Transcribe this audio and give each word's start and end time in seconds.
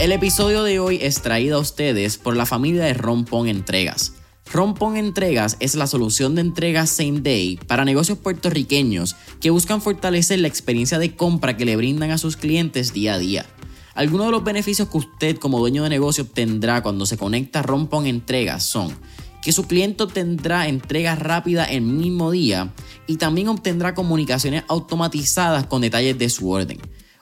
El 0.00 0.12
episodio 0.12 0.64
de 0.64 0.80
hoy 0.80 0.98
es 1.00 1.22
traído 1.22 1.56
a 1.56 1.60
ustedes 1.60 2.18
por 2.18 2.36
la 2.36 2.44
familia 2.44 2.84
de 2.84 2.92
Rompón 2.92 3.48
Entregas. 3.48 4.12
Rompón 4.52 4.98
Entregas 4.98 5.56
es 5.60 5.74
la 5.74 5.86
solución 5.86 6.34
de 6.34 6.42
entregas 6.42 6.90
same 6.90 7.20
day 7.20 7.58
para 7.66 7.86
negocios 7.86 8.18
puertorriqueños 8.18 9.16
que 9.40 9.48
buscan 9.48 9.80
fortalecer 9.80 10.40
la 10.40 10.48
experiencia 10.48 10.98
de 10.98 11.16
compra 11.16 11.56
que 11.56 11.64
le 11.64 11.76
brindan 11.76 12.10
a 12.10 12.18
sus 12.18 12.36
clientes 12.36 12.92
día 12.92 13.14
a 13.14 13.18
día. 13.18 13.46
Algunos 13.94 14.26
de 14.26 14.32
los 14.32 14.44
beneficios 14.44 14.88
que 14.88 14.98
usted 14.98 15.38
como 15.38 15.58
dueño 15.58 15.84
de 15.84 15.88
negocio 15.88 16.24
obtendrá 16.24 16.82
cuando 16.82 17.06
se 17.06 17.16
conecta 17.16 17.60
a 17.60 17.62
Rompón 17.62 18.06
Entregas 18.06 18.62
son 18.62 18.94
que 19.42 19.52
su 19.52 19.64
cliente 19.64 20.06
tendrá 20.06 20.68
entrega 20.68 21.14
rápida 21.14 21.64
el 21.64 21.82
mismo 21.82 22.30
día 22.30 22.74
y 23.06 23.16
también 23.16 23.48
obtendrá 23.48 23.94
comunicaciones 23.94 24.64
automatizadas 24.68 25.66
con 25.66 25.82
detalles 25.82 26.18
de 26.18 26.28
su 26.28 26.50
orden. 26.50 26.78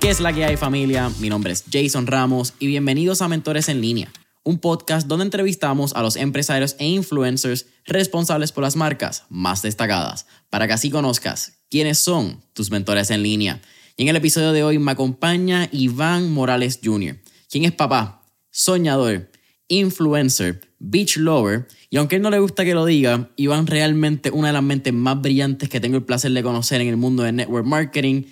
¿Qué 0.07 0.11
es 0.11 0.21
la 0.21 0.31
que 0.31 0.45
hay 0.45 0.55
familia? 0.55 1.11
Mi 1.19 1.27
nombre 1.27 1.51
es 1.51 1.65
Jason 1.69 2.07
Ramos 2.07 2.53
y 2.59 2.67
bienvenidos 2.67 3.21
a 3.21 3.27
Mentores 3.27 3.67
en 3.67 3.81
línea, 3.81 4.09
un 4.45 4.57
podcast 4.57 5.05
donde 5.05 5.25
entrevistamos 5.25 5.93
a 5.95 6.01
los 6.01 6.15
empresarios 6.15 6.77
e 6.79 6.87
influencers 6.87 7.65
responsables 7.85 8.53
por 8.53 8.63
las 8.63 8.77
marcas 8.77 9.25
más 9.27 9.63
destacadas, 9.63 10.25
para 10.49 10.65
que 10.65 10.71
así 10.71 10.89
conozcas 10.89 11.59
quiénes 11.69 11.97
son 11.97 12.41
tus 12.53 12.71
mentores 12.71 13.11
en 13.11 13.21
línea. 13.21 13.61
Y 13.97 14.03
en 14.03 14.07
el 14.07 14.15
episodio 14.15 14.53
de 14.53 14.63
hoy 14.63 14.79
me 14.79 14.93
acompaña 14.93 15.67
Iván 15.73 16.31
Morales 16.31 16.79
Jr., 16.81 17.17
quien 17.51 17.65
es 17.65 17.73
papá, 17.73 18.23
soñador, 18.49 19.29
influencer, 19.67 20.61
beach 20.79 21.17
lover, 21.17 21.67
y 21.89 21.97
aunque 21.97 22.15
él 22.15 22.21
no 22.21 22.29
le 22.29 22.39
gusta 22.39 22.63
que 22.63 22.73
lo 22.73 22.85
diga, 22.85 23.29
Iván 23.35 23.67
realmente 23.67 24.31
una 24.31 24.47
de 24.47 24.53
las 24.53 24.63
mentes 24.63 24.93
más 24.93 25.21
brillantes 25.21 25.67
que 25.67 25.81
tengo 25.81 25.97
el 25.97 26.05
placer 26.05 26.31
de 26.31 26.43
conocer 26.43 26.79
en 26.79 26.87
el 26.87 26.95
mundo 26.95 27.23
de 27.23 27.33
network 27.33 27.65
marketing 27.65 28.23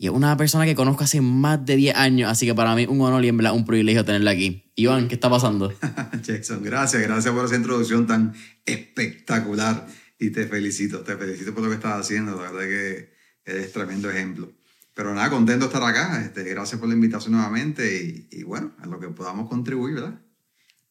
y 0.00 0.06
es 0.06 0.12
una 0.12 0.36
persona 0.36 0.64
que 0.64 0.76
conozco 0.76 1.02
hace 1.02 1.20
más 1.20 1.66
de 1.66 1.74
10 1.74 1.96
años, 1.96 2.30
así 2.30 2.46
que 2.46 2.54
para 2.54 2.76
mí 2.76 2.86
un 2.88 3.00
honor 3.00 3.24
y 3.24 3.28
en 3.28 3.46
un 3.46 3.64
privilegio 3.64 4.04
tenerla 4.04 4.30
aquí. 4.30 4.70
Iván, 4.76 5.08
¿qué 5.08 5.16
está 5.16 5.28
pasando? 5.28 5.72
Jackson, 6.22 6.62
gracias, 6.62 7.02
gracias 7.02 7.34
por 7.34 7.44
esa 7.44 7.56
introducción 7.56 8.06
tan 8.06 8.32
espectacular 8.64 9.88
y 10.20 10.30
te 10.30 10.46
felicito, 10.46 11.00
te 11.00 11.16
felicito 11.16 11.52
por 11.52 11.64
lo 11.64 11.68
que 11.68 11.74
estás 11.74 12.00
haciendo, 12.00 12.36
la 12.36 12.50
verdad 12.50 12.60
que 12.60 13.12
eres 13.44 13.72
tremendo 13.72 14.08
ejemplo. 14.08 14.52
Pero 14.94 15.14
nada, 15.14 15.30
contento 15.30 15.66
de 15.66 15.74
estar 15.74 15.82
acá, 15.82 16.22
este, 16.24 16.44
gracias 16.44 16.78
por 16.78 16.88
la 16.88 16.94
invitación 16.94 17.32
nuevamente 17.32 18.28
y, 18.30 18.42
bueno, 18.44 18.72
a 18.78 18.86
lo 18.86 19.00
que 19.00 19.08
podamos 19.08 19.48
contribuir, 19.48 19.96
¿verdad? 19.96 20.20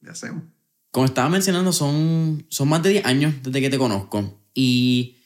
Le 0.02 0.12
hacemos. 0.12 0.44
Como 0.92 1.06
estaba 1.06 1.30
mencionando, 1.30 1.72
son, 1.72 2.46
son 2.50 2.68
más 2.68 2.84
de 2.84 2.90
10 2.90 3.06
años 3.06 3.36
desde 3.42 3.62
que 3.62 3.70
te 3.70 3.78
conozco 3.78 4.42
y 4.54 5.17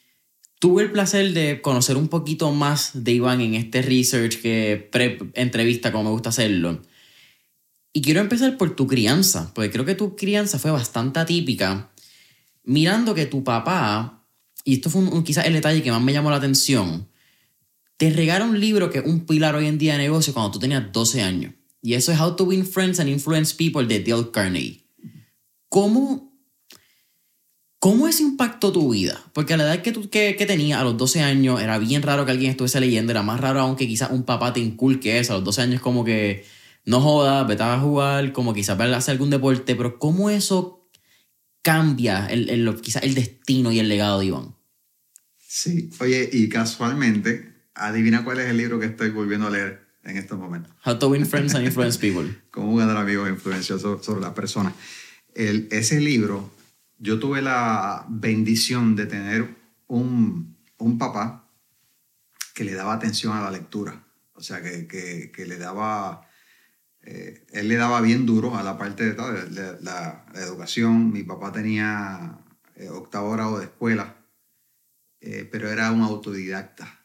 Tuve 0.61 0.83
el 0.83 0.91
placer 0.91 1.33
de 1.33 1.59
conocer 1.59 1.97
un 1.97 2.07
poquito 2.07 2.51
más 2.51 2.91
de 2.93 3.13
Iván 3.13 3.41
en 3.41 3.55
este 3.55 3.81
research 3.81 4.39
que 4.43 4.89
pre-entrevista, 4.91 5.91
como 5.91 6.03
me 6.03 6.09
gusta 6.11 6.29
hacerlo. 6.29 6.83
Y 7.93 8.03
quiero 8.03 8.19
empezar 8.19 8.57
por 8.57 8.75
tu 8.75 8.85
crianza, 8.85 9.51
porque 9.55 9.71
creo 9.71 9.85
que 9.85 9.95
tu 9.95 10.15
crianza 10.15 10.59
fue 10.59 10.69
bastante 10.69 11.19
atípica. 11.19 11.89
Mirando 12.63 13.15
que 13.15 13.25
tu 13.25 13.43
papá, 13.43 14.23
y 14.63 14.75
esto 14.75 14.91
fue 14.91 15.01
quizás 15.23 15.47
el 15.47 15.53
detalle 15.53 15.81
que 15.81 15.89
más 15.89 15.99
me 16.03 16.13
llamó 16.13 16.29
la 16.29 16.37
atención, 16.37 17.07
te 17.97 18.11
regala 18.11 18.45
un 18.45 18.59
libro 18.59 18.91
que 18.91 18.99
es 18.99 19.05
un 19.07 19.25
pilar 19.25 19.55
hoy 19.55 19.65
en 19.65 19.79
día 19.79 19.93
de 19.93 20.03
negocio 20.03 20.31
cuando 20.31 20.51
tú 20.51 20.59
tenías 20.59 20.91
12 20.91 21.23
años. 21.23 21.55
Y 21.81 21.95
eso 21.95 22.11
es 22.11 22.19
How 22.19 22.35
to 22.35 22.43
Win 22.43 22.67
Friends 22.67 22.99
and 22.99 23.09
Influence 23.09 23.55
People 23.55 23.87
de 23.87 24.03
Dale 24.03 24.29
Carnegie. 24.29 24.85
¿Cómo 25.69 26.30
¿Cómo 27.81 28.07
eso 28.07 28.21
impactó 28.21 28.71
tu 28.71 28.91
vida? 28.91 29.19
Porque 29.33 29.55
a 29.55 29.57
la 29.57 29.63
edad 29.63 29.81
que, 29.81 29.91
tú, 29.91 30.07
que, 30.07 30.35
que 30.35 30.45
tenías, 30.45 30.79
a 30.79 30.83
los 30.83 30.97
12 30.97 31.21
años, 31.21 31.59
era 31.59 31.79
bien 31.79 32.03
raro 32.03 32.25
que 32.25 32.31
alguien 32.31 32.51
estuviese 32.51 32.79
leyendo, 32.79 33.11
era 33.11 33.23
más 33.23 33.39
raro 33.39 33.59
aunque 33.59 33.87
quizás 33.87 34.11
un 34.11 34.21
papá 34.21 34.53
te 34.53 34.59
inculque 34.59 35.17
eso. 35.17 35.33
A 35.33 35.37
los 35.37 35.45
12 35.45 35.61
años 35.63 35.81
como 35.81 36.05
que 36.05 36.45
no 36.85 37.01
jodas, 37.01 37.47
vete 37.47 37.63
a 37.63 37.79
jugar, 37.79 38.33
como 38.33 38.53
quizás 38.53 38.79
hacer 38.79 39.13
algún 39.13 39.31
deporte, 39.31 39.75
pero 39.75 39.97
¿cómo 39.97 40.29
eso 40.29 40.87
cambia 41.63 42.27
el, 42.27 42.51
el, 42.51 42.79
quizás 42.81 43.01
el 43.01 43.15
destino 43.15 43.71
y 43.71 43.79
el 43.79 43.89
legado 43.89 44.19
de 44.19 44.27
Iván? 44.27 44.55
Sí, 45.39 45.89
oye, 46.01 46.29
y 46.31 46.49
casualmente, 46.49 47.51
adivina 47.73 48.23
cuál 48.23 48.41
es 48.41 48.45
el 48.51 48.57
libro 48.57 48.79
que 48.79 48.85
estoy 48.85 49.09
volviendo 49.09 49.47
a 49.47 49.49
leer 49.49 49.87
en 50.03 50.17
estos 50.17 50.37
momentos. 50.37 50.71
How 50.85 50.99
to 50.99 51.09
Win 51.09 51.25
Friends 51.25 51.55
and 51.55 51.65
Influence 51.65 51.97
People. 51.97 52.31
Cómo 52.51 52.75
ganar 52.75 52.97
amigos 52.97 53.27
e 53.27 53.31
influenciosos 53.31 54.05
sobre 54.05 54.21
las 54.21 54.33
personas. 54.33 54.75
El, 55.33 55.67
ese 55.71 55.99
libro 55.99 56.60
yo 57.01 57.17
tuve 57.19 57.41
la 57.41 58.05
bendición 58.09 58.95
de 58.95 59.07
tener 59.07 59.57
un, 59.87 60.55
un 60.77 60.97
papá 60.99 61.49
que 62.53 62.63
le 62.63 62.73
daba 62.73 62.93
atención 62.93 63.35
a 63.35 63.41
la 63.41 63.49
lectura. 63.49 64.05
O 64.33 64.41
sea, 64.41 64.61
que, 64.61 64.87
que, 64.87 65.45
le 65.47 65.57
daba, 65.57 66.27
eh, 67.01 67.43
él 67.53 67.67
le 67.67 67.75
daba 67.75 68.01
bien 68.01 68.27
duro 68.27 68.55
a 68.55 68.61
la 68.61 68.77
parte 68.77 69.13
de, 69.13 69.77
la, 69.81 70.25
educación. 70.35 71.11
Mi 71.11 71.23
papá 71.23 71.51
tenía 71.51 72.37
eh, 72.75 72.89
octavo 72.89 73.31
grado 73.31 73.57
de 73.57 73.65
escuela, 73.65 74.17
eh, 75.21 75.49
pero 75.51 75.71
era 75.71 75.91
un 75.91 76.03
autodidacta. 76.03 76.99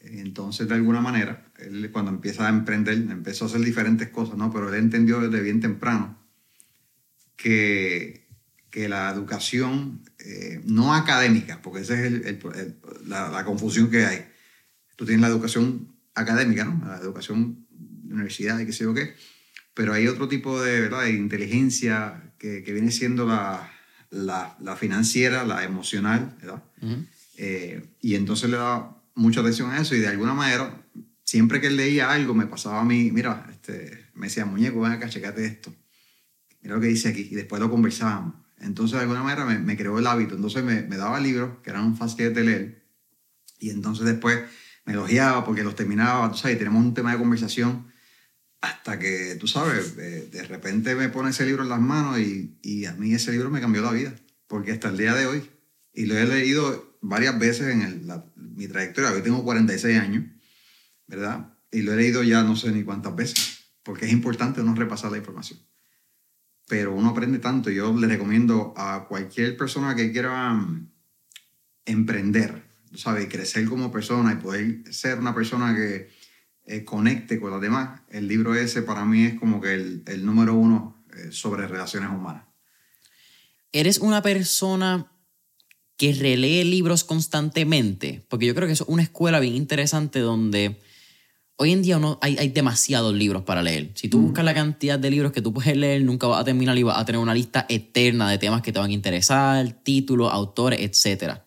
Entonces, 0.00 0.68
de 0.68 0.74
alguna 0.74 1.00
manera, 1.00 1.50
él 1.58 1.90
cuando 1.90 2.10
empieza 2.10 2.46
a 2.46 2.50
emprender, 2.50 2.94
empezó 2.94 3.46
a 3.46 3.48
hacer 3.48 3.62
diferentes 3.62 4.10
cosas, 4.10 4.36
¿no? 4.36 4.52
Pero 4.52 4.68
él 4.68 4.74
entendió 4.74 5.20
desde 5.20 5.42
bien 5.42 5.60
temprano 5.60 6.18
que 7.34 8.27
que 8.70 8.88
la 8.88 9.10
educación 9.10 10.02
eh, 10.18 10.60
no 10.64 10.94
académica, 10.94 11.60
porque 11.62 11.80
esa 11.80 11.94
es 11.94 12.12
el, 12.12 12.40
la, 13.06 13.44
confusión 13.44 13.90
que 13.90 14.04
hay. 14.04 14.26
Tú 14.96 15.06
tienes 15.06 15.22
la 15.22 15.28
educación 15.28 15.94
académica, 16.14 16.64
¿no? 16.64 16.86
La 16.86 16.98
educación 16.98 17.66
de 17.70 18.14
universidad 18.14 18.58
y 18.58 18.66
qué 18.66 18.72
sé 18.72 18.84
yo 18.84 18.94
qué, 18.94 19.14
pero 19.74 19.94
hay 19.94 20.06
otro 20.08 20.28
tipo 20.28 20.60
de, 20.60 20.80
¿verdad? 20.80 21.04
de 21.04 21.12
inteligencia 21.12 22.32
que, 22.38 22.62
que, 22.62 22.72
viene 22.72 22.90
siendo 22.90 23.26
la, 23.26 23.72
la, 24.10 24.56
la, 24.60 24.76
financiera, 24.76 25.44
la 25.44 25.64
emocional, 25.64 26.36
¿verdad? 26.40 26.62
Eh, 27.36 27.84
y 28.00 28.14
entonces 28.16 28.50
le 28.50 28.56
da 28.56 28.96
mucha 29.14 29.40
atención 29.40 29.70
a 29.70 29.80
eso 29.80 29.94
y 29.94 30.00
de 30.00 30.08
alguna 30.08 30.34
manera, 30.34 30.82
siempre 31.24 31.60
que 31.60 31.68
él 31.68 31.76
leía 31.76 32.10
algo, 32.10 32.34
me 32.34 32.46
pasaba 32.46 32.80
a 32.80 32.84
mí, 32.84 33.10
mira, 33.12 33.46
este, 33.50 34.06
me 34.14 34.26
decía, 34.26 34.44
muñeco, 34.44 34.80
ven 34.80 34.92
acá, 34.92 35.08
checate 35.08 35.44
esto. 35.46 35.72
Mira 36.60 36.74
lo 36.74 36.80
que 36.80 36.88
dice 36.88 37.08
aquí. 37.08 37.28
Y 37.30 37.34
después 37.34 37.60
lo 37.60 37.70
conversábamos. 37.70 38.34
Entonces, 38.60 38.96
de 38.96 39.02
alguna 39.02 39.22
manera 39.22 39.44
me, 39.44 39.76
creó 39.76 39.98
el 39.98 40.06
hábito. 40.06 40.34
Entonces, 40.34 40.64
me, 40.64 40.82
me, 40.82 40.96
daba 40.96 41.20
libros 41.20 41.58
que 41.62 41.70
eran 41.70 41.96
fáciles 41.96 42.34
de 42.34 42.44
leer. 42.44 42.88
Y 43.58 43.70
entonces, 43.70 44.04
después 44.04 44.40
me 44.84 44.94
elogiaba 44.94 45.44
porque 45.44 45.62
los 45.62 45.74
terminaba, 45.74 46.32
y 46.34 46.56
tenemos 46.56 46.82
un 46.82 46.94
tema 46.94 47.12
de 47.12 47.18
conversación 47.18 47.88
hasta 48.60 48.98
que, 48.98 49.36
tú 49.38 49.46
sabes, 49.46 49.96
de, 49.96 50.42
repente 50.48 50.94
me 50.94 51.10
pone 51.10 51.30
ese 51.30 51.44
libro 51.44 51.62
en 51.62 51.68
las 51.68 51.80
manos 51.80 52.18
y, 52.18 52.58
y, 52.62 52.86
a 52.86 52.94
mí 52.94 53.12
ese 53.12 53.30
libro 53.32 53.50
me 53.50 53.60
cambió 53.60 53.82
la 53.82 53.92
vida, 53.92 54.14
porque 54.46 54.72
hasta 54.72 54.88
el 54.88 54.96
día 54.96 55.14
de 55.14 55.26
hoy, 55.26 55.48
y 55.92 56.06
lo 56.06 56.16
he 56.16 56.26
leído 56.26 56.98
varias 57.00 57.38
veces 57.38 57.68
en 57.68 58.10
mi 58.36 58.66
trayectoria, 58.66 59.12
hoy 59.12 59.22
tengo 59.22 59.44
46 59.44 59.98
años, 59.98 60.24
¿verdad? 61.06 61.54
Y 61.70 61.82
lo 61.82 61.92
he 61.92 61.96
leído 61.96 62.22
ya 62.22 62.42
no 62.42 62.56
sé 62.56 62.72
ni 62.72 62.82
cuántas 62.82 63.14
veces, 63.14 63.70
porque 63.82 64.06
es 64.06 64.12
importante 64.12 64.62
no 64.62 64.74
repasar 64.74 65.12
la 65.12 65.18
información. 65.18 65.60
Pero 66.68 66.94
uno 66.94 67.10
aprende 67.10 67.38
tanto, 67.38 67.70
yo 67.70 67.92
le 67.98 68.06
recomiendo 68.06 68.74
a 68.76 69.06
cualquier 69.08 69.56
persona 69.56 69.96
que 69.96 70.12
quiera 70.12 70.52
mm, 70.52 70.92
emprender, 71.86 72.62
¿sabes? 72.94 73.24
Y 73.24 73.28
crecer 73.28 73.66
como 73.66 73.90
persona 73.90 74.32
y 74.32 74.36
poder 74.36 74.92
ser 74.92 75.18
una 75.18 75.34
persona 75.34 75.74
que 75.74 76.10
eh, 76.66 76.84
conecte 76.84 77.40
con 77.40 77.50
las 77.50 77.62
demás, 77.62 78.02
el 78.10 78.28
libro 78.28 78.54
ese 78.54 78.82
para 78.82 79.06
mí 79.06 79.24
es 79.24 79.38
como 79.40 79.60
que 79.60 79.72
el, 79.72 80.02
el 80.06 80.26
número 80.26 80.54
uno 80.54 81.02
eh, 81.16 81.32
sobre 81.32 81.66
relaciones 81.66 82.10
humanas. 82.10 82.44
¿Eres 83.72 83.98
una 83.98 84.22
persona 84.22 85.10
que 85.96 86.12
relee 86.12 86.64
libros 86.64 87.04
constantemente? 87.04 88.26
Porque 88.28 88.44
yo 88.44 88.54
creo 88.54 88.66
que 88.66 88.74
es 88.74 88.82
una 88.82 89.02
escuela 89.02 89.40
bien 89.40 89.54
interesante 89.54 90.20
donde 90.20 90.78
hoy 91.58 91.72
en 91.72 91.82
día 91.82 92.00
hay, 92.20 92.38
hay, 92.38 92.48
demasiados 92.48 93.14
libros 93.14 93.42
para 93.42 93.62
leer. 93.62 93.92
Si 93.94 94.08
tú 94.08 94.18
mm. 94.18 94.22
buscas 94.22 94.44
la 94.44 94.54
cantidad 94.54 94.98
de 94.98 95.10
libros 95.10 95.32
que 95.32 95.42
tú 95.42 95.52
puedes 95.52 95.76
leer, 95.76 96.02
nunca 96.02 96.26
vas 96.26 96.40
a 96.40 96.44
terminar 96.44 96.76
y 96.78 96.82
vas 96.82 96.98
a 96.98 97.04
tener 97.04 97.20
una 97.20 97.34
lista 97.34 97.66
eterna 97.68 98.30
de 98.30 98.38
temas 98.38 98.62
que 98.62 98.72
te 98.72 98.78
van 98.78 98.90
a 98.90 98.94
interesar, 98.94 99.70
títulos, 99.82 100.32
autores, 100.32 100.80
etcétera 100.80 101.44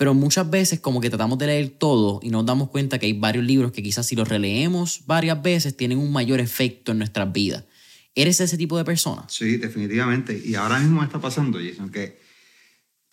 pero 0.00 0.14
muchas 0.14 0.48
veces 0.48 0.80
como 0.80 0.98
que 1.02 1.10
tratamos 1.10 1.36
de 1.36 1.46
leer 1.46 1.68
todo 1.68 2.20
y 2.22 2.30
nos 2.30 2.46
damos 2.46 2.70
cuenta 2.70 2.98
que 2.98 3.04
hay 3.04 3.12
varios 3.12 3.44
libros 3.44 3.70
que 3.70 3.82
quizás 3.82 4.06
si 4.06 4.16
los 4.16 4.26
releemos 4.26 5.02
varias 5.04 5.42
veces 5.42 5.76
tienen 5.76 5.98
un 5.98 6.10
mayor 6.10 6.40
efecto 6.40 6.92
en 6.92 6.96
nuestras 6.96 7.30
vidas. 7.30 7.66
¿Eres 8.14 8.40
ese 8.40 8.56
tipo 8.56 8.78
de 8.78 8.84
persona? 8.86 9.26
Sí, 9.28 9.58
definitivamente. 9.58 10.40
Y 10.42 10.54
ahora 10.54 10.78
mismo 10.78 11.00
me 11.00 11.06
está 11.06 11.20
pasando, 11.20 11.58
Jason, 11.62 11.90
que 11.90 12.18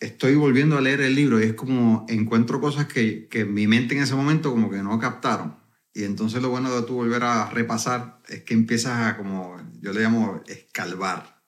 estoy 0.00 0.34
volviendo 0.36 0.78
a 0.78 0.80
leer 0.80 1.02
el 1.02 1.14
libro 1.14 1.38
y 1.38 1.42
es 1.42 1.52
como 1.52 2.06
encuentro 2.08 2.58
cosas 2.58 2.86
que, 2.86 3.28
que 3.28 3.44
mi 3.44 3.66
mente 3.66 3.94
en 3.94 4.04
ese 4.04 4.14
momento 4.14 4.50
como 4.50 4.70
que 4.70 4.78
no 4.78 4.98
captaron. 4.98 5.56
Y 5.94 6.04
entonces 6.04 6.40
lo 6.42 6.50
bueno 6.50 6.74
de 6.74 6.86
tú 6.86 6.94
volver 6.94 7.22
a 7.24 7.50
repasar 7.50 8.20
es 8.28 8.44
que 8.44 8.54
empiezas 8.54 9.06
a 9.06 9.16
como, 9.16 9.56
yo 9.80 9.92
le 9.92 10.00
llamo 10.00 10.42
escalvar. 10.46 11.42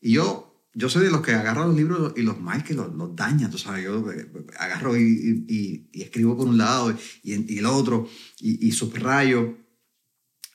Y 0.00 0.14
yo 0.14 0.52
yo 0.74 0.88
soy 0.88 1.04
de 1.04 1.10
los 1.10 1.20
que 1.20 1.34
agarro 1.34 1.66
los 1.66 1.76
libros 1.76 2.14
y 2.16 2.22
los 2.22 2.40
mal 2.40 2.64
que 2.64 2.74
los, 2.74 2.92
los 2.94 3.14
daña, 3.14 3.50
tú 3.50 3.58
sabes, 3.58 3.84
yo 3.84 4.10
eh, 4.10 4.26
agarro 4.58 4.96
y, 4.96 5.44
y, 5.46 5.88
y 5.92 6.02
escribo 6.02 6.36
por 6.36 6.48
un 6.48 6.56
lado 6.56 6.94
y, 7.22 7.54
y 7.54 7.58
el 7.58 7.66
otro 7.66 8.08
y, 8.38 8.72
subrayo. 8.72 9.58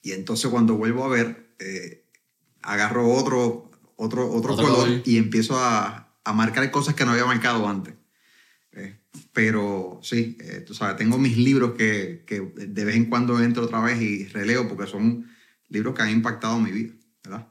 Y 0.01 0.11
entonces 0.13 0.49
cuando 0.49 0.75
vuelvo 0.75 1.03
a 1.05 1.09
ver, 1.09 1.55
eh, 1.59 2.05
agarro 2.63 3.11
otro, 3.11 3.71
otro, 3.95 4.31
otro, 4.31 4.55
color, 4.55 5.01
y 5.05 5.17
empiezo 5.17 5.57
a, 5.57 6.15
a, 6.23 6.33
marcar 6.33 6.69
cosas 6.71 6.95
que 6.95 7.05
no 7.05 7.11
había 7.11 7.25
marcado 7.25 7.67
antes. 7.67 7.93
Eh, 9.17 9.27
pero 9.33 9.99
sí, 10.03 10.37
tú 10.65 10.73
sabes, 10.73 10.97
tengo 10.97 11.17
mis 11.17 11.37
libros 11.37 11.73
que, 11.77 12.23
que 12.25 12.41
de 12.41 12.85
vez 12.85 12.95
en 12.95 13.05
cuando 13.05 13.41
entro 13.41 13.63
otra 13.63 13.81
vez 13.81 14.01
y 14.01 14.25
releo 14.25 14.67
porque 14.67 14.89
son 14.89 15.27
libros 15.69 15.95
que 15.95 16.01
han 16.01 16.11
impactado 16.11 16.59
mi 16.59 16.71
vida, 16.71 16.93
¿verdad? 17.23 17.47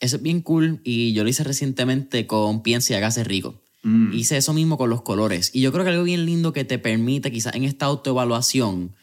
Eso 0.00 0.16
es 0.16 0.22
bien 0.22 0.40
cool 0.40 0.80
y 0.82 1.12
yo 1.12 1.24
lo 1.24 1.30
hice 1.30 1.44
recientemente 1.44 2.26
con 2.26 2.62
Piensa 2.62 2.92
y 2.92 2.96
hágase 2.96 3.22
rico. 3.22 3.62
Mm. 3.82 4.12
Hice 4.12 4.36
eso 4.36 4.52
mismo 4.52 4.78
con 4.78 4.90
los 4.90 5.02
colores. 5.02 5.50
Y 5.54 5.60
yo 5.60 5.72
creo 5.72 5.84
que 5.84 5.90
algo 5.90 6.04
bien 6.04 6.26
lindo 6.26 6.52
que 6.52 6.64
te 6.64 6.78
permite 6.78 7.30
quizás 7.30 7.54
en 7.54 7.64
esta 7.64 7.86
autoevaluación 7.86 8.94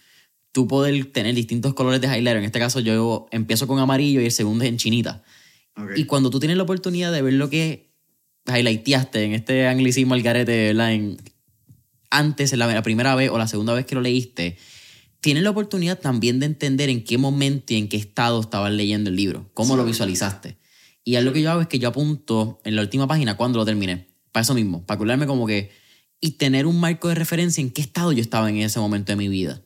tú 0.51 0.67
poder 0.67 1.05
tener 1.11 1.35
distintos 1.35 1.73
colores 1.73 2.01
de 2.01 2.07
highlighter. 2.07 2.37
En 2.37 2.45
este 2.45 2.59
caso 2.59 2.79
yo 2.79 3.27
empiezo 3.31 3.67
con 3.67 3.79
amarillo 3.79 4.21
y 4.21 4.25
el 4.25 4.31
segundo 4.31 4.63
es 4.63 4.69
en 4.69 4.77
chinita. 4.77 5.23
Y 5.95 6.05
cuando 6.05 6.31
tú 6.31 6.39
tienes 6.39 6.57
la 6.57 6.63
oportunidad 6.63 7.11
de 7.11 7.21
ver 7.21 7.33
lo 7.33 7.51
que 7.51 7.91
highlighteaste 8.47 9.23
en 9.23 9.33
este 9.33 9.67
anglicismo 9.67 10.15
al 10.15 10.23
garete, 10.23 10.71
En, 10.71 11.17
antes, 12.09 12.53
la, 12.53 12.67
la 12.67 12.83
primera 12.83 13.15
vez 13.15 13.29
o 13.29 13.37
la 13.37 13.47
segunda 13.47 13.73
vez 13.73 13.85
que 13.85 13.95
lo 13.95 14.01
leíste, 14.01 14.57
tienes 15.21 15.43
la 15.43 15.49
oportunidad 15.49 15.99
también 15.99 16.39
de 16.39 16.45
entender 16.45 16.89
en 16.89 17.03
qué 17.03 17.17
momento 17.17 17.73
y 17.73 17.77
en 17.77 17.89
qué 17.89 17.97
estado 17.97 18.39
estabas 18.39 18.71
leyendo 18.71 19.09
el 19.09 19.15
libro, 19.15 19.49
cómo 19.53 19.75
lo 19.75 19.85
visualizaste. 19.85 20.57
Y 21.03 21.15
algo 21.15 21.31
que 21.31 21.41
yo 21.41 21.51
hago 21.51 21.61
es 21.61 21.67
que 21.67 21.79
yo 21.79 21.87
apunto 21.87 22.59
en 22.65 22.75
la 22.75 22.81
última 22.81 23.07
página 23.07 23.37
cuando 23.37 23.59
lo 23.59 23.65
terminé. 23.65 24.07
Para 24.31 24.43
eso 24.43 24.53
mismo, 24.53 24.85
para 24.85 24.97
curarme 24.97 25.25
como 25.25 25.47
que... 25.47 25.71
Y 26.19 26.31
tener 26.31 26.65
un 26.65 26.79
marco 26.79 27.09
de 27.09 27.15
referencia 27.15 27.61
en 27.61 27.69
qué 27.69 27.81
estado 27.81 28.11
yo 28.11 28.21
estaba 28.21 28.49
en 28.49 28.57
ese 28.57 28.79
momento 28.79 29.11
de 29.11 29.15
mi 29.15 29.27
vida. 29.27 29.61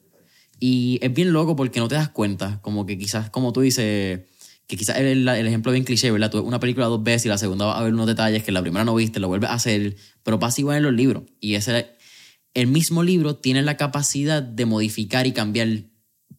Y 0.60 1.00
es 1.02 1.14
bien 1.14 1.32
loco 1.32 1.56
porque 1.56 1.80
no 1.80 1.88
te 1.88 1.96
das 1.96 2.10
cuenta. 2.10 2.60
Como 2.62 2.86
que 2.86 2.98
quizás, 2.98 3.30
como 3.30 3.54
tú 3.54 3.62
dices, 3.62 4.22
que 4.68 4.78
quizás 4.78 4.98
el, 4.98 5.28
el 5.28 5.48
ejemplo 5.48 5.72
bien 5.72 5.84
cliché, 5.84 6.12
¿verdad? 6.12 6.30
Tú 6.30 6.38
ves 6.38 6.46
una 6.46 6.60
película 6.60 6.86
dos 6.88 7.04
veces 7.04 7.26
y 7.26 7.30
la 7.30 7.38
segunda 7.38 7.66
va 7.66 7.80
a 7.80 7.84
ver 7.84 7.94
unos 7.94 8.06
detalles 8.06 8.44
que 8.44 8.52
la 8.52 8.62
primera 8.62 8.86
no 8.86 8.94
viste, 8.94 9.20
lo 9.20 9.30
vuelves 9.30 9.50
a 9.50 9.54
hacer, 9.54 9.96
pero 10.24 10.40
pasa 10.40 10.62
igual 10.62 10.78
en 10.78 10.84
los 10.84 10.94
libros. 10.94 11.24
Y 11.40 11.56
ese, 11.56 11.96
el 12.54 12.68
mismo 12.68 13.04
libro 13.04 13.38
tiene 13.38 13.62
la 13.62 13.78
capacidad 13.78 14.44
de 14.44 14.66
modificar 14.66 15.28
y 15.28 15.34
cambiar 15.34 15.86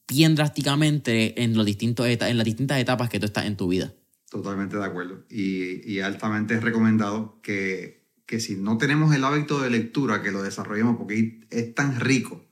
bien 0.09 0.35
drásticamente 0.35 1.43
en, 1.43 1.56
los 1.56 1.64
distintos, 1.64 2.06
en 2.06 2.37
las 2.37 2.44
distintas 2.44 2.79
etapas 2.79 3.09
que 3.09 3.19
tú 3.19 3.26
estás 3.26 3.47
en 3.47 3.56
tu 3.56 3.69
vida. 3.69 3.94
Totalmente 4.31 4.76
de 4.76 4.85
acuerdo. 4.85 5.25
Y, 5.31 5.91
y 5.91 6.00
altamente 6.00 6.59
recomendado 6.61 7.41
que, 7.43 8.09
que, 8.26 8.41
si 8.41 8.56
no 8.56 8.79
tenemos 8.79 9.14
el 9.14 9.25
hábito 9.25 9.61
de 9.61 9.70
lectura, 9.70 10.23
que 10.23 10.31
lo 10.32 10.43
desarrollemos 10.43 10.97
porque 10.97 11.41
es 11.50 11.75
tan 11.75 12.00
rico 12.00 12.47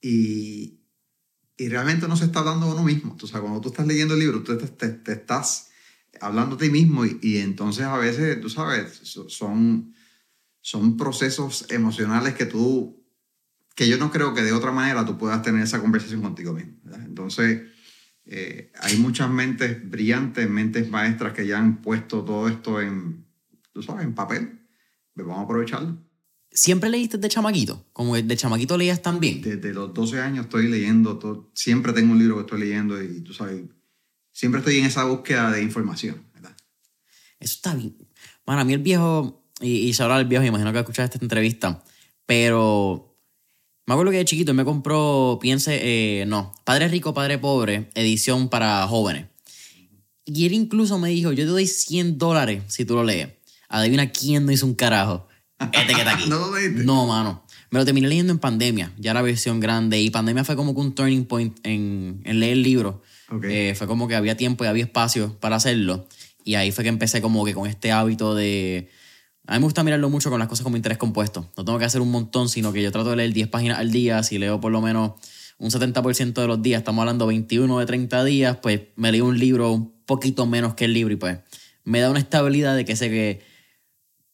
y, 0.00 0.82
y 1.56 1.68
realmente 1.68 2.08
no 2.08 2.16
se 2.16 2.24
está 2.26 2.40
hablando 2.40 2.66
de 2.66 2.72
uno 2.72 2.82
mismo. 2.82 3.16
O 3.20 3.26
sea, 3.26 3.40
cuando 3.40 3.60
tú 3.60 3.68
estás 3.68 3.86
leyendo 3.86 4.14
el 4.14 4.20
libro, 4.20 4.42
tú 4.42 4.58
te, 4.58 4.88
te, 4.88 5.12
estás 5.12 5.70
hablando 6.20 6.56
de 6.56 6.66
ti 6.66 6.72
mismo 6.72 7.06
y, 7.06 7.18
y, 7.22 7.38
entonces 7.38 7.84
a 7.84 7.96
veces, 7.96 8.40
tú 8.40 8.50
sabes, 8.50 9.00
son, 9.28 9.94
son 10.62 10.96
procesos 10.96 11.66
emocionales 11.70 12.34
que 12.34 12.46
tú, 12.46 13.04
que 13.74 13.88
yo 13.88 13.98
no 13.98 14.10
creo 14.10 14.32
que 14.32 14.42
de 14.42 14.52
otra 14.52 14.72
manera 14.72 15.04
tú 15.04 15.18
puedas 15.18 15.42
tener 15.42 15.62
esa 15.62 15.80
conversación 15.80 16.22
contigo 16.22 16.54
mismo. 16.54 16.74
Entonces 17.04 17.62
eh, 18.24 18.72
hay 18.80 18.96
muchas 18.96 19.28
mentes 19.28 19.88
brillantes, 19.90 20.48
mentes 20.48 20.88
maestras 20.88 21.34
que 21.34 21.46
ya 21.46 21.58
han 21.58 21.82
puesto 21.82 22.24
todo 22.24 22.48
esto 22.48 22.80
en, 22.80 23.26
tú 23.72 23.82
sabes, 23.82 24.04
en 24.04 24.14
papel. 24.14 24.60
Pues 25.14 25.26
vamos 25.26 25.42
a 25.42 25.44
aprovecharlo. 25.44 25.98
¿Siempre 26.50 26.90
leíste 26.90 27.18
de 27.18 27.28
chamaquito? 27.28 27.86
¿Como 27.92 28.14
de 28.14 28.36
chamaquito 28.36 28.76
leías 28.76 29.02
también? 29.02 29.40
Desde 29.40 29.72
los 29.72 29.92
12 29.92 30.20
años 30.20 30.44
estoy 30.46 30.68
leyendo, 30.68 31.18
todo, 31.18 31.50
siempre 31.54 31.92
tengo 31.92 32.12
un 32.12 32.18
libro 32.18 32.36
que 32.36 32.42
estoy 32.42 32.60
leyendo 32.60 33.02
y 33.02 33.20
tú 33.20 33.32
sabes, 33.32 33.62
siempre 34.30 34.58
estoy 34.58 34.78
en 34.78 34.84
esa 34.84 35.04
búsqueda 35.04 35.50
de 35.50 35.62
información, 35.62 36.26
¿verdad? 36.34 36.54
Eso 37.40 37.54
está 37.54 37.74
bien. 37.74 37.96
Bueno, 38.44 38.60
a 38.60 38.64
mí 38.64 38.74
el 38.74 38.82
viejo, 38.82 39.41
y, 39.62 39.90
y 39.90 40.02
el 40.02 40.24
viejo, 40.26 40.44
imagino 40.44 40.72
que 40.72 40.80
escuchaste 40.80 41.16
esta 41.16 41.24
entrevista, 41.24 41.82
pero 42.26 43.16
me 43.86 43.94
acuerdo 43.94 44.12
que 44.12 44.18
de 44.18 44.24
chiquito 44.24 44.54
me 44.54 44.64
compró, 44.64 45.38
piense, 45.40 45.80
eh, 45.82 46.26
no, 46.26 46.52
Padre 46.64 46.88
Rico, 46.88 47.14
Padre 47.14 47.38
Pobre, 47.38 47.90
edición 47.94 48.48
para 48.48 48.86
jóvenes. 48.86 49.26
Y 50.24 50.46
él 50.46 50.52
incluso 50.52 50.98
me 50.98 51.08
dijo, 51.08 51.32
yo 51.32 51.44
te 51.44 51.50
doy 51.50 51.66
100 51.66 52.16
dólares 52.16 52.62
si 52.68 52.84
tú 52.84 52.94
lo 52.94 53.02
lees. 53.02 53.28
Adivina 53.68 54.10
quién 54.10 54.46
no 54.46 54.52
hizo 54.52 54.66
un 54.66 54.74
carajo. 54.74 55.26
Este 55.72 55.94
que 55.94 56.00
está 56.00 56.14
aquí. 56.14 56.24
no, 56.28 56.50
no, 56.84 57.06
mano. 57.06 57.44
Me 57.70 57.78
lo 57.78 57.84
terminé 57.84 58.06
leyendo 58.06 58.32
en 58.32 58.38
pandemia, 58.38 58.92
ya 58.98 59.14
la 59.14 59.22
versión 59.22 59.58
grande. 59.58 60.00
Y 60.00 60.10
pandemia 60.10 60.44
fue 60.44 60.56
como 60.56 60.74
que 60.74 60.80
un 60.80 60.94
turning 60.94 61.24
point 61.24 61.58
en, 61.64 62.20
en 62.24 62.38
leer 62.38 62.52
el 62.52 62.62
libro. 62.62 63.02
Eh, 63.44 63.74
fue 63.76 63.86
como 63.86 64.06
que 64.06 64.14
había 64.14 64.36
tiempo 64.36 64.64
y 64.64 64.68
había 64.68 64.84
espacio 64.84 65.36
para 65.40 65.56
hacerlo. 65.56 66.06
Y 66.44 66.54
ahí 66.54 66.70
fue 66.70 66.84
que 66.84 66.90
empecé 66.90 67.22
como 67.22 67.44
que 67.44 67.54
con 67.54 67.66
este 67.66 67.90
hábito 67.90 68.34
de 68.34 68.90
a 69.46 69.54
mí 69.54 69.58
me 69.58 69.64
gusta 69.64 69.82
mirarlo 69.82 70.08
mucho 70.08 70.30
con 70.30 70.38
las 70.38 70.48
cosas 70.48 70.62
como 70.62 70.76
interés 70.76 70.98
compuesto. 70.98 71.50
No 71.56 71.64
tengo 71.64 71.78
que 71.78 71.84
hacer 71.84 72.00
un 72.00 72.10
montón, 72.10 72.48
sino 72.48 72.72
que 72.72 72.82
yo 72.82 72.92
trato 72.92 73.10
de 73.10 73.16
leer 73.16 73.32
10 73.32 73.48
páginas 73.48 73.78
al 73.78 73.90
día. 73.90 74.22
Si 74.22 74.38
leo 74.38 74.60
por 74.60 74.70
lo 74.70 74.80
menos 74.80 75.12
un 75.58 75.70
70% 75.70 76.32
de 76.32 76.46
los 76.46 76.62
días, 76.62 76.78
estamos 76.78 77.02
hablando 77.02 77.26
21 77.26 77.78
de 77.78 77.86
30 77.86 78.24
días, 78.24 78.56
pues 78.62 78.80
me 78.96 79.10
leo 79.10 79.26
un 79.26 79.38
libro 79.38 79.72
un 79.72 79.92
poquito 80.06 80.46
menos 80.46 80.74
que 80.74 80.84
el 80.84 80.92
libro 80.92 81.14
y 81.14 81.16
pues 81.16 81.38
me 81.84 82.00
da 82.00 82.10
una 82.10 82.20
estabilidad 82.20 82.76
de 82.76 82.84
que 82.84 82.94
sé 82.94 83.10
que 83.10 83.42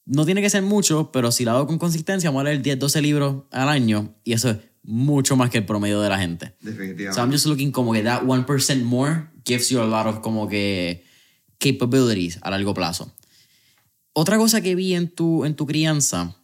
no 0.05 0.25
tiene 0.25 0.41
que 0.41 0.50
ser 0.50 0.62
mucho, 0.62 1.11
pero 1.12 1.31
si 1.33 1.45
lo 1.45 1.53
hago 1.53 1.67
con 1.67 1.79
consistencia, 1.79 2.31
vamos 2.31 2.41
a 2.41 2.45
leer 2.45 2.62
10, 2.62 2.79
12 2.79 3.03
libros 3.03 3.45
al 3.50 3.69
año 3.69 4.15
y 4.25 4.33
eso 4.33 4.50
es 4.50 4.59
mucho 4.83 5.37
más 5.37 5.50
que 5.50 5.59
el 5.59 5.67
promedio 5.67 6.00
de 6.00 6.09
la 6.09 6.19
gente. 6.19 6.55
Definitivamente. 6.61 7.15
So 7.15 7.21
I'm 7.21 7.31
just 7.31 7.47
looking 7.47 7.73
como 7.73 7.93
que 7.93 8.03
that 8.03 8.23
1% 8.23 8.83
more 8.85 9.29
gives 9.45 9.69
you 9.71 9.81
a 9.81 9.87
lot 9.87 10.07
of 10.07 10.21
como 10.21 10.49
que 10.49 11.05
capabilities 11.59 12.38
a 12.43 12.50
largo 12.50 12.73
plazo. 12.73 13.15
Otra 14.12 14.37
cosa 14.37 14.61
que 14.61 14.75
vi 14.75 14.95
en 14.95 15.09
tu, 15.09 15.45
en 15.45 15.55
tu 15.55 15.67
crianza, 15.67 16.37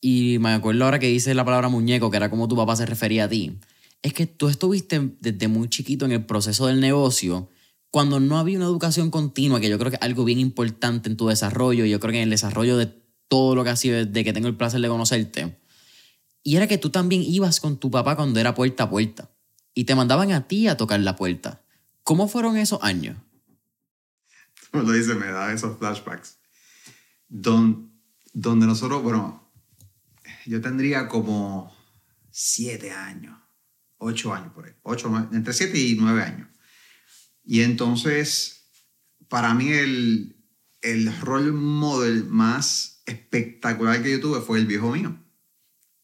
y 0.00 0.38
me 0.40 0.50
acuerdo 0.50 0.84
ahora 0.84 0.98
que 0.98 1.08
dices 1.08 1.34
la 1.34 1.44
palabra 1.44 1.68
muñeco, 1.68 2.10
que 2.10 2.16
era 2.16 2.30
como 2.30 2.48
tu 2.48 2.56
papá 2.56 2.76
se 2.76 2.86
refería 2.86 3.24
a 3.24 3.28
ti, 3.28 3.58
es 4.02 4.12
que 4.12 4.26
tú 4.26 4.48
estuviste 4.48 5.16
desde 5.20 5.48
muy 5.48 5.68
chiquito 5.68 6.04
en 6.04 6.12
el 6.12 6.26
proceso 6.26 6.66
del 6.66 6.80
negocio 6.80 7.48
cuando 7.92 8.20
no 8.20 8.38
había 8.38 8.56
una 8.56 8.66
educación 8.66 9.10
continua, 9.10 9.60
que 9.60 9.68
yo 9.68 9.78
creo 9.78 9.90
que 9.90 9.96
es 9.96 10.02
algo 10.02 10.24
bien 10.24 10.40
importante 10.40 11.10
en 11.10 11.16
tu 11.18 11.28
desarrollo, 11.28 11.84
yo 11.84 12.00
creo 12.00 12.12
que 12.12 12.18
en 12.18 12.24
el 12.24 12.30
desarrollo 12.30 12.78
de 12.78 12.86
todo 13.28 13.54
lo 13.54 13.64
que 13.64 13.70
ha 13.70 13.76
sido 13.76 14.04
desde 14.06 14.24
que 14.24 14.32
tengo 14.32 14.48
el 14.48 14.56
placer 14.56 14.80
de 14.80 14.88
conocerte, 14.88 15.58
Y 16.42 16.56
era 16.56 16.66
que 16.66 16.78
tú 16.78 16.88
también 16.88 17.22
ibas 17.22 17.60
con 17.60 17.76
tu 17.76 17.90
papá 17.90 18.16
cuando 18.16 18.40
era 18.40 18.54
puerta 18.54 18.84
a 18.84 18.90
puerta. 18.90 19.30
Y 19.74 19.84
te 19.84 19.94
mandaban 19.94 20.32
a 20.32 20.48
ti 20.48 20.68
a 20.68 20.76
tocar 20.76 21.00
la 21.00 21.16
puerta. 21.16 21.62
¿Cómo 22.02 22.28
fueron 22.28 22.56
esos 22.56 22.82
años? 22.82 23.18
Como 24.70 24.84
lo 24.84 24.92
dice, 24.92 25.14
me 25.14 25.26
da 25.26 25.52
esos 25.52 25.78
flashbacks. 25.78 26.38
Don, 27.34 27.90
donde 28.34 28.66
nosotros, 28.66 29.02
bueno, 29.02 29.50
yo 30.44 30.60
tendría 30.60 31.08
como 31.08 31.74
siete 32.30 32.90
años, 32.90 33.38
ocho 33.96 34.34
años 34.34 34.52
por 34.52 34.66
ahí, 34.66 34.72
ocho, 34.82 35.10
entre 35.32 35.54
siete 35.54 35.78
y 35.78 35.96
nueve 35.98 36.22
años. 36.22 36.48
Y 37.42 37.62
entonces, 37.62 38.68
para 39.28 39.54
mí 39.54 39.70
el, 39.70 40.36
el 40.82 41.20
rol 41.20 41.54
model 41.54 42.24
más 42.24 43.02
espectacular 43.06 44.02
que 44.02 44.10
yo 44.10 44.20
tuve 44.20 44.42
fue 44.42 44.58
el 44.58 44.66
viejo 44.66 44.92
mío, 44.92 45.18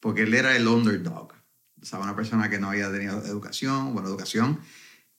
porque 0.00 0.22
él 0.22 0.32
era 0.32 0.56
el 0.56 0.66
underdog, 0.66 1.34
o 1.78 1.84
sea, 1.84 1.98
una 1.98 2.16
persona 2.16 2.48
que 2.48 2.58
no 2.58 2.70
había 2.70 2.90
tenido 2.90 3.22
educación, 3.26 3.92
buena 3.92 4.08
educación 4.08 4.60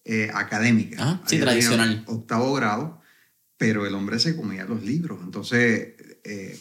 eh, 0.06 0.32
académica. 0.34 0.98
Ah, 1.00 1.22
sí, 1.28 1.40
tradicional. 1.40 2.04
Octavo 2.08 2.52
grado, 2.54 2.99
pero 3.60 3.86
el 3.86 3.94
hombre 3.94 4.20
se 4.20 4.38
comía 4.38 4.64
los 4.64 4.84
libros. 4.84 5.20
Entonces, 5.22 5.94
eh, 6.24 6.58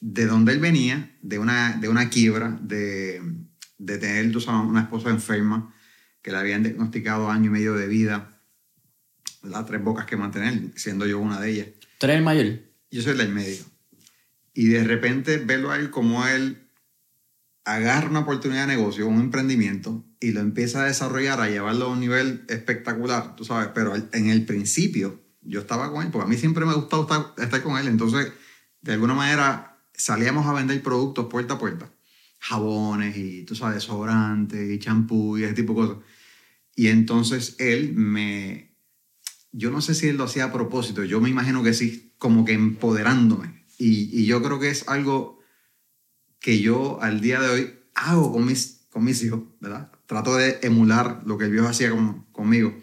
de 0.00 0.26
donde 0.26 0.52
él 0.52 0.58
venía, 0.58 1.14
de 1.20 1.38
una, 1.38 1.76
de 1.76 1.90
una 1.90 2.08
quiebra, 2.08 2.58
de, 2.62 3.20
de 3.76 3.98
tener 3.98 4.34
una 4.48 4.80
esposa 4.80 5.10
enferma, 5.10 5.74
que 6.22 6.30
le 6.30 6.38
habían 6.38 6.62
diagnosticado 6.62 7.30
año 7.30 7.46
y 7.46 7.50
medio 7.50 7.74
de 7.74 7.86
vida, 7.86 8.40
las 9.42 9.66
tres 9.66 9.84
bocas 9.84 10.06
que 10.06 10.16
mantener, 10.16 10.72
siendo 10.74 11.06
yo 11.06 11.18
una 11.18 11.38
de 11.38 11.50
ellas. 11.50 11.68
¿Tú 11.98 12.06
eres 12.06 12.16
el 12.16 12.24
mayor? 12.24 12.60
Yo 12.90 13.02
soy 13.02 13.12
el 13.12 13.18
del 13.18 13.32
medio. 13.32 13.62
Y 14.54 14.68
de 14.68 14.82
repente 14.84 15.36
verlo 15.36 15.70
a 15.70 15.76
él 15.76 15.90
como 15.90 16.26
él 16.26 16.66
agarra 17.64 18.08
una 18.08 18.20
oportunidad 18.20 18.66
de 18.66 18.74
negocio, 18.74 19.06
un 19.06 19.20
emprendimiento, 19.20 20.02
y 20.18 20.32
lo 20.32 20.40
empieza 20.40 20.82
a 20.82 20.86
desarrollar, 20.86 21.42
a 21.42 21.50
llevarlo 21.50 21.86
a 21.86 21.92
un 21.92 22.00
nivel 22.00 22.44
espectacular, 22.48 23.36
tú 23.36 23.44
sabes, 23.44 23.68
pero 23.74 23.94
en 23.96 24.30
el 24.30 24.46
principio 24.46 25.19
yo 25.42 25.60
estaba 25.60 25.90
con 25.92 26.04
él, 26.04 26.10
porque 26.10 26.26
a 26.26 26.28
mí 26.28 26.36
siempre 26.36 26.64
me 26.64 26.72
ha 26.72 26.74
gustado 26.74 27.08
estar, 27.36 27.62
con 27.62 27.78
él, 27.78 27.88
entonces 27.88 28.32
de 28.80 28.92
alguna 28.92 29.14
manera 29.14 29.78
salíamos 29.94 30.46
a 30.46 30.52
vender 30.52 30.82
productos 30.82 31.26
puerta 31.26 31.54
a 31.54 31.58
puerta, 31.58 31.92
jabones 32.38 33.16
y, 33.16 33.44
tú 33.44 33.54
sabes, 33.54 33.82
sobrantes 33.82 34.70
y 34.70 34.78
champú 34.78 35.38
y 35.38 35.44
ese 35.44 35.54
tipo 35.54 35.72
de 35.72 35.88
cosas. 35.88 36.04
Y 36.76 36.88
entonces 36.88 37.56
él 37.58 37.94
me, 37.94 38.74
yo 39.52 39.70
no 39.70 39.80
sé 39.80 39.94
si 39.94 40.08
él 40.08 40.16
lo 40.16 40.24
hacía 40.24 40.44
a 40.44 40.52
propósito, 40.52 41.04
yo 41.04 41.20
me 41.20 41.28
imagino 41.28 41.62
que 41.62 41.74
sí, 41.74 42.14
como 42.18 42.44
que 42.44 42.52
empoderándome. 42.52 43.64
Y, 43.78 44.10
y 44.18 44.26
yo 44.26 44.42
creo 44.42 44.60
que 44.60 44.68
es 44.68 44.88
algo 44.88 45.40
que 46.40 46.60
yo 46.60 47.00
al 47.02 47.20
día 47.20 47.40
de 47.40 47.48
hoy 47.48 47.74
hago 47.94 48.32
con 48.32 48.46
mis, 48.46 48.86
con 48.90 49.04
mis 49.04 49.22
hijos, 49.22 49.42
¿verdad? 49.60 49.92
Trato 50.06 50.36
de 50.36 50.58
emular 50.62 51.22
lo 51.26 51.38
que 51.38 51.44
el 51.44 51.52
viejo 51.52 51.68
hacía 51.68 51.92
conmigo. 52.32 52.74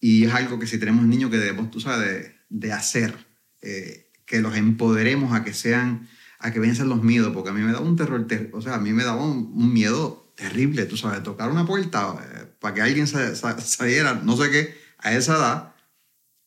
Y 0.00 0.24
es 0.24 0.34
algo 0.34 0.58
que 0.58 0.66
si 0.66 0.78
tenemos 0.78 1.04
niños 1.04 1.30
que 1.30 1.38
debemos, 1.38 1.70
tú 1.70 1.80
sabes, 1.80 2.32
de, 2.48 2.72
hacer, 2.72 3.14
eh, 3.62 4.10
que 4.24 4.40
los 4.40 4.56
empoderemos 4.56 5.32
a 5.32 5.44
que 5.44 5.54
sean, 5.54 6.08
a 6.38 6.52
que 6.52 6.60
venzan 6.60 6.88
los 6.88 7.02
miedos, 7.02 7.32
porque 7.32 7.50
a 7.50 7.52
mí 7.52 7.62
me 7.62 7.72
da 7.72 7.80
un 7.80 7.96
terror, 7.96 8.26
o 8.52 8.60
sea, 8.60 8.74
a 8.74 8.80
mí 8.80 8.92
me 8.92 9.04
daba 9.04 9.24
un, 9.24 9.72
miedo 9.72 10.32
terrible, 10.36 10.86
tú 10.86 10.96
sabes, 10.96 11.22
tocar 11.22 11.50
una 11.50 11.66
puerta 11.66 12.16
eh, 12.22 12.46
para 12.60 12.74
que 12.74 12.82
alguien 12.82 13.06
saliera, 13.06 14.14
no 14.14 14.36
sé 14.36 14.50
qué, 14.50 14.74
a 14.98 15.12
esa 15.14 15.36
edad. 15.36 15.74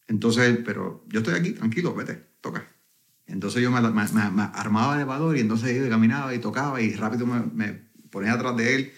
Entonces, 0.07 0.59
pero 0.65 1.05
yo 1.09 1.19
estoy 1.19 1.35
aquí, 1.35 1.51
tranquilo, 1.51 1.93
vete, 1.93 2.23
toca. 2.41 2.67
Entonces 3.31 3.61
yo 3.61 3.71
me, 3.71 3.77
armaba 3.77 4.97
de 4.97 5.05
valor 5.05 5.37
y 5.37 5.39
entonces 5.39 5.75
yo 5.75 5.89
caminaba 5.89 6.33
y 6.35 6.39
tocaba 6.39 6.81
y 6.81 6.93
rápido 6.93 7.25
me, 7.25 7.81
ponía 8.09 8.33
atrás 8.33 8.57
de 8.57 8.75
él 8.75 8.93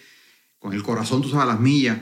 con 0.58 0.72
el 0.72 0.82
corazón, 0.82 1.22
tú 1.22 1.28
sabes, 1.28 1.44
a 1.44 1.52
las 1.52 1.60
millas. 1.60 1.98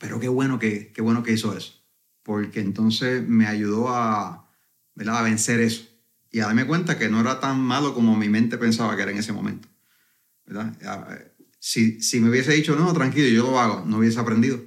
Pero 0.00 0.18
qué 0.18 0.26
bueno 0.26 0.58
que, 0.58 0.90
qué 0.92 1.00
bueno 1.00 1.22
que 1.22 1.32
hizo 1.32 1.56
eso, 1.56 1.80
porque 2.24 2.58
entonces 2.58 3.22
me 3.28 3.46
ayudó 3.46 3.90
a, 3.90 4.50
a 4.96 5.22
vencer 5.22 5.60
eso 5.60 5.84
y 6.32 6.40
a 6.40 6.46
darme 6.46 6.66
cuenta 6.66 6.98
que 6.98 7.08
no 7.08 7.20
era 7.20 7.38
tan 7.38 7.60
malo 7.60 7.94
como 7.94 8.16
mi 8.16 8.28
mente 8.28 8.58
pensaba 8.58 8.96
que 8.96 9.02
era 9.02 9.12
en 9.12 9.18
ese 9.18 9.32
momento. 9.32 9.68
¿verdad? 10.46 10.74
Eh, 11.12 11.32
si, 11.60 12.02
si 12.02 12.18
me 12.18 12.30
hubiese 12.30 12.52
dicho, 12.52 12.74
no, 12.74 12.92
tranquilo, 12.92 13.28
yo 13.28 13.52
lo 13.52 13.60
hago, 13.60 13.84
no 13.86 13.98
hubiese 13.98 14.18
aprendido. 14.18 14.60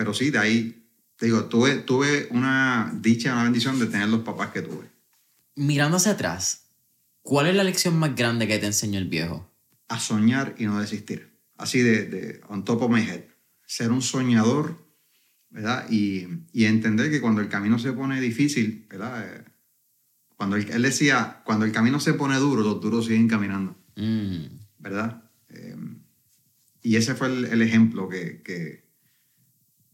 Pero 0.00 0.14
sí, 0.14 0.30
de 0.30 0.38
ahí 0.38 0.88
te 1.16 1.26
digo, 1.26 1.44
tuve, 1.44 1.76
tuve 1.76 2.28
una 2.30 2.90
dicha, 3.02 3.34
una 3.34 3.44
bendición 3.44 3.78
de 3.78 3.84
tener 3.84 4.08
los 4.08 4.20
papás 4.20 4.50
que 4.50 4.62
tuve. 4.62 4.86
Mirando 5.56 5.98
hacia 5.98 6.12
atrás, 6.12 6.68
¿cuál 7.20 7.48
es 7.48 7.54
la 7.54 7.64
lección 7.64 7.98
más 7.98 8.16
grande 8.16 8.48
que 8.48 8.58
te 8.58 8.64
enseñó 8.64 8.98
el 8.98 9.08
viejo? 9.08 9.52
A 9.88 10.00
soñar 10.00 10.54
y 10.56 10.64
no 10.64 10.80
desistir. 10.80 11.29
Así 11.60 11.80
de, 11.80 12.06
de 12.06 12.40
on 12.48 12.64
top 12.64 12.82
of 12.82 12.90
my 12.90 13.02
head. 13.02 13.24
Ser 13.66 13.92
un 13.92 14.00
soñador, 14.00 14.82
¿verdad? 15.50 15.86
Y, 15.90 16.26
y 16.52 16.64
entender 16.64 17.10
que 17.10 17.20
cuando 17.20 17.42
el 17.42 17.48
camino 17.48 17.78
se 17.78 17.92
pone 17.92 18.20
difícil, 18.20 18.86
¿verdad? 18.88 19.24
Eh, 19.26 19.44
cuando 20.36 20.56
él, 20.56 20.82
decía, 20.82 21.42
cuando 21.44 21.66
el 21.66 21.72
camino 21.72 22.00
se 22.00 22.14
pone 22.14 22.36
duro, 22.36 22.62
los 22.62 22.80
duros 22.80 23.06
siguen 23.06 23.28
caminando. 23.28 23.76
Mm. 23.94 24.44
¿Verdad? 24.78 25.30
Eh, 25.50 25.76
y 26.80 26.96
ese 26.96 27.14
fue 27.14 27.26
el, 27.28 27.44
el 27.44 27.60
ejemplo 27.60 28.08
que, 28.08 28.40
que, 28.42 28.88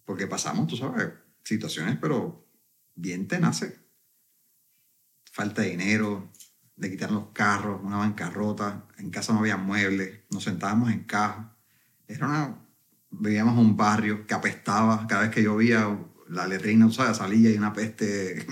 porque 0.04 0.28
pasamos, 0.28 0.68
tú 0.68 0.76
sabes, 0.76 1.08
situaciones, 1.42 1.98
pero 2.00 2.48
bien 2.94 3.26
tenaces. 3.26 3.74
Falta 5.32 5.62
de 5.62 5.70
dinero, 5.70 6.30
de 6.76 6.90
quitar 6.90 7.10
los 7.10 7.30
carros, 7.32 7.80
una 7.82 7.96
bancarrota, 7.96 8.86
en 8.98 9.10
casa 9.10 9.32
no 9.32 9.40
había 9.40 9.56
muebles, 9.56 10.20
nos 10.30 10.44
sentábamos 10.44 10.92
en 10.92 11.02
caja. 11.04 11.55
Era 12.08 12.26
una, 12.26 12.58
vivíamos 13.10 13.58
un 13.58 13.76
barrio 13.76 14.26
que 14.26 14.34
apestaba. 14.34 15.06
Cada 15.06 15.22
vez 15.22 15.30
que 15.30 15.42
llovía, 15.42 15.98
la 16.28 16.46
letrina, 16.46 16.90
sabes, 16.90 17.18
salía 17.18 17.50
y 17.50 17.56
una 17.56 17.72
peste. 17.72 18.46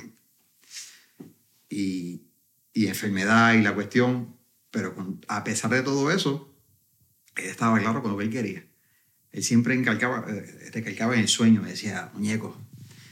Y, 1.69 2.29
y 2.73 2.87
enfermedad 2.87 3.55
y 3.55 3.63
la 3.63 3.75
cuestión, 3.75 4.37
pero 4.71 4.95
a 5.29 5.43
pesar 5.43 5.71
de 5.71 5.83
todo 5.83 6.11
eso, 6.11 6.55
él 7.37 7.47
estaba 7.47 7.79
claro 7.79 8.03
con 8.03 8.13
lo 8.13 8.19
que 8.19 8.25
él 8.25 8.31
quería. 8.31 8.65
Él 9.31 9.43
siempre 9.43 9.75
encalcaba, 9.75 10.25
eh, 10.29 10.71
te 10.73 10.83
calcaba 10.83 11.15
en 11.15 11.21
el 11.21 11.29
sueño, 11.29 11.63
me 11.63 11.71
decía, 11.71 12.11
muñeco, 12.15 12.57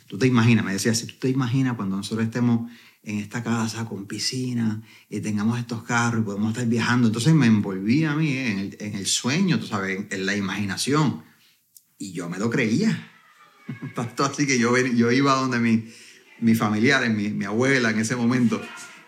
tú 0.07 0.19
te 0.19 0.27
imaginas, 0.27 0.65
me 0.65 0.73
decía, 0.73 0.95
si 0.95 1.07
tú 1.07 1.15
te 1.19 1.29
imaginas 1.29 1.75
cuando 1.75 1.97
nosotros 1.97 2.25
estemos 2.25 2.71
en 3.05 3.19
esta 3.19 3.43
casa 3.43 3.85
con 3.85 4.07
piscina 4.07 4.83
y 5.09 5.21
tengamos 5.21 5.59
estos 5.59 5.83
carros 5.83 6.23
y 6.23 6.25
podemos 6.25 6.53
estar 6.53 6.67
viajando, 6.67 7.09
entonces 7.09 7.35
me 7.35 7.47
envolvía 7.47 8.13
a 8.13 8.17
mí 8.17 8.37
en 8.37 8.59
el, 8.59 8.77
en 8.81 8.95
el 8.95 9.07
sueño, 9.07 9.59
tú 9.59 9.67
sabes, 9.67 10.07
en, 10.11 10.27
la 10.27 10.37
imaginación. 10.37 11.25
Y 11.99 12.13
yo 12.13 12.29
me 12.29 12.39
lo 12.39 12.51
creía. 12.51 13.11
Tanto 13.95 14.25
así 14.25 14.47
que 14.47 14.59
yo, 14.59 14.77
yo 14.77 15.11
iba 15.11 15.35
donde 15.35 15.59
mi, 15.59 15.89
mis 16.41 16.59
familiares, 16.59 17.11
mi, 17.11 17.31
mi 17.31 17.45
abuela 17.45 17.91
en 17.91 17.99
ese 17.99 18.17
momento, 18.17 18.61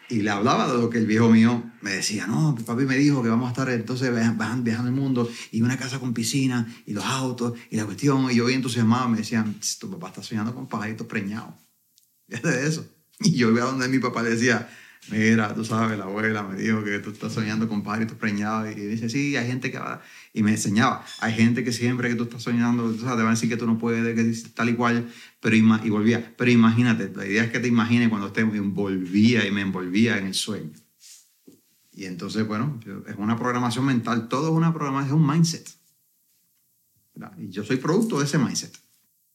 y 0.09 0.23
le 0.23 0.31
hablaba 0.31 0.71
de 0.71 0.79
lo 0.79 0.91
que 0.91 0.99
el 0.99 1.07
viejo 1.07 1.29
mío 1.31 1.63
me 1.81 1.93
decía, 1.93 2.27
no, 2.27 2.55
papi 2.67 2.85
me 2.85 2.97
dijo 2.97 3.23
que 3.23 3.29
vamos 3.29 3.47
a 3.49 3.51
estar 3.51 3.71
entonces 3.71 4.11
viajando 4.13 4.89
el 4.89 4.95
mundo 4.95 5.29
y 5.51 5.63
una 5.63 5.77
casa 5.77 5.99
con 5.99 6.13
piscina 6.13 6.67
y 6.87 6.93
los 6.93 7.05
autos 7.05 7.59
y 7.71 7.77
la 7.77 7.85
cuestión. 7.85 8.31
Y 8.31 8.37
yo 8.37 8.47
bien 8.47 8.59
entusiasmado 8.59 9.09
me 9.09 9.19
decían, 9.19 9.59
tu 9.79 9.91
papá 9.91 10.09
está 10.09 10.23
soñando 10.23 10.55
con 10.55 10.69
pajaritos 10.69 11.07
preñados. 11.07 11.55
Fíjate 12.29 12.49
de 12.49 12.67
eso. 12.67 12.94
Y 13.21 13.33
yo 13.37 13.51
iba 13.51 13.65
donde 13.65 13.89
mi 13.89 13.99
papá 13.99 14.23
le 14.23 14.31
decía, 14.31 14.69
mira, 15.11 15.55
tú 15.55 15.65
sabes, 15.65 15.99
la 15.99 16.05
abuela 16.05 16.43
me 16.43 16.57
dijo 16.57 16.83
que 16.83 16.99
tú 16.99 17.11
estás 17.11 17.33
soñando 17.33 17.69
con 17.69 17.83
pajaritos 17.83 18.17
preñados. 18.17 18.77
Y 18.77 18.81
dice, 18.81 19.09
sí, 19.09 19.37
hay 19.37 19.47
gente 19.47 19.71
que 19.71 19.79
va... 19.79 20.03
Y 20.33 20.43
me 20.43 20.51
enseñaba, 20.51 21.05
hay 21.21 21.33
gente 21.33 21.63
que 21.63 21.73
siempre 21.73 22.09
que 22.09 22.17
tú 22.17 22.25
estás 22.25 22.43
soñando, 22.43 22.91
tú 22.91 22.99
sabes, 22.99 23.17
te 23.17 23.23
van 23.23 23.29
a 23.29 23.31
decir 23.31 23.49
que 23.49 23.57
tú 23.57 23.67
no 23.67 23.79
puedes, 23.79 24.15
que 24.15 24.49
tal 24.51 24.71
y 24.71 24.75
cual, 24.75 25.09
pero 25.41 25.55
y 25.55 25.91
volvía. 25.91 26.35
Pero 26.37 26.51
imagínate, 26.51 27.13
la 27.15 27.25
idea 27.27 27.45
es 27.45 27.53
que 27.53 27.61
te 27.61 27.69
imagines 27.69 28.09
cuando 28.09 28.33
te 28.33 28.41
envolvía 28.41 29.47
y 29.47 29.53
me 29.53 29.61
envolvía 29.61 30.19
en 30.19 30.27
el 30.27 30.35
sueño. 30.35 30.73
Y 31.93 32.07
entonces, 32.07 32.45
bueno, 32.47 32.81
es 33.07 33.15
una 33.17 33.39
programación 33.39 33.87
mental, 33.87 34.29
todo 34.29 34.49
es 34.49 34.55
una 34.55 34.75
programación, 34.75 35.17
es 35.17 35.23
un 35.23 35.27
mindset. 35.27 35.69
Y 37.39 37.51
yo 37.51 37.63
soy 37.63 37.77
producto 37.77 38.19
de 38.19 38.25
ese 38.25 38.39
mindset. 38.39 38.77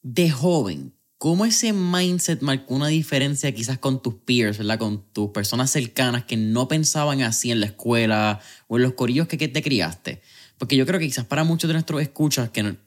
De 0.01 0.29
joven, 0.29 0.93
¿cómo 1.19 1.45
ese 1.45 1.73
mindset 1.73 2.41
marcó 2.41 2.73
una 2.73 2.87
diferencia 2.87 3.53
quizás 3.53 3.77
con 3.77 4.01
tus 4.01 4.15
peers, 4.15 4.57
¿verdad? 4.57 4.79
con 4.79 5.03
tus 5.11 5.31
personas 5.31 5.69
cercanas 5.69 6.23
que 6.23 6.37
no 6.37 6.69
pensaban 6.69 7.21
así 7.21 7.51
en 7.51 7.59
la 7.59 7.67
escuela 7.67 8.39
o 8.67 8.77
en 8.77 8.83
los 8.83 8.93
corillos 8.93 9.27
que, 9.27 9.37
te 9.37 9.61
criaste? 9.61 10.21
Porque 10.57 10.77
yo 10.77 10.85
creo 10.85 10.97
que 10.97 11.07
quizás 11.07 11.25
para 11.25 11.43
muchos 11.43 11.67
de 11.67 11.73
nuestros 11.73 12.01
escuchas 12.01 12.49
que 12.51 12.77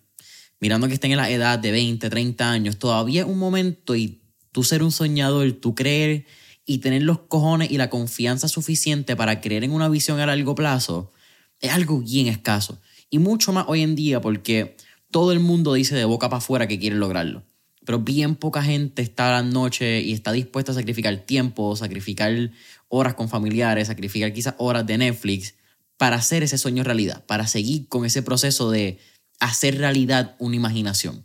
mirando 0.60 0.88
que 0.88 0.94
estén 0.94 1.10
en 1.10 1.18
la 1.18 1.30
edad 1.30 1.58
de 1.58 1.72
20, 1.72 2.08
30 2.08 2.50
años, 2.50 2.78
todavía 2.78 3.20
es 3.20 3.28
un 3.28 3.38
momento 3.38 3.94
y 3.94 4.22
tú 4.50 4.64
ser 4.64 4.82
un 4.82 4.92
soñador, 4.92 5.52
tú 5.52 5.74
creer 5.74 6.24
y 6.64 6.78
tener 6.78 7.02
los 7.02 7.18
cojones 7.18 7.70
y 7.70 7.76
la 7.76 7.90
confianza 7.90 8.48
suficiente 8.48 9.14
para 9.14 9.42
creer 9.42 9.62
en 9.64 9.72
una 9.72 9.90
visión 9.90 10.20
a 10.20 10.26
largo 10.26 10.54
plazo, 10.54 11.12
es 11.60 11.70
algo 11.70 12.00
bien 12.00 12.28
escaso. 12.28 12.80
Y 13.10 13.18
mucho 13.18 13.52
más 13.52 13.66
hoy 13.68 13.82
en 13.82 13.94
día 13.94 14.22
porque 14.22 14.74
todo 15.10 15.32
el 15.32 15.40
mundo 15.40 15.74
dice 15.74 15.94
de 15.94 16.06
boca 16.06 16.30
para 16.30 16.38
afuera 16.38 16.66
que 16.66 16.78
quiere 16.78 16.96
lograrlo. 16.96 17.42
Pero 17.84 17.98
bien 17.98 18.36
poca 18.36 18.62
gente 18.62 19.02
está 19.02 19.28
a 19.28 19.42
la 19.42 19.48
noche 19.48 20.00
y 20.00 20.12
está 20.12 20.32
dispuesta 20.32 20.72
a 20.72 20.74
sacrificar 20.74 21.16
tiempo, 21.18 21.74
sacrificar 21.76 22.50
horas 22.88 23.14
con 23.14 23.28
familiares, 23.28 23.88
sacrificar 23.88 24.32
quizás 24.32 24.54
horas 24.58 24.86
de 24.86 24.98
Netflix 24.98 25.54
para 25.96 26.16
hacer 26.16 26.42
ese 26.42 26.58
sueño 26.58 26.84
realidad, 26.84 27.24
para 27.26 27.46
seguir 27.46 27.88
con 27.88 28.04
ese 28.04 28.22
proceso 28.22 28.70
de 28.70 28.98
hacer 29.42 29.78
realidad 29.78 30.36
una 30.38 30.56
imaginación? 30.56 31.24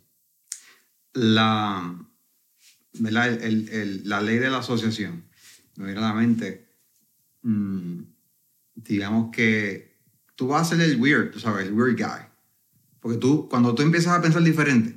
La, 1.14 1.96
la 2.94 4.22
ley 4.22 4.38
de 4.38 4.50
la 4.50 4.58
asociación, 4.60 5.26
me 5.78 5.94
la 5.94 6.14
mente, 6.14 6.70
mm, 7.44 8.02
digamos 8.76 9.32
que 9.32 9.98
tú 10.36 10.48
vas 10.48 10.62
a 10.64 10.76
ser 10.76 10.82
el 10.82 11.00
weird, 11.00 11.38
sabes, 11.40 11.68
el 11.68 11.74
weird 11.74 11.98
guy. 11.98 12.26
Porque 13.00 13.18
tú, 13.18 13.48
cuando 13.50 13.74
tú 13.76 13.84
empiezas 13.84 14.18
a 14.18 14.22
pensar 14.22 14.44
diferente, 14.44 14.97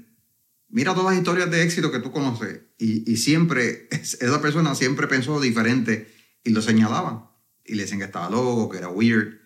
mira 0.71 0.95
todas 0.95 1.13
las 1.13 1.19
historias 1.19 1.51
de 1.51 1.63
éxito 1.63 1.93
que 1.93 2.01
tú 2.01 2.11
conoces 2.13 2.61
y, 2.79 3.11
y 3.11 3.17
siempre, 3.17 3.89
esa 3.91 4.41
persona 4.41 4.75
siempre 4.75 5.07
pensó 5.07 5.41
diferente 5.41 6.13
y 6.45 6.51
lo 6.51 6.63
señalaban. 6.63 7.25
Y 7.65 7.75
le 7.75 7.83
decían 7.83 8.01
que 8.01 8.07
estaba 8.07 8.31
loco, 8.31 8.69
que 8.69 8.79
era 8.79 8.89
weird. 8.89 9.39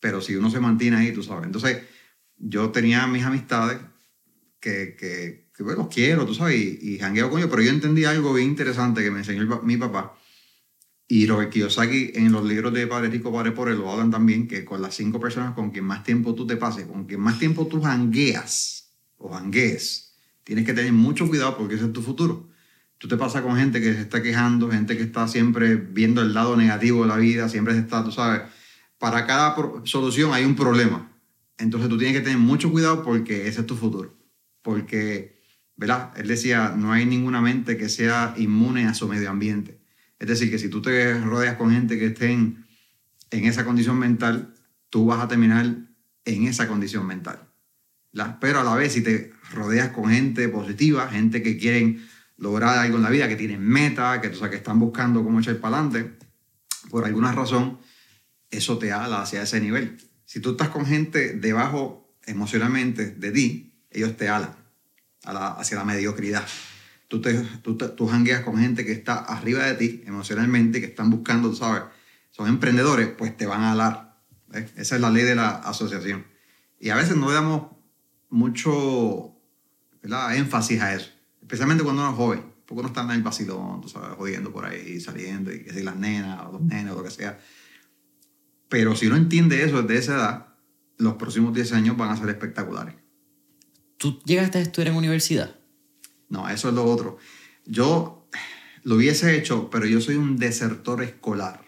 Pero 0.00 0.20
si 0.20 0.36
uno 0.36 0.50
se 0.50 0.60
mantiene 0.60 0.96
ahí, 0.96 1.12
tú 1.12 1.22
sabes. 1.22 1.46
Entonces, 1.46 1.82
yo 2.36 2.70
tenía 2.70 3.06
mis 3.06 3.24
amistades 3.24 3.78
que, 4.60 4.96
que, 4.96 5.50
que 5.54 5.62
bueno, 5.62 5.82
los 5.82 5.94
quiero, 5.94 6.24
tú 6.24 6.34
sabes, 6.34 6.56
y, 6.56 6.98
jangueo 6.98 7.30
con 7.30 7.38
ellos, 7.38 7.50
pero 7.50 7.62
yo 7.62 7.70
entendí 7.70 8.04
algo 8.04 8.32
bien 8.32 8.48
interesante 8.48 9.02
que 9.02 9.10
me 9.10 9.18
enseñó 9.18 9.60
mi 9.62 9.76
papá. 9.76 10.16
Y 11.10 11.26
Robert 11.26 11.50
Kiyosaki 11.50 12.12
en 12.14 12.32
los 12.32 12.44
libros 12.44 12.72
de 12.74 12.86
Padre 12.86 13.08
Rico, 13.08 13.32
Padre 13.32 13.52
Pobre 13.52 13.74
lo 13.74 13.90
hablan 13.90 14.10
también, 14.10 14.46
que 14.46 14.64
con 14.64 14.82
las 14.82 14.94
cinco 14.94 15.18
personas 15.18 15.54
con 15.54 15.70
quien 15.70 15.84
más 15.84 16.04
tiempo 16.04 16.34
tú 16.34 16.46
te 16.46 16.56
pases, 16.56 16.86
con 16.86 17.06
quien 17.06 17.20
más 17.20 17.38
tiempo 17.38 17.66
tú 17.66 17.80
jangueas 17.80 18.92
o 19.16 19.30
janguees, 19.30 20.07
tienes 20.48 20.64
que 20.64 20.72
tener 20.72 20.94
mucho 20.94 21.28
cuidado 21.28 21.58
porque 21.58 21.74
ese 21.74 21.84
es 21.84 21.92
tu 21.92 22.00
futuro. 22.00 22.48
Tú 22.96 23.06
te 23.06 23.18
pasas 23.18 23.42
con 23.42 23.58
gente 23.58 23.82
que 23.82 23.92
se 23.92 24.00
está 24.00 24.22
quejando, 24.22 24.70
gente 24.70 24.96
que 24.96 25.02
está 25.02 25.28
siempre 25.28 25.76
viendo 25.76 26.22
el 26.22 26.32
lado 26.32 26.56
negativo 26.56 27.02
de 27.02 27.08
la 27.08 27.18
vida, 27.18 27.50
siempre 27.50 27.76
está, 27.76 28.02
tú 28.02 28.12
sabes, 28.12 28.40
para 28.96 29.26
cada 29.26 29.54
solución 29.84 30.32
hay 30.32 30.46
un 30.46 30.56
problema. 30.56 31.12
Entonces 31.58 31.90
tú 31.90 31.98
tienes 31.98 32.16
que 32.16 32.22
tener 32.22 32.38
mucho 32.38 32.70
cuidado 32.70 33.02
porque 33.02 33.46
ese 33.46 33.60
es 33.60 33.66
tu 33.66 33.76
futuro. 33.76 34.16
Porque, 34.62 35.38
¿verdad? 35.76 36.14
Él 36.16 36.28
decía, 36.28 36.74
no 36.74 36.92
hay 36.92 37.04
ninguna 37.04 37.42
mente 37.42 37.76
que 37.76 37.90
sea 37.90 38.32
inmune 38.38 38.86
a 38.86 38.94
su 38.94 39.06
medio 39.06 39.28
ambiente. 39.28 39.78
Es 40.18 40.28
decir, 40.28 40.50
que 40.50 40.58
si 40.58 40.70
tú 40.70 40.80
te 40.80 41.20
rodeas 41.20 41.56
con 41.56 41.70
gente 41.72 41.98
que 41.98 42.06
estén 42.06 42.64
en 43.30 43.44
esa 43.44 43.66
condición 43.66 43.98
mental, 43.98 44.54
tú 44.88 45.04
vas 45.04 45.22
a 45.22 45.28
terminar 45.28 45.66
en 46.24 46.46
esa 46.46 46.66
condición 46.66 47.06
mental. 47.06 47.47
Pero 48.40 48.60
a 48.60 48.64
la 48.64 48.74
vez, 48.74 48.92
si 48.92 49.02
te 49.02 49.32
rodeas 49.52 49.90
con 49.90 50.10
gente 50.10 50.48
positiva, 50.48 51.08
gente 51.08 51.42
que 51.42 51.56
quieren 51.56 52.06
lograr 52.36 52.78
algo 52.78 52.96
en 52.96 53.02
la 53.02 53.10
vida, 53.10 53.28
que 53.28 53.36
tienen 53.36 53.60
meta, 53.60 54.20
que, 54.20 54.30
que 54.30 54.56
están 54.56 54.78
buscando 54.78 55.24
cómo 55.24 55.40
echar 55.40 55.56
para 55.58 55.78
adelante, 55.78 56.16
por 56.90 57.04
alguna 57.04 57.32
razón, 57.32 57.78
eso 58.50 58.78
te 58.78 58.92
ala 58.92 59.22
hacia 59.22 59.42
ese 59.42 59.60
nivel. 59.60 59.98
Si 60.24 60.40
tú 60.40 60.52
estás 60.52 60.68
con 60.68 60.86
gente 60.86 61.34
debajo 61.34 62.16
emocionalmente 62.26 63.10
de 63.10 63.30
ti, 63.30 63.74
ellos 63.90 64.16
te 64.16 64.28
alan 64.28 64.54
hacia 65.24 65.76
la 65.76 65.84
mediocridad. 65.84 66.46
Tú, 67.08 67.20
te, 67.20 67.34
tú, 67.62 67.76
tú 67.76 68.06
jangueas 68.06 68.42
con 68.42 68.58
gente 68.58 68.84
que 68.84 68.92
está 68.92 69.16
arriba 69.16 69.64
de 69.64 69.74
ti 69.74 70.02
emocionalmente, 70.06 70.80
que 70.80 70.86
están 70.86 71.10
buscando, 71.10 71.54
¿sabes? 71.54 71.82
Son 72.30 72.48
emprendedores, 72.48 73.08
pues 73.08 73.36
te 73.36 73.46
van 73.46 73.62
a 73.62 73.72
alar. 73.72 74.22
Esa 74.76 74.94
es 74.94 75.00
la 75.00 75.10
ley 75.10 75.24
de 75.24 75.34
la 75.34 75.50
asociación. 75.50 76.26
Y 76.78 76.90
a 76.90 76.96
veces 76.96 77.16
no 77.16 77.28
le 77.28 77.34
damos 77.34 77.77
mucho 78.30 79.34
énfasis 80.34 80.80
a 80.80 80.94
eso, 80.94 81.10
especialmente 81.40 81.84
cuando 81.84 82.02
uno 82.02 82.10
es 82.10 82.16
joven, 82.16 82.44
porque 82.66 82.80
uno 82.80 82.88
está 82.88 83.02
en 83.02 83.10
el 83.10 83.22
vacilón, 83.22 83.80
tú 83.80 83.88
sabes, 83.88 84.16
jodiendo 84.16 84.52
por 84.52 84.64
ahí, 84.64 85.00
saliendo, 85.00 85.52
y 85.52 85.64
que 85.64 85.72
si 85.72 85.82
las 85.82 85.96
nenas 85.96 86.46
o 86.46 86.52
los 86.52 86.60
nenes 86.62 86.92
o 86.92 86.96
lo 86.96 87.04
que 87.04 87.10
sea. 87.10 87.38
Pero 88.68 88.94
si 88.94 89.06
uno 89.06 89.16
entiende 89.16 89.64
eso 89.64 89.82
desde 89.82 89.98
esa 89.98 90.14
edad, 90.14 90.46
los 90.98 91.14
próximos 91.14 91.54
10 91.54 91.72
años 91.72 91.96
van 91.96 92.10
a 92.10 92.16
ser 92.16 92.28
espectaculares. 92.28 92.94
¿Tú 93.96 94.20
llegaste 94.24 94.58
a 94.58 94.60
estudiar 94.60 94.88
en 94.88 94.96
universidad? 94.96 95.56
No, 96.28 96.48
eso 96.48 96.68
es 96.68 96.74
lo 96.74 96.84
otro. 96.84 97.18
Yo 97.64 98.28
lo 98.82 98.96
hubiese 98.96 99.36
hecho, 99.36 99.70
pero 99.70 99.86
yo 99.86 100.00
soy 100.00 100.16
un 100.16 100.36
desertor 100.36 101.02
escolar. 101.02 101.64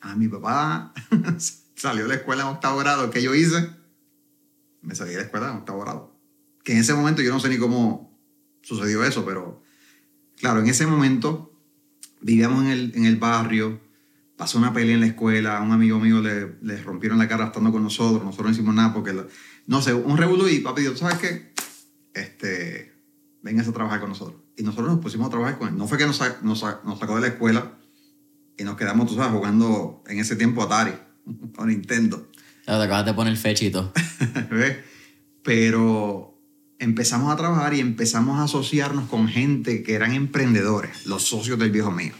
A 0.00 0.16
mi 0.16 0.28
papá 0.28 0.94
salió 1.74 2.04
de 2.04 2.08
la 2.08 2.14
escuela 2.16 2.42
en 2.42 2.48
octavo 2.48 2.78
grado. 2.78 3.10
¿Qué 3.10 3.22
yo 3.22 3.34
hice? 3.34 3.70
Me 4.82 4.94
salí 4.94 5.10
de 5.10 5.16
la 5.16 5.22
escuela 5.22 5.50
en 5.50 5.58
octavo. 5.58 6.14
Que 6.64 6.72
en 6.72 6.78
ese 6.78 6.94
momento 6.94 7.22
yo 7.22 7.32
no 7.32 7.40
sé 7.40 7.48
ni 7.48 7.58
cómo 7.58 8.18
sucedió 8.62 9.04
eso, 9.04 9.24
pero 9.24 9.62
claro, 10.36 10.60
en 10.60 10.68
ese 10.68 10.86
momento 10.86 11.52
vivíamos 12.20 12.64
en 12.64 12.70
el, 12.70 12.92
en 12.94 13.04
el 13.06 13.16
barrio, 13.16 13.80
pasó 14.36 14.58
una 14.58 14.72
pelea 14.72 14.94
en 14.94 15.00
la 15.00 15.06
escuela, 15.06 15.58
a 15.58 15.62
un 15.62 15.72
amigo 15.72 15.98
mío 15.98 16.20
le, 16.20 16.56
le, 16.62 16.82
rompieron 16.82 17.18
la 17.18 17.28
cara 17.28 17.46
estando 17.46 17.72
con 17.72 17.82
nosotros, 17.82 18.24
nosotros 18.24 18.46
no 18.46 18.52
hicimos 18.52 18.74
nada 18.74 18.92
porque, 18.92 19.14
no 19.66 19.82
sé, 19.82 19.94
un 19.94 20.16
revuelo 20.16 20.48
y 20.48 20.60
papi 20.60 20.82
dijo, 20.82 20.96
¿sabes 20.96 21.18
qué? 21.18 21.52
Este, 22.14 22.92
vengas 23.42 23.68
a 23.68 23.72
trabajar 23.72 24.00
con 24.00 24.10
nosotros. 24.10 24.40
Y 24.56 24.62
nosotros 24.62 24.88
nos 24.88 25.00
pusimos 25.00 25.28
a 25.28 25.30
trabajar 25.30 25.58
con 25.58 25.68
él. 25.68 25.76
No 25.76 25.86
fue 25.86 25.98
que 25.98 26.06
nos, 26.06 26.20
nos, 26.42 26.62
nos 26.84 26.98
sacó 26.98 27.14
de 27.14 27.20
la 27.20 27.26
escuela 27.28 27.78
y 28.56 28.64
nos 28.64 28.76
quedamos, 28.76 29.08
tú 29.08 29.14
sabes, 29.14 29.32
jugando 29.32 30.02
en 30.06 30.18
ese 30.18 30.36
tiempo 30.36 30.62
Atari 30.62 30.94
o 31.56 31.66
Nintendo. 31.66 32.27
Te 32.68 32.74
acabas 32.74 33.06
de 33.06 33.14
poner 33.14 33.34
fechito. 33.38 33.94
Pero 35.42 36.38
empezamos 36.78 37.32
a 37.32 37.36
trabajar 37.36 37.72
y 37.72 37.80
empezamos 37.80 38.38
a 38.38 38.42
asociarnos 38.44 39.08
con 39.08 39.26
gente 39.26 39.82
que 39.82 39.94
eran 39.94 40.12
emprendedores, 40.12 41.06
los 41.06 41.22
socios 41.22 41.58
del 41.58 41.70
viejo 41.70 41.90
mío. 41.90 42.12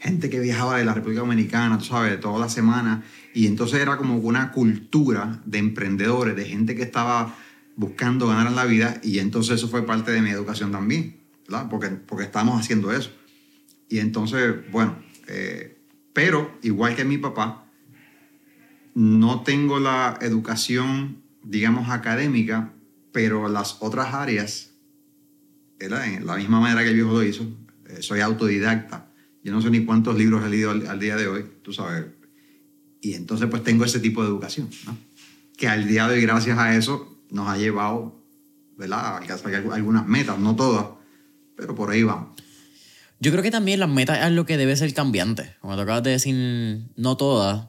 Gente 0.00 0.30
que 0.30 0.40
viajaba 0.40 0.78
de 0.78 0.84
la 0.84 0.94
República 0.94 1.20
Dominicana, 1.20 1.78
tú 1.78 1.84
sabes, 1.84 2.18
toda 2.18 2.40
la 2.40 2.48
semana. 2.48 3.04
Y 3.34 3.46
entonces 3.46 3.80
era 3.80 3.96
como 3.96 4.16
una 4.16 4.50
cultura 4.50 5.40
de 5.44 5.58
emprendedores, 5.58 6.34
de 6.34 6.44
gente 6.44 6.74
que 6.74 6.82
estaba 6.82 7.36
buscando 7.76 8.26
ganar 8.26 8.48
en 8.48 8.56
la 8.56 8.64
vida 8.64 9.00
y 9.04 9.20
entonces 9.20 9.58
eso 9.58 9.68
fue 9.68 9.86
parte 9.86 10.10
de 10.10 10.20
mi 10.20 10.30
educación 10.30 10.72
también, 10.72 11.20
¿verdad? 11.46 11.68
Porque, 11.70 11.90
porque 11.90 12.24
estamos 12.24 12.60
haciendo 12.60 12.90
eso. 12.90 13.12
Y 13.88 14.00
entonces, 14.00 14.56
bueno, 14.72 14.98
eh, 15.28 15.78
pero 16.12 16.58
igual 16.62 16.96
que 16.96 17.04
mi 17.04 17.18
papá, 17.18 17.67
no 18.98 19.42
tengo 19.42 19.78
la 19.78 20.18
educación, 20.22 21.22
digamos, 21.44 21.88
académica, 21.88 22.72
pero 23.12 23.48
las 23.48 23.76
otras 23.78 24.12
áreas, 24.12 24.72
¿verdad? 25.78 26.12
En 26.12 26.26
la 26.26 26.34
misma 26.34 26.58
manera 26.58 26.82
que 26.82 26.88
el 26.88 26.96
viejo 26.96 27.12
lo 27.12 27.22
hizo, 27.22 27.44
eh, 27.88 28.02
soy 28.02 28.22
autodidacta. 28.22 29.12
Yo 29.44 29.52
no 29.52 29.62
sé 29.62 29.70
ni 29.70 29.84
cuántos 29.84 30.18
libros 30.18 30.44
he 30.44 30.48
leído 30.48 30.72
al, 30.72 30.98
día 30.98 31.14
de 31.14 31.28
hoy, 31.28 31.44
tú 31.62 31.72
sabes. 31.72 32.06
Y 33.00 33.14
entonces 33.14 33.46
pues 33.48 33.62
tengo 33.62 33.84
ese 33.84 34.00
tipo 34.00 34.20
de 34.22 34.30
educación, 34.30 34.68
¿no? 34.84 34.98
Que 35.56 35.68
al 35.68 35.86
día 35.86 36.08
de 36.08 36.14
hoy, 36.14 36.22
gracias 36.22 36.58
a 36.58 36.74
eso, 36.74 37.22
nos 37.30 37.48
ha 37.48 37.56
llevado 37.56 38.20
¿verdad? 38.76 39.18
alcanzar 39.18 39.54
algunas 39.54 40.08
metas, 40.08 40.40
no 40.40 40.56
todas, 40.56 40.86
pero 41.56 41.76
por 41.76 41.90
ahí 41.90 42.02
vamos. 42.02 42.36
Yo 43.20 43.30
creo 43.30 43.44
que 43.44 43.52
también 43.52 43.78
las 43.78 43.88
metas 43.88 44.18
es 44.18 44.24
algo 44.24 44.44
que 44.44 44.56
debe 44.56 44.74
ser 44.74 44.92
cambiante. 44.92 45.54
Como 45.60 45.76
te 45.76 45.82
acabas 45.82 46.02
de 46.02 46.10
decir, 46.10 46.88
no 46.96 47.16
todas, 47.16 47.68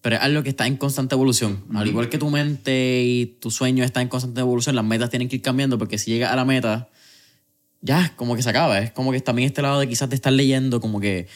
pero 0.00 0.16
es 0.16 0.22
algo 0.22 0.42
que 0.42 0.50
está 0.50 0.66
en 0.66 0.76
constante 0.76 1.14
evolución. 1.14 1.64
Al 1.74 1.86
igual 1.88 2.08
que 2.08 2.18
tu 2.18 2.30
mente 2.30 3.02
y 3.04 3.26
tu 3.26 3.50
sueño 3.50 3.84
está 3.84 4.00
en 4.00 4.08
constante 4.08 4.40
evolución, 4.40 4.76
las 4.76 4.84
metas 4.84 5.10
tienen 5.10 5.28
que 5.28 5.36
ir 5.36 5.42
cambiando 5.42 5.78
porque 5.78 5.98
si 5.98 6.10
llegas 6.10 6.32
a 6.32 6.36
la 6.36 6.44
meta, 6.44 6.88
ya, 7.80 8.12
como 8.16 8.36
que 8.36 8.42
se 8.42 8.50
acaba. 8.50 8.78
Es 8.78 8.90
como 8.90 9.12
que 9.12 9.20
también 9.20 9.46
este 9.46 9.62
lado 9.62 9.80
de 9.80 9.88
quizás 9.88 10.08
de 10.08 10.16
estar 10.16 10.32
leyendo, 10.32 10.80
como 10.80 11.00
que, 11.00 11.26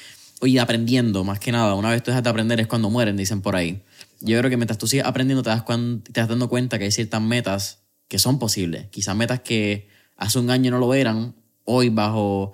oye, 0.40 0.60
aprendiendo, 0.60 1.24
más 1.24 1.38
que 1.38 1.52
nada. 1.52 1.74
Una 1.74 1.90
vez 1.90 2.02
tú 2.02 2.10
dejas 2.10 2.22
de 2.22 2.30
aprender 2.30 2.60
es 2.60 2.66
cuando 2.66 2.90
mueren, 2.90 3.16
dicen 3.16 3.40
por 3.42 3.56
ahí 3.56 3.82
yo 4.22 4.38
creo 4.38 4.50
que 4.50 4.56
mientras 4.56 4.78
tú 4.78 4.86
sigues 4.86 5.04
aprendiendo 5.04 5.42
te 5.42 5.50
das, 5.50 5.64
te 5.64 6.20
das 6.20 6.28
dando 6.28 6.48
cuenta 6.48 6.78
que 6.78 6.84
hay 6.84 6.92
ciertas 6.92 7.20
metas 7.20 7.80
que 8.08 8.18
son 8.18 8.38
posibles. 8.38 8.86
Quizás 8.88 9.16
metas 9.16 9.40
que 9.40 9.88
hace 10.16 10.38
un 10.38 10.50
año 10.50 10.70
no 10.70 10.78
lo 10.78 10.94
eran, 10.94 11.34
hoy 11.64 11.88
bajo 11.88 12.52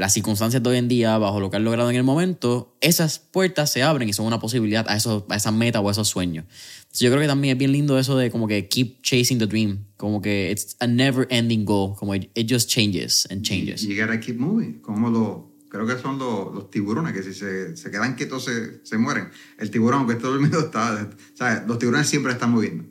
las 0.00 0.14
circunstancias 0.14 0.62
de 0.62 0.70
hoy 0.70 0.78
en 0.78 0.88
día, 0.88 1.18
bajo 1.18 1.40
lo 1.40 1.50
que 1.50 1.58
has 1.58 1.62
logrado 1.62 1.90
en 1.90 1.96
el 1.96 2.02
momento, 2.02 2.74
esas 2.80 3.18
puertas 3.18 3.70
se 3.70 3.82
abren 3.82 4.08
y 4.08 4.14
son 4.14 4.24
una 4.24 4.40
posibilidad 4.40 4.88
a, 4.88 4.96
eso, 4.96 5.26
a 5.28 5.36
esas 5.36 5.52
metas 5.52 5.82
o 5.84 5.88
a 5.88 5.92
esos 5.92 6.08
sueños. 6.08 6.46
yo 6.94 7.10
creo 7.10 7.20
que 7.20 7.26
también 7.26 7.52
es 7.52 7.58
bien 7.58 7.70
lindo 7.70 7.98
eso 7.98 8.16
de 8.16 8.30
como 8.30 8.48
que 8.48 8.66
keep 8.66 9.02
chasing 9.02 9.38
the 9.38 9.46
dream, 9.46 9.84
como 9.98 10.22
que 10.22 10.50
it's 10.50 10.74
a 10.80 10.86
never 10.86 11.26
ending 11.28 11.66
goal, 11.66 11.94
como 11.96 12.14
it, 12.14 12.30
just 12.48 12.70
changes 12.70 13.28
and 13.30 13.42
changes. 13.42 13.82
You 13.82 13.94
gotta 13.94 14.18
keep 14.18 14.38
moving, 14.38 14.80
como 14.80 15.10
lo 15.10 15.50
creo 15.68 15.86
que 15.86 15.98
son 15.98 16.18
los, 16.18 16.54
los 16.54 16.70
tiburones, 16.70 17.12
que 17.12 17.22
si 17.22 17.34
se, 17.34 17.76
se, 17.76 17.90
quedan 17.90 18.14
quietos 18.14 18.46
se, 18.46 18.80
se 18.82 18.96
mueren. 18.96 19.28
El 19.58 19.70
tiburón, 19.70 20.00
aunque 20.00 20.14
esté 20.14 20.26
dormido, 20.26 20.60
está. 20.64 21.10
Sea, 21.34 21.64
los 21.68 21.78
tiburones 21.78 22.08
siempre 22.08 22.32
están 22.32 22.52
moviendo. 22.52 22.84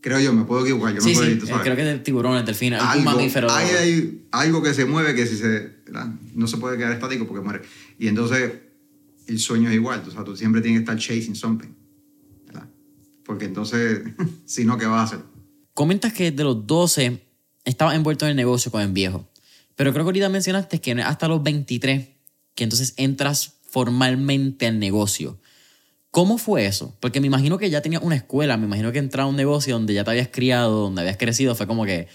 Creo 0.00 0.20
yo, 0.20 0.32
me 0.32 0.44
puedo 0.44 0.64
equivocar. 0.64 0.94
Yo 0.94 1.00
sí, 1.00 1.14
sí, 1.14 1.22
eh, 1.22 1.38
creo 1.62 1.74
que 1.74 1.90
el 1.90 2.02
tiburón, 2.02 2.36
el 2.36 2.44
delfín, 2.44 2.74
algo, 2.74 3.02
mamífero. 3.02 3.50
Hay, 3.50 3.68
hay, 3.68 4.24
algo 4.30 4.62
que 4.62 4.72
se 4.72 4.84
mueve 4.84 5.14
que 5.14 5.26
si 5.26 5.36
se. 5.36 5.77
No 6.34 6.46
se 6.46 6.56
puede 6.58 6.76
quedar 6.76 6.92
estático 6.92 7.26
porque 7.26 7.44
muere. 7.44 7.62
Y 7.98 8.08
entonces, 8.08 8.52
el 9.26 9.38
sueño 9.38 9.68
es 9.68 9.74
igual. 9.74 10.02
O 10.06 10.10
sea, 10.10 10.24
tú 10.24 10.36
siempre 10.36 10.60
tienes 10.60 10.80
que 10.80 10.82
estar 10.84 10.98
chasing 10.98 11.34
something. 11.34 11.68
Porque 13.28 13.44
entonces, 13.44 14.00
si 14.46 14.64
no, 14.64 14.78
¿qué 14.78 14.86
vas 14.86 15.00
a 15.00 15.16
hacer? 15.16 15.26
Comentas 15.74 16.14
que 16.14 16.32
de 16.32 16.44
los 16.44 16.66
12 16.66 17.22
estabas 17.64 17.94
envuelto 17.94 18.24
en 18.24 18.30
el 18.30 18.36
negocio 18.36 18.72
con 18.72 18.80
el 18.80 18.90
viejo. 18.90 19.28
Pero 19.76 19.92
creo 19.92 20.04
que 20.04 20.08
ahorita 20.08 20.28
mencionaste 20.30 20.80
que 20.80 20.92
hasta 20.92 21.28
los 21.28 21.42
23, 21.42 22.08
que 22.54 22.64
entonces 22.64 22.94
entras 22.96 23.58
formalmente 23.68 24.66
al 24.66 24.78
negocio. 24.78 25.38
¿Cómo 26.10 26.38
fue 26.38 26.64
eso? 26.64 26.96
Porque 27.00 27.20
me 27.20 27.26
imagino 27.26 27.58
que 27.58 27.68
ya 27.68 27.82
tenías 27.82 28.02
una 28.02 28.16
escuela, 28.16 28.56
me 28.56 28.64
imagino 28.64 28.90
que 28.92 28.98
entrar 28.98 29.24
a 29.24 29.28
un 29.28 29.36
negocio 29.36 29.74
donde 29.74 29.92
ya 29.92 30.04
te 30.04 30.10
habías 30.10 30.28
criado, 30.28 30.80
donde 30.80 31.02
habías 31.02 31.18
crecido, 31.18 31.54
fue 31.54 31.66
como 31.66 31.84
que 31.84 32.08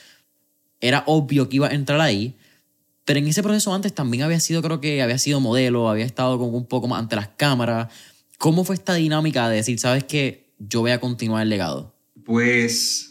era 0.82 1.04
obvio 1.06 1.48
que 1.48 1.58
iba 1.58 1.68
a 1.68 1.74
entrar 1.74 2.02
ahí. 2.02 2.36
Pero 3.06 3.20
en 3.20 3.28
ese 3.28 3.44
proceso 3.44 3.74
antes 3.74 3.94
también 3.94 4.24
había 4.24 4.40
sido, 4.40 4.62
creo 4.62 4.80
que 4.80 5.02
había 5.02 5.18
sido 5.18 5.40
modelo, 5.40 5.90
había 5.90 6.06
estado 6.06 6.38
como 6.38 6.58
un 6.58 6.68
poco 6.68 6.88
más 6.88 7.00
ante 7.00 7.16
las 7.16 7.30
cámaras. 7.30 7.92
¿Cómo 8.38 8.64
fue 8.64 8.76
esta 8.76 8.94
dinámica 8.94 9.50
de 9.50 9.58
decir, 9.58 9.80
sabes 9.80 10.04
que 10.06 10.54
yo 10.60 10.82
voy 10.82 10.92
a 10.92 11.00
continuar 11.00 11.44
el 11.44 11.50
legado? 11.50 11.96
Pues 12.24 13.10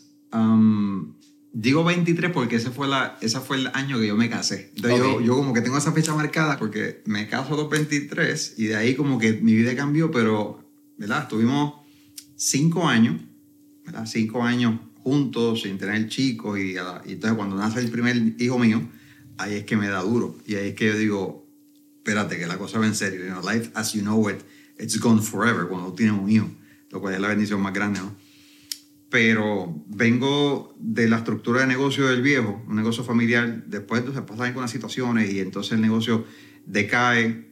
digo 1.52 1.84
23 1.84 2.32
porque 2.32 2.56
ese 2.56 2.70
fue, 2.70 2.88
la, 2.88 3.18
ese 3.20 3.38
fue 3.40 3.58
el 3.58 3.66
año 3.74 3.98
que 3.98 4.06
yo 4.06 4.16
me 4.16 4.30
casé. 4.30 4.72
Entonces 4.76 4.98
yo, 4.98 5.20
yo, 5.20 5.36
como 5.36 5.52
que 5.52 5.60
tengo 5.60 5.76
esa 5.76 5.92
fecha 5.92 6.14
marcada 6.14 6.58
porque 6.58 7.02
me 7.04 7.28
caso 7.28 7.54
a 7.54 7.56
los 7.58 7.68
23 7.68 8.54
y 8.56 8.66
de 8.66 8.76
ahí 8.76 8.94
como 8.94 9.18
que 9.18 9.34
mi 9.34 9.54
vida 9.54 9.76
cambió, 9.76 10.10
pero, 10.10 10.64
¿verdad? 10.96 11.24
Estuvimos 11.24 11.74
cinco 12.36 12.88
años, 12.88 13.20
¿verdad? 13.84 14.06
Cinco 14.06 14.42
años 14.42 14.80
juntos 15.02 15.62
sin 15.62 15.76
tener 15.76 16.08
chicos 16.08 16.58
y, 16.58 16.74
y 16.74 17.12
entonces 17.12 17.36
cuando 17.36 17.56
nace 17.56 17.80
el 17.80 17.90
primer 17.90 18.16
hijo 18.38 18.58
mío, 18.58 18.88
ahí 19.42 19.54
es 19.54 19.64
que 19.64 19.76
me 19.76 19.88
da 19.88 20.02
duro 20.02 20.38
y 20.46 20.54
ahí 20.56 20.68
es 20.68 20.74
que 20.74 20.86
yo 20.86 20.96
digo, 20.96 21.46
espérate, 21.98 22.38
que 22.38 22.46
la 22.46 22.58
cosa 22.58 22.78
va 22.78 22.86
en 22.86 22.94
serio. 22.94 23.24
You 23.24 23.32
know, 23.32 23.42
life 23.42 23.70
as 23.74 23.92
you 23.92 24.02
know 24.02 24.28
it, 24.28 24.38
it's 24.78 24.98
gone 24.98 25.20
forever 25.20 25.68
cuando 25.68 25.92
tienes 25.92 26.18
un 26.18 26.30
hijo, 26.30 26.48
lo 26.90 27.00
cual 27.00 27.14
es 27.14 27.20
la 27.20 27.28
bendición 27.28 27.60
más 27.60 27.72
grande, 27.72 28.00
¿no? 28.00 28.14
pero 29.12 29.84
vengo 29.88 30.74
de 30.78 31.06
la 31.06 31.18
estructura 31.18 31.60
de 31.60 31.66
negocio 31.66 32.08
del 32.08 32.22
viejo, 32.22 32.64
un 32.66 32.76
negocio 32.76 33.04
familiar, 33.04 33.66
después 33.66 34.02
se 34.02 34.22
pasan 34.22 34.46
algunas 34.46 34.70
situaciones 34.70 35.30
y 35.30 35.40
entonces 35.40 35.72
el 35.72 35.82
negocio 35.82 36.24
decae 36.64 37.46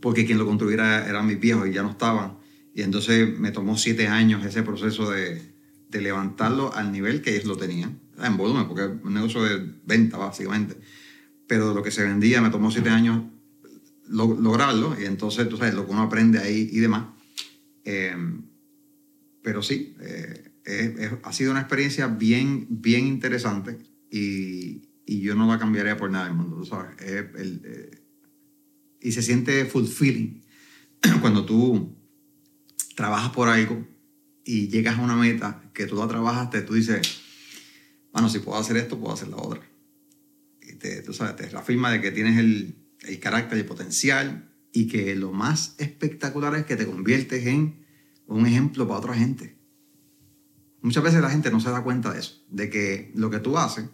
porque 0.00 0.26
quien 0.26 0.36
lo 0.36 0.44
construyera 0.44 1.08
eran 1.08 1.26
mis 1.26 1.40
viejos 1.40 1.66
y 1.66 1.72
ya 1.72 1.82
no 1.82 1.92
estaban. 1.92 2.36
Y 2.74 2.82
entonces 2.82 3.38
me 3.38 3.52
tomó 3.52 3.78
siete 3.78 4.08
años 4.08 4.44
ese 4.44 4.62
proceso 4.62 5.10
de, 5.10 5.40
de 5.88 6.00
levantarlo 6.02 6.74
al 6.74 6.92
nivel 6.92 7.22
que 7.22 7.30
ellos 7.30 7.46
lo 7.46 7.56
tenían, 7.56 7.98
en 8.22 8.36
volumen, 8.36 8.68
porque 8.68 8.84
es 8.84 8.90
un 9.02 9.14
negocio 9.14 9.42
de 9.44 9.72
venta 9.86 10.18
básicamente. 10.18 10.76
Pero 11.52 11.74
lo 11.74 11.82
que 11.82 11.90
se 11.90 12.02
vendía 12.02 12.40
me 12.40 12.48
tomó 12.48 12.70
siete 12.70 12.88
años 12.88 13.24
lograrlo 14.08 14.96
y 14.98 15.04
entonces 15.04 15.46
tú 15.50 15.58
sabes 15.58 15.74
lo 15.74 15.84
que 15.84 15.92
uno 15.92 16.00
aprende 16.00 16.38
ahí 16.38 16.66
y 16.72 16.80
demás. 16.80 17.08
Eh, 17.84 18.16
pero 19.42 19.62
sí, 19.62 19.94
eh, 20.00 21.20
ha 21.22 21.32
sido 21.34 21.50
una 21.50 21.60
experiencia 21.60 22.06
bien, 22.06 22.66
bien 22.70 23.06
interesante 23.06 23.76
y, 24.10 24.80
yo 25.06 25.34
no 25.34 25.46
la 25.46 25.58
cambiaría 25.58 25.98
por 25.98 26.10
nada 26.10 26.24
del 26.24 26.36
mundo, 26.36 26.56
tú 26.56 26.64
sabes. 26.64 26.96
Eh, 27.00 27.90
y 29.02 29.12
se 29.12 29.20
siente 29.20 29.66
fulfilling 29.66 30.42
cuando 31.20 31.44
tú 31.44 31.94
trabajas 32.96 33.30
por 33.32 33.50
algo 33.50 33.86
y 34.42 34.68
llegas 34.68 34.98
a 34.98 35.02
una 35.02 35.16
meta 35.16 35.70
que 35.74 35.84
tú 35.84 35.96
la 35.96 36.08
trabajaste, 36.08 36.62
tú 36.62 36.72
dices, 36.72 37.02
bueno, 38.10 38.30
si 38.30 38.38
puedo 38.38 38.58
hacer 38.58 38.78
esto, 38.78 38.98
puedo 38.98 39.12
hacer 39.12 39.28
la 39.28 39.36
otra. 39.36 39.71
Te, 40.82 41.00
tú 41.02 41.12
sabes, 41.12 41.36
te 41.36 41.48
reafirma 41.48 41.92
de 41.92 42.00
que 42.00 42.10
tienes 42.10 42.38
el, 42.40 42.74
el 43.02 43.20
carácter 43.20 43.56
y 43.56 43.62
potencial 43.62 44.52
y 44.72 44.88
que 44.88 45.14
lo 45.14 45.32
más 45.32 45.76
espectacular 45.78 46.56
es 46.56 46.66
que 46.66 46.74
te 46.74 46.86
conviertes 46.86 47.46
en 47.46 47.84
un 48.26 48.46
ejemplo 48.46 48.88
para 48.88 48.98
otra 48.98 49.14
gente. 49.14 49.56
Muchas 50.80 51.04
veces 51.04 51.20
la 51.20 51.30
gente 51.30 51.52
no 51.52 51.60
se 51.60 51.70
da 51.70 51.84
cuenta 51.84 52.12
de 52.12 52.18
eso, 52.18 52.44
de 52.48 52.68
que 52.68 53.12
lo 53.14 53.30
que 53.30 53.38
tú 53.38 53.56
haces, 53.56 53.84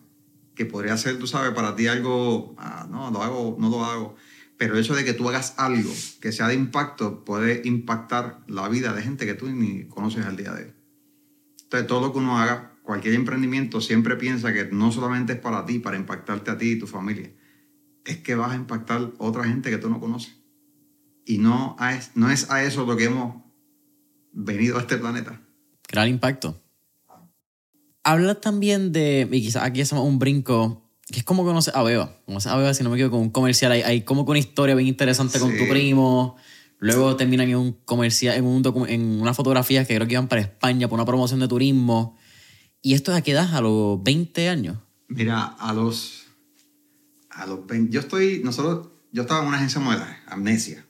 que 0.54 0.64
podría 0.64 0.96
ser, 0.96 1.18
tú 1.18 1.26
sabes, 1.26 1.52
para 1.52 1.76
ti 1.76 1.88
algo, 1.88 2.54
ah, 2.56 2.88
no, 2.90 3.10
lo 3.10 3.22
hago, 3.22 3.56
no 3.60 3.68
lo 3.68 3.84
hago, 3.84 4.16
pero 4.56 4.74
el 4.74 4.80
hecho 4.80 4.94
de 4.94 5.04
que 5.04 5.12
tú 5.12 5.28
hagas 5.28 5.54
algo 5.58 5.92
que 6.22 6.32
sea 6.32 6.48
de 6.48 6.54
impacto 6.54 7.22
puede 7.24 7.60
impactar 7.64 8.42
la 8.46 8.68
vida 8.70 8.94
de 8.94 9.02
gente 9.02 9.26
que 9.26 9.34
tú 9.34 9.50
ni 9.50 9.84
conoces 9.84 10.24
al 10.24 10.36
día 10.36 10.52
de 10.54 10.64
hoy. 10.64 10.72
Entonces, 11.64 11.86
todo 11.86 12.00
lo 12.00 12.12
que 12.12 12.18
uno 12.18 12.38
haga, 12.38 12.77
cualquier 12.88 13.14
emprendimiento, 13.14 13.80
siempre 13.80 14.16
piensa 14.16 14.52
que 14.52 14.64
no 14.72 14.90
solamente 14.90 15.34
es 15.34 15.38
para 15.38 15.66
ti, 15.66 15.78
para 15.78 15.98
impactarte 15.98 16.50
a 16.50 16.56
ti 16.56 16.72
y 16.72 16.78
tu 16.78 16.86
familia, 16.86 17.30
es 18.04 18.18
que 18.18 18.34
vas 18.34 18.52
a 18.52 18.56
impactar 18.56 19.00
a 19.00 19.12
otra 19.18 19.44
gente 19.44 19.68
que 19.70 19.78
tú 19.78 19.90
no 19.90 20.00
conoces. 20.00 20.34
Y 21.26 21.36
no, 21.36 21.76
no 22.14 22.30
es 22.30 22.50
a 22.50 22.64
eso 22.64 22.86
lo 22.86 22.96
que 22.96 23.04
hemos 23.04 23.42
venido 24.32 24.78
a 24.78 24.80
este 24.80 24.96
planeta. 24.96 25.40
Crear 25.86 26.08
impacto 26.08 26.58
habla 28.08 28.34
también 28.36 28.90
de, 28.92 29.28
y 29.30 29.42
quizás 29.42 29.64
aquí 29.64 29.82
hacemos 29.82 30.06
un 30.06 30.18
brinco, 30.18 30.82
que 31.10 31.18
es 31.18 31.24
como 31.24 31.44
conoces 31.44 31.74
a 31.74 31.82
Beba. 31.82 32.16
Conoces 32.24 32.50
a 32.50 32.56
Beba, 32.56 32.72
si 32.72 32.82
no 32.82 32.90
me 32.90 32.96
equivoco, 32.96 33.16
con 33.16 33.26
un 33.26 33.30
comercial. 33.30 33.72
Hay, 33.72 33.82
hay 33.82 34.00
como 34.02 34.24
con 34.24 34.32
una 34.32 34.38
historia 34.38 34.74
bien 34.74 34.88
interesante 34.88 35.38
con 35.38 35.56
tu 35.56 35.68
primo. 35.68 36.36
Luego 36.78 37.16
terminan 37.16 37.48
en 37.50 37.56
un 37.56 37.72
comercial, 37.84 38.36
en, 38.36 38.44
un 38.44 38.62
en 38.88 39.20
una 39.20 39.34
fotografía 39.34 39.84
que 39.84 39.94
creo 39.94 40.06
que 40.06 40.14
iban 40.14 40.28
para 40.28 40.40
España 40.40 40.88
por 40.88 40.96
una 40.96 41.04
promoción 41.04 41.40
de 41.40 41.48
turismo. 41.48 42.16
¿Y 42.82 42.94
esto 42.94 43.12
es 43.12 43.18
a 43.18 43.22
qué 43.22 43.32
edad? 43.32 43.54
¿A 43.54 43.60
los 43.60 44.02
20 44.02 44.48
años? 44.48 44.78
Mira, 45.08 45.42
a 45.44 45.72
los, 45.72 46.26
a 47.30 47.46
los 47.46 47.66
20. 47.66 47.92
Yo 47.92 48.00
estoy, 48.00 48.40
nosotros, 48.44 48.88
yo 49.12 49.22
estaba 49.22 49.42
en 49.42 49.48
una 49.48 49.56
agencia 49.56 49.80
modelaje, 49.80 50.18
Amnesia. 50.26 50.84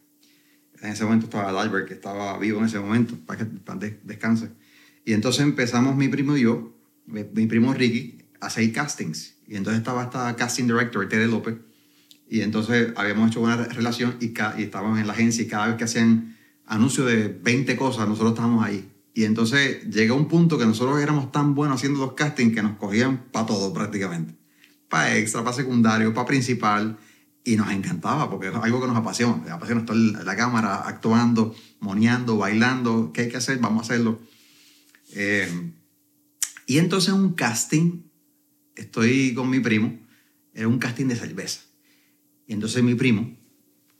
En 0.80 0.90
ese 0.90 1.04
momento 1.04 1.26
estaba 1.26 1.60
Albert, 1.60 1.88
que 1.88 1.94
estaba 1.94 2.38
vivo 2.38 2.60
en 2.60 2.66
ese 2.66 2.78
momento, 2.78 3.16
para 3.26 3.44
que 3.44 3.98
descanse. 4.04 4.50
Y 5.04 5.12
entonces 5.12 5.42
empezamos 5.42 5.96
mi 5.96 6.08
primo 6.08 6.36
y 6.36 6.42
yo 6.42 6.74
mi 7.06 7.46
primo 7.46 7.72
Ricky 7.72 8.18
hace 8.40 8.70
castings. 8.72 9.36
Y 9.46 9.56
entonces 9.56 9.78
estaba 9.78 10.04
esta 10.04 10.36
casting 10.36 10.64
director, 10.66 11.08
Tere 11.08 11.26
López. 11.26 11.56
Y 12.28 12.42
entonces 12.42 12.92
habíamos 12.96 13.30
hecho 13.30 13.40
una 13.40 13.56
relación 13.56 14.16
y, 14.20 14.26
y 14.26 14.62
estábamos 14.62 15.00
en 15.00 15.06
la 15.06 15.14
agencia 15.14 15.42
y 15.42 15.48
cada 15.48 15.68
vez 15.68 15.76
que 15.76 15.84
hacían 15.84 16.36
anuncios 16.66 17.06
de 17.06 17.28
20 17.28 17.76
cosas, 17.76 18.06
nosotros 18.06 18.32
estábamos 18.32 18.64
ahí. 18.64 18.86
Y 19.18 19.24
entonces 19.24 19.84
llega 19.90 20.14
un 20.14 20.28
punto 20.28 20.56
que 20.56 20.64
nosotros 20.64 21.00
éramos 21.00 21.32
tan 21.32 21.56
buenos 21.56 21.78
haciendo 21.78 21.98
los 21.98 22.12
castings 22.12 22.54
que 22.54 22.62
nos 22.62 22.76
cogían 22.76 23.24
para 23.32 23.46
todo 23.46 23.72
prácticamente. 23.72 24.36
Para 24.88 25.16
extra, 25.16 25.42
para 25.42 25.56
secundario, 25.56 26.14
para 26.14 26.28
principal. 26.28 26.96
Y 27.42 27.56
nos 27.56 27.68
encantaba 27.72 28.30
porque 28.30 28.46
es 28.46 28.54
algo 28.54 28.80
que 28.80 28.86
nos 28.86 28.96
apasiona. 28.96 29.38
Nos 29.38 29.50
apasiona 29.50 29.80
estar 29.80 29.96
en 29.96 30.24
la 30.24 30.36
cámara 30.36 30.76
actuando, 30.86 31.52
moneando, 31.80 32.36
bailando. 32.36 33.10
¿Qué 33.12 33.22
hay 33.22 33.28
que 33.28 33.38
hacer? 33.38 33.58
Vamos 33.58 33.80
a 33.80 33.92
hacerlo. 33.92 34.20
Eh, 35.14 35.72
y 36.66 36.78
entonces 36.78 37.12
un 37.12 37.32
casting, 37.32 38.02
estoy 38.76 39.34
con 39.34 39.50
mi 39.50 39.58
primo, 39.58 39.98
era 40.54 40.68
un 40.68 40.78
casting 40.78 41.06
de 41.06 41.16
cerveza. 41.16 41.62
Y 42.46 42.52
entonces 42.52 42.84
mi 42.84 42.94
primo, 42.94 43.36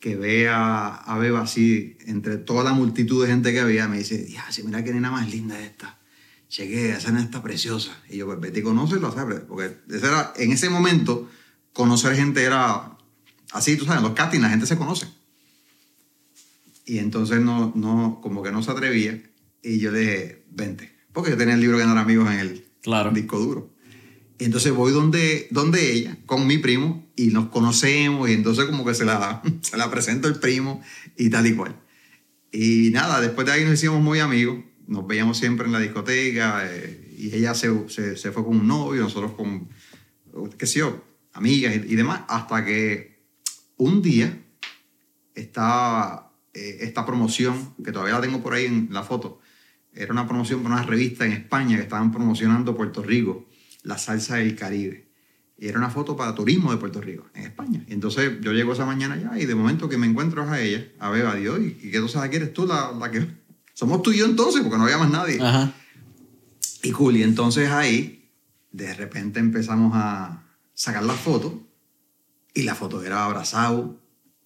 que 0.00 0.16
ve 0.16 0.48
a, 0.48 0.94
a 0.94 1.18
Beba 1.18 1.42
así, 1.42 1.96
entre 2.06 2.36
toda 2.36 2.64
la 2.64 2.72
multitud 2.72 3.22
de 3.22 3.30
gente 3.30 3.52
que 3.52 3.60
había, 3.60 3.88
me 3.88 3.98
dice, 3.98 4.28
ya, 4.30 4.50
si 4.50 4.62
mira 4.62 4.84
qué 4.84 4.92
nena 4.92 5.10
más 5.10 5.30
linda 5.30 5.60
esta. 5.60 5.98
Llegué, 6.56 6.92
esa 6.92 7.10
nena 7.10 7.24
está 7.24 7.42
preciosa. 7.42 7.90
Y 8.08 8.16
yo, 8.16 8.26
pues 8.26 8.40
vete 8.40 8.60
y 8.60 8.62
conócelo, 8.62 9.12
¿sabes? 9.12 9.40
Porque 9.40 9.76
era, 9.88 10.32
en 10.36 10.52
ese 10.52 10.70
momento, 10.70 11.28
conocer 11.72 12.16
gente 12.16 12.44
era 12.44 12.96
así, 13.52 13.76
tú 13.76 13.84
sabes, 13.84 13.98
en 13.98 14.08
los 14.08 14.14
castings 14.14 14.42
la 14.42 14.50
gente 14.50 14.66
se 14.66 14.78
conoce. 14.78 15.06
Y 16.86 16.98
entonces 16.98 17.40
no, 17.40 17.72
no, 17.74 18.20
como 18.22 18.42
que 18.42 18.50
no 18.50 18.62
se 18.62 18.70
atrevía. 18.70 19.22
Y 19.62 19.78
yo 19.78 19.90
le 19.90 19.98
dije, 19.98 20.44
vente 20.50 20.98
porque 21.18 21.32
yo 21.32 21.36
tenía 21.36 21.54
el 21.54 21.60
libro 21.60 21.78
Ganar 21.78 21.98
Amigos 21.98 22.30
en 22.30 22.38
el 22.38 22.64
disco 23.12 23.40
duro. 23.40 23.74
Entonces 24.38 24.72
voy 24.72 24.92
donde, 24.92 25.48
donde 25.50 25.92
ella, 25.92 26.16
con 26.26 26.46
mi 26.46 26.58
primo, 26.58 27.10
y 27.16 27.28
nos 27.28 27.48
conocemos, 27.48 28.28
y 28.28 28.32
entonces 28.32 28.66
como 28.66 28.84
que 28.84 28.94
se 28.94 29.04
la, 29.04 29.42
se 29.60 29.76
la 29.76 29.90
presento 29.90 30.28
el 30.28 30.38
primo 30.38 30.82
y 31.16 31.30
tal 31.30 31.46
y 31.46 31.54
cual. 31.54 31.76
Y 32.52 32.90
nada, 32.92 33.20
después 33.20 33.46
de 33.46 33.52
ahí 33.52 33.64
nos 33.64 33.74
hicimos 33.74 34.00
muy 34.00 34.20
amigos, 34.20 34.58
nos 34.86 35.06
veíamos 35.06 35.38
siempre 35.38 35.66
en 35.66 35.72
la 35.72 35.80
discoteca, 35.80 36.62
eh, 36.64 37.14
y 37.18 37.34
ella 37.34 37.54
se, 37.54 37.88
se, 37.88 38.16
se, 38.16 38.30
fue 38.30 38.44
con 38.44 38.56
un 38.56 38.68
novio, 38.68 39.02
nosotros 39.02 39.32
con, 39.32 39.68
qué 40.56 40.66
sé 40.66 40.78
yo, 40.78 41.04
amigas 41.32 41.74
y, 41.74 41.96
demás, 41.96 42.22
hasta 42.28 42.64
que 42.64 43.24
un 43.76 44.00
día 44.02 44.40
estaba 45.34 46.32
eh, 46.54 46.78
esta 46.80 47.04
promoción, 47.04 47.74
que 47.84 47.90
todavía 47.90 48.14
la 48.14 48.20
tengo 48.20 48.40
por 48.40 48.54
ahí 48.54 48.66
en 48.66 48.88
la 48.92 49.02
foto, 49.02 49.40
era 49.92 50.12
una 50.12 50.28
promoción 50.28 50.62
para 50.62 50.76
una 50.76 50.84
revista 50.84 51.26
en 51.26 51.32
España 51.32 51.76
que 51.76 51.82
estaban 51.82 52.12
promocionando 52.12 52.76
Puerto 52.76 53.02
Rico, 53.02 53.47
la 53.88 53.96
salsa 53.96 54.36
del 54.36 54.54
Caribe. 54.54 55.08
Y 55.58 55.66
era 55.66 55.78
una 55.78 55.88
foto 55.88 56.14
para 56.14 56.34
turismo 56.34 56.70
de 56.70 56.76
Puerto 56.76 57.00
Rico, 57.00 57.26
en 57.34 57.44
España. 57.44 57.82
Y 57.88 57.94
entonces 57.94 58.32
yo 58.42 58.52
llego 58.52 58.74
esa 58.74 58.84
mañana 58.84 59.16
ya 59.16 59.40
y 59.40 59.46
de 59.46 59.54
momento 59.54 59.88
que 59.88 59.96
me 59.96 60.06
encuentro 60.06 60.48
a 60.48 60.60
ella, 60.60 60.86
a 60.98 61.08
ver, 61.08 61.26
a 61.26 61.34
Dios, 61.34 61.58
¿y 61.58 61.90
qué 61.90 61.98
cosa 61.98 62.28
quieres 62.28 62.52
tú? 62.52 62.66
La, 62.66 62.92
la, 62.92 63.10
que... 63.10 63.26
Somos 63.72 64.02
tú 64.02 64.12
y 64.12 64.18
yo 64.18 64.26
entonces, 64.26 64.60
porque 64.60 64.76
no 64.76 64.84
había 64.84 64.98
más 64.98 65.10
nadie. 65.10 65.40
Y 66.82 66.92
cool, 66.92 67.16
y 67.16 67.22
entonces 67.22 67.70
ahí, 67.70 68.30
de 68.72 68.92
repente 68.92 69.40
empezamos 69.40 69.92
a 69.94 70.44
sacar 70.74 71.02
la 71.02 71.14
foto 71.14 71.66
y 72.52 72.62
la 72.62 72.74
foto 72.74 73.02
era 73.02 73.24
abrazado 73.24 73.98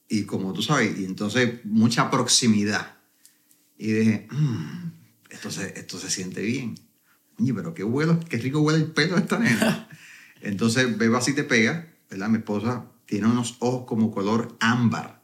y 0.08 0.22
como 0.22 0.52
tú 0.52 0.62
sabes, 0.62 0.96
y 0.98 1.04
entonces 1.04 1.64
mucha 1.64 2.10
proximidad. 2.10 2.94
Y 3.76 3.92
dije, 3.92 4.28
mmm, 4.30 4.90
esto 5.30 5.50
se, 5.50 5.78
esto 5.78 5.98
se 5.98 6.10
siente 6.10 6.42
bien. 6.42 6.76
Oye, 7.42 7.52
pero 7.52 7.74
qué, 7.74 7.82
huelo, 7.82 8.20
qué 8.28 8.36
rico 8.36 8.60
huele 8.60 8.78
el 8.78 8.92
pelo 8.92 9.16
de 9.16 9.22
esta 9.22 9.38
nena. 9.38 9.88
Entonces, 10.40 10.96
Beba 10.96 11.18
así 11.18 11.34
te 11.34 11.44
pega, 11.44 11.92
¿verdad? 12.10 12.28
Mi 12.28 12.38
esposa 12.38 12.86
tiene 13.06 13.26
unos 13.26 13.56
ojos 13.58 13.84
como 13.86 14.12
color 14.12 14.56
ámbar. 14.60 15.22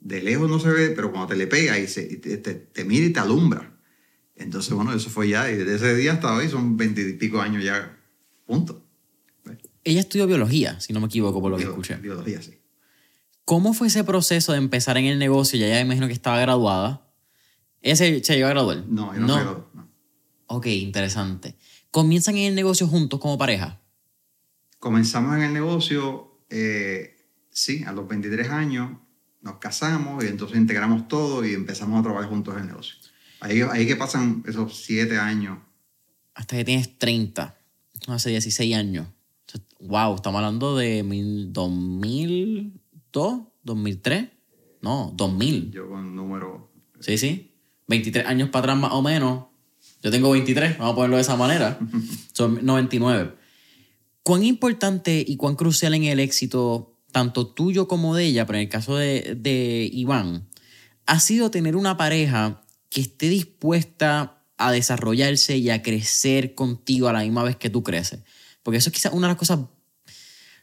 de 0.00 0.22
lejos 0.22 0.50
no 0.50 0.58
se 0.58 0.70
ve, 0.70 0.90
pero 0.90 1.10
cuando 1.10 1.28
te 1.28 1.36
le 1.36 1.46
pega 1.46 1.78
y, 1.78 1.86
se, 1.86 2.04
te, 2.16 2.38
te, 2.38 2.84
mira 2.84 3.06
y 3.06 3.12
te 3.12 3.20
alumbra. 3.20 3.72
Entonces, 4.34 4.72
bueno, 4.72 4.92
eso 4.92 5.10
fue 5.10 5.28
ya, 5.28 5.50
y 5.50 5.56
desde 5.56 5.76
ese 5.76 5.94
día 5.94 6.14
hasta 6.14 6.34
hoy 6.34 6.48
son 6.48 6.76
veintipico 6.76 7.40
años 7.40 7.62
ya, 7.62 7.96
punto. 8.46 8.84
Ella 9.84 10.00
estudió 10.00 10.26
biología, 10.26 10.80
si 10.80 10.92
no 10.92 11.00
me 11.00 11.06
equivoco 11.06 11.40
por 11.40 11.50
lo 11.50 11.56
que 11.56 11.64
escuché. 11.64 11.96
Biología, 11.96 12.42
sí. 12.42 12.58
¿Cómo 13.44 13.74
fue 13.74 13.88
ese 13.88 14.04
proceso 14.04 14.52
de 14.52 14.58
empezar 14.58 14.96
en 14.96 15.06
el 15.06 15.18
negocio? 15.18 15.58
Ya 15.58 15.68
ya 15.68 15.80
imagino 15.80 16.06
que 16.06 16.12
estaba 16.12 16.38
graduada. 16.40 17.10
¿Ella 17.82 17.96
se, 17.96 18.20
llegó 18.20 18.46
a 18.46 18.50
graduar? 18.50 18.84
No, 18.88 19.12
no, 19.14 19.26
no. 19.26 19.44
no. 19.44 19.69
Ok, 20.52 20.66
interesante. 20.66 21.54
¿Comienzan 21.92 22.36
en 22.36 22.46
el 22.48 22.56
negocio 22.56 22.88
juntos 22.88 23.20
como 23.20 23.38
pareja? 23.38 23.80
Comenzamos 24.80 25.36
en 25.36 25.42
el 25.42 25.52
negocio, 25.52 26.40
eh, 26.50 27.16
sí, 27.52 27.84
a 27.86 27.92
los 27.92 28.08
23 28.08 28.50
años 28.50 28.90
nos 29.42 29.58
casamos 29.58 30.24
y 30.24 30.26
entonces 30.26 30.58
integramos 30.58 31.06
todo 31.06 31.46
y 31.46 31.54
empezamos 31.54 32.00
a 32.00 32.02
trabajar 32.02 32.28
juntos 32.28 32.54
en 32.54 32.62
el 32.62 32.66
negocio. 32.66 32.96
Ahí, 33.38 33.60
ahí 33.60 33.86
que 33.86 33.94
pasan 33.94 34.42
esos 34.44 34.84
7 34.84 35.16
años. 35.18 35.56
Hasta 36.34 36.56
que 36.56 36.64
tienes 36.64 36.98
30, 36.98 37.56
hace 38.08 38.30
16 38.30 38.74
años. 38.74 39.06
Wow, 39.78 40.16
estamos 40.16 40.38
hablando 40.40 40.76
de 40.76 41.04
2002, 41.52 43.40
2003, 43.62 44.28
no, 44.82 45.12
2000. 45.14 45.70
Yo 45.70 45.88
con 45.88 46.16
número... 46.16 46.72
Sí, 46.98 47.18
sí, 47.18 47.54
23 47.86 48.26
años 48.26 48.48
para 48.48 48.64
atrás 48.64 48.78
más 48.78 48.92
o 48.94 49.00
menos. 49.00 49.49
Yo 50.02 50.10
tengo 50.10 50.30
23, 50.30 50.78
vamos 50.78 50.92
a 50.92 50.96
ponerlo 50.96 51.16
de 51.16 51.22
esa 51.22 51.36
manera. 51.36 51.78
Son 52.32 52.64
99. 52.64 53.34
¿Cuán 54.22 54.44
importante 54.44 55.24
y 55.26 55.36
cuán 55.36 55.56
crucial 55.56 55.94
en 55.94 56.04
el 56.04 56.20
éxito, 56.20 56.96
tanto 57.12 57.46
tuyo 57.46 57.88
como 57.88 58.14
de 58.14 58.24
ella, 58.24 58.46
pero 58.46 58.58
en 58.58 58.64
el 58.64 58.68
caso 58.68 58.96
de, 58.96 59.36
de 59.36 59.88
Iván, 59.92 60.48
ha 61.06 61.20
sido 61.20 61.50
tener 61.50 61.76
una 61.76 61.96
pareja 61.96 62.62
que 62.88 63.00
esté 63.00 63.28
dispuesta 63.28 64.44
a 64.56 64.72
desarrollarse 64.72 65.56
y 65.56 65.70
a 65.70 65.82
crecer 65.82 66.54
contigo 66.54 67.08
a 67.08 67.12
la 67.12 67.20
misma 67.20 67.42
vez 67.42 67.56
que 67.56 67.70
tú 67.70 67.82
creces? 67.82 68.20
Porque 68.62 68.78
eso 68.78 68.90
es 68.90 68.94
quizás 68.94 69.12
una 69.12 69.26
de 69.26 69.32
las 69.32 69.38
cosas 69.38 69.60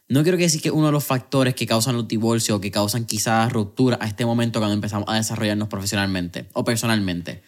no 0.08 0.22
quiero 0.22 0.38
decir 0.38 0.62
que 0.62 0.70
uno 0.70 0.86
de 0.86 0.92
los 0.92 1.04
factores 1.04 1.54
que 1.54 1.66
causan 1.66 1.96
los 1.96 2.08
divorcios 2.08 2.56
o 2.56 2.60
que 2.60 2.70
causan 2.70 3.04
quizás 3.04 3.52
ruptura 3.52 3.98
a 4.00 4.06
este 4.06 4.24
momento 4.24 4.58
cuando 4.58 4.74
empezamos 4.74 5.08
a 5.08 5.14
desarrollarnos 5.14 5.68
profesionalmente 5.68 6.48
o 6.54 6.64
personalmente. 6.64 7.42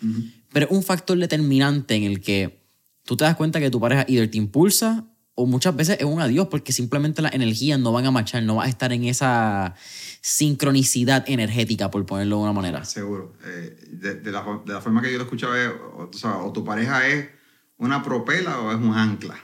Pero 0.53 0.67
es 0.67 0.73
un 0.73 0.83
factor 0.83 1.17
determinante 1.19 1.95
en 1.95 2.05
el 2.05 2.21
que 2.21 2.63
tú 3.05 3.17
te 3.17 3.25
das 3.25 3.37
cuenta 3.37 3.61
que 3.61 3.71
tu 3.71 3.81
pareja 3.81 4.05
either 4.09 4.31
te 4.31 4.37
impulsa 4.37 5.07
o 5.35 5.47
muchas 5.47 5.75
veces 5.75 5.97
es 6.01 6.05
un 6.05 6.21
adiós 6.21 6.49
porque 6.49 6.73
simplemente 6.73 7.23
las 7.23 7.33
energías 7.33 7.81
no 7.81 7.93
van 7.93 8.05
a 8.05 8.11
marchar, 8.11 8.43
no 8.43 8.57
va 8.57 8.65
a 8.65 8.69
estar 8.69 8.93
en 8.93 9.05
esa 9.05 9.75
sincronicidad 10.21 11.25
energética, 11.29 11.91
por 11.91 12.05
ponerlo 12.05 12.37
de 12.37 12.43
una 12.43 12.53
manera. 12.53 12.85
Seguro. 12.85 13.33
Eh, 13.45 13.75
de, 14.23 14.31
la, 14.31 14.43
forma 14.83 15.01
que 15.01 15.11
yo 15.11 15.17
lo 15.17 15.25
escuchaba, 15.25 15.55
o, 15.97 16.11
o 16.45 16.53
tu 16.53 16.63
pareja 16.63 17.09
es 17.09 17.29
una 17.79 18.03
propela 18.03 18.61
o 18.61 18.71
es 18.71 18.77
un 18.77 18.95
ancla, 18.95 19.39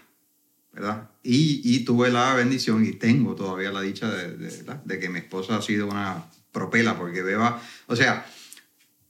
¿verdad? 0.77 1.09
Y, 1.23 1.63
y, 1.65 1.85
tuve 1.85 2.11
la 2.11 2.35
bendición 2.35 2.85
y 2.85 2.93
tengo 2.93 3.35
todavía 3.35 3.73
la 3.73 3.81
dicha 3.81 4.11
de, 4.11 4.37
de, 4.37 5.01
que 5.01 5.09
mi 5.09 5.19
esposa 5.19 5.57
ha 5.57 5.63
sido 5.63 5.87
una 5.87 6.27
propela, 6.53 6.99
porque 6.99 7.23
Beba, 7.23 7.61
o 7.87 7.97
sea, 7.97 8.27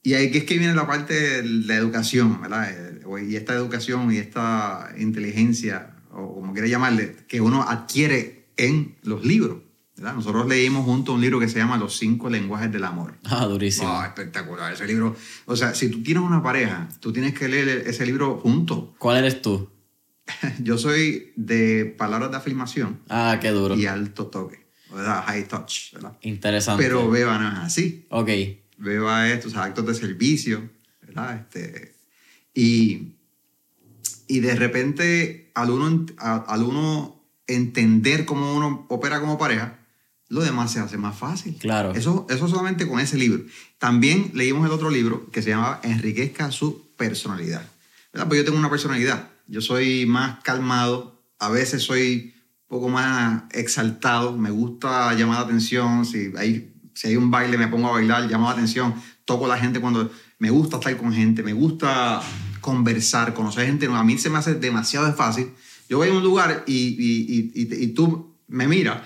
y 0.02 0.14
ahí 0.14 0.30
es 0.32 0.44
que 0.44 0.58
viene 0.58 0.74
la 0.74 0.86
parte 0.86 1.14
de 1.14 1.42
la 1.42 1.74
educación, 1.74 2.40
¿verdad? 2.40 2.70
Eh, 2.70 3.26
y 3.28 3.34
esta 3.34 3.54
educación 3.54 4.12
y 4.12 4.18
esta 4.18 4.90
inteligencia, 4.96 5.96
o 6.12 6.36
como 6.36 6.52
quiera 6.52 6.68
llamarle, 6.68 7.16
que 7.26 7.40
uno 7.40 7.62
adquiere 7.62 8.46
en 8.56 8.96
los 9.02 9.24
libros. 9.24 9.58
¿verdad? 9.96 10.14
Nosotros 10.14 10.46
leímos 10.46 10.84
junto 10.84 11.14
un 11.14 11.20
libro 11.20 11.40
que 11.40 11.48
se 11.48 11.58
llama 11.58 11.76
Los 11.76 11.96
cinco 11.98 12.30
lenguajes 12.30 12.70
del 12.70 12.84
amor. 12.84 13.14
Ah, 13.24 13.46
durísimo. 13.46 13.90
Oh, 13.90 14.04
espectacular 14.04 14.72
ese 14.72 14.86
libro. 14.86 15.16
O 15.46 15.56
sea, 15.56 15.74
si 15.74 15.88
tú 15.88 16.02
tienes 16.04 16.22
una 16.22 16.40
pareja, 16.40 16.88
tú 17.00 17.12
tienes 17.12 17.34
que 17.34 17.48
leer 17.48 17.84
ese 17.88 18.06
libro 18.06 18.38
junto. 18.38 18.94
¿Cuál 18.98 19.16
eres 19.16 19.42
tú? 19.42 19.68
yo 20.62 20.78
soy 20.78 21.32
de 21.36 21.84
palabras 21.84 22.30
de 22.30 22.36
afirmación. 22.36 23.00
Ah, 23.08 23.38
qué 23.40 23.50
duro. 23.50 23.76
Y 23.76 23.86
alto 23.86 24.26
toque, 24.26 24.66
¿verdad? 24.90 25.24
High 25.26 25.48
touch, 25.48 25.92
¿verdad? 25.94 26.16
Interesante. 26.22 26.82
Pero 26.82 27.10
Beba 27.10 27.38
no 27.38 27.48
es 27.48 27.58
así. 27.58 28.06
Ok. 28.10 28.30
Beba 28.78 29.30
es 29.30 29.40
tus 29.40 29.56
actos 29.56 29.86
de 29.86 29.94
servicio, 29.94 30.68
¿verdad? 31.02 31.40
Este, 31.40 31.94
y, 32.54 33.14
y 34.26 34.40
de 34.40 34.54
repente, 34.54 35.50
al 35.54 35.70
uno, 35.70 36.06
al 36.18 36.62
uno 36.62 37.22
entender 37.46 38.24
cómo 38.24 38.54
uno 38.54 38.86
opera 38.88 39.20
como 39.20 39.38
pareja, 39.38 39.78
lo 40.28 40.42
demás 40.42 40.72
se 40.72 40.80
hace 40.80 40.98
más 40.98 41.16
fácil. 41.16 41.56
Claro. 41.56 41.92
Eso, 41.92 42.26
eso 42.28 42.48
solamente 42.48 42.88
con 42.88 42.98
ese 42.98 43.16
libro. 43.16 43.44
También 43.78 44.32
leímos 44.34 44.66
el 44.66 44.72
otro 44.72 44.90
libro 44.90 45.30
que 45.30 45.40
se 45.40 45.50
llamaba 45.50 45.80
Enriquezca 45.84 46.50
su 46.50 46.90
personalidad. 46.96 47.62
¿verdad? 48.12 48.28
Pues 48.28 48.38
yo 48.40 48.44
tengo 48.44 48.58
una 48.58 48.70
personalidad 48.70 49.30
yo 49.46 49.60
soy 49.60 50.06
más 50.06 50.42
calmado, 50.42 51.22
a 51.38 51.48
veces 51.48 51.82
soy 51.82 52.34
un 52.62 52.68
poco 52.68 52.88
más 52.88 53.44
exaltado, 53.52 54.36
me 54.36 54.50
gusta 54.50 55.12
llamar 55.14 55.38
la 55.38 55.44
atención, 55.44 56.04
si 56.04 56.32
hay, 56.36 56.74
si 56.94 57.08
hay 57.08 57.16
un 57.16 57.30
baile 57.30 57.58
me 57.58 57.68
pongo 57.68 57.88
a 57.88 57.92
bailar, 57.92 58.30
llamo 58.30 58.46
la 58.46 58.52
atención, 58.52 58.94
toco 59.24 59.46
a 59.46 59.48
la 59.48 59.58
gente 59.58 59.80
cuando 59.80 60.10
me 60.38 60.50
gusta 60.50 60.76
estar 60.76 60.96
con 60.96 61.12
gente, 61.12 61.42
me 61.42 61.52
gusta 61.52 62.20
conversar, 62.60 63.34
conocer 63.34 63.66
gente, 63.66 63.86
a 63.86 64.02
mí 64.02 64.18
se 64.18 64.30
me 64.30 64.38
hace 64.38 64.54
demasiado 64.54 65.12
fácil. 65.14 65.50
Yo 65.88 65.98
voy 65.98 66.08
a 66.08 66.12
un 66.12 66.22
lugar 66.22 66.64
y, 66.66 66.72
y, 66.74 67.52
y, 67.54 67.84
y 67.84 67.86
tú 67.88 68.36
me 68.48 68.66
miras 68.66 69.02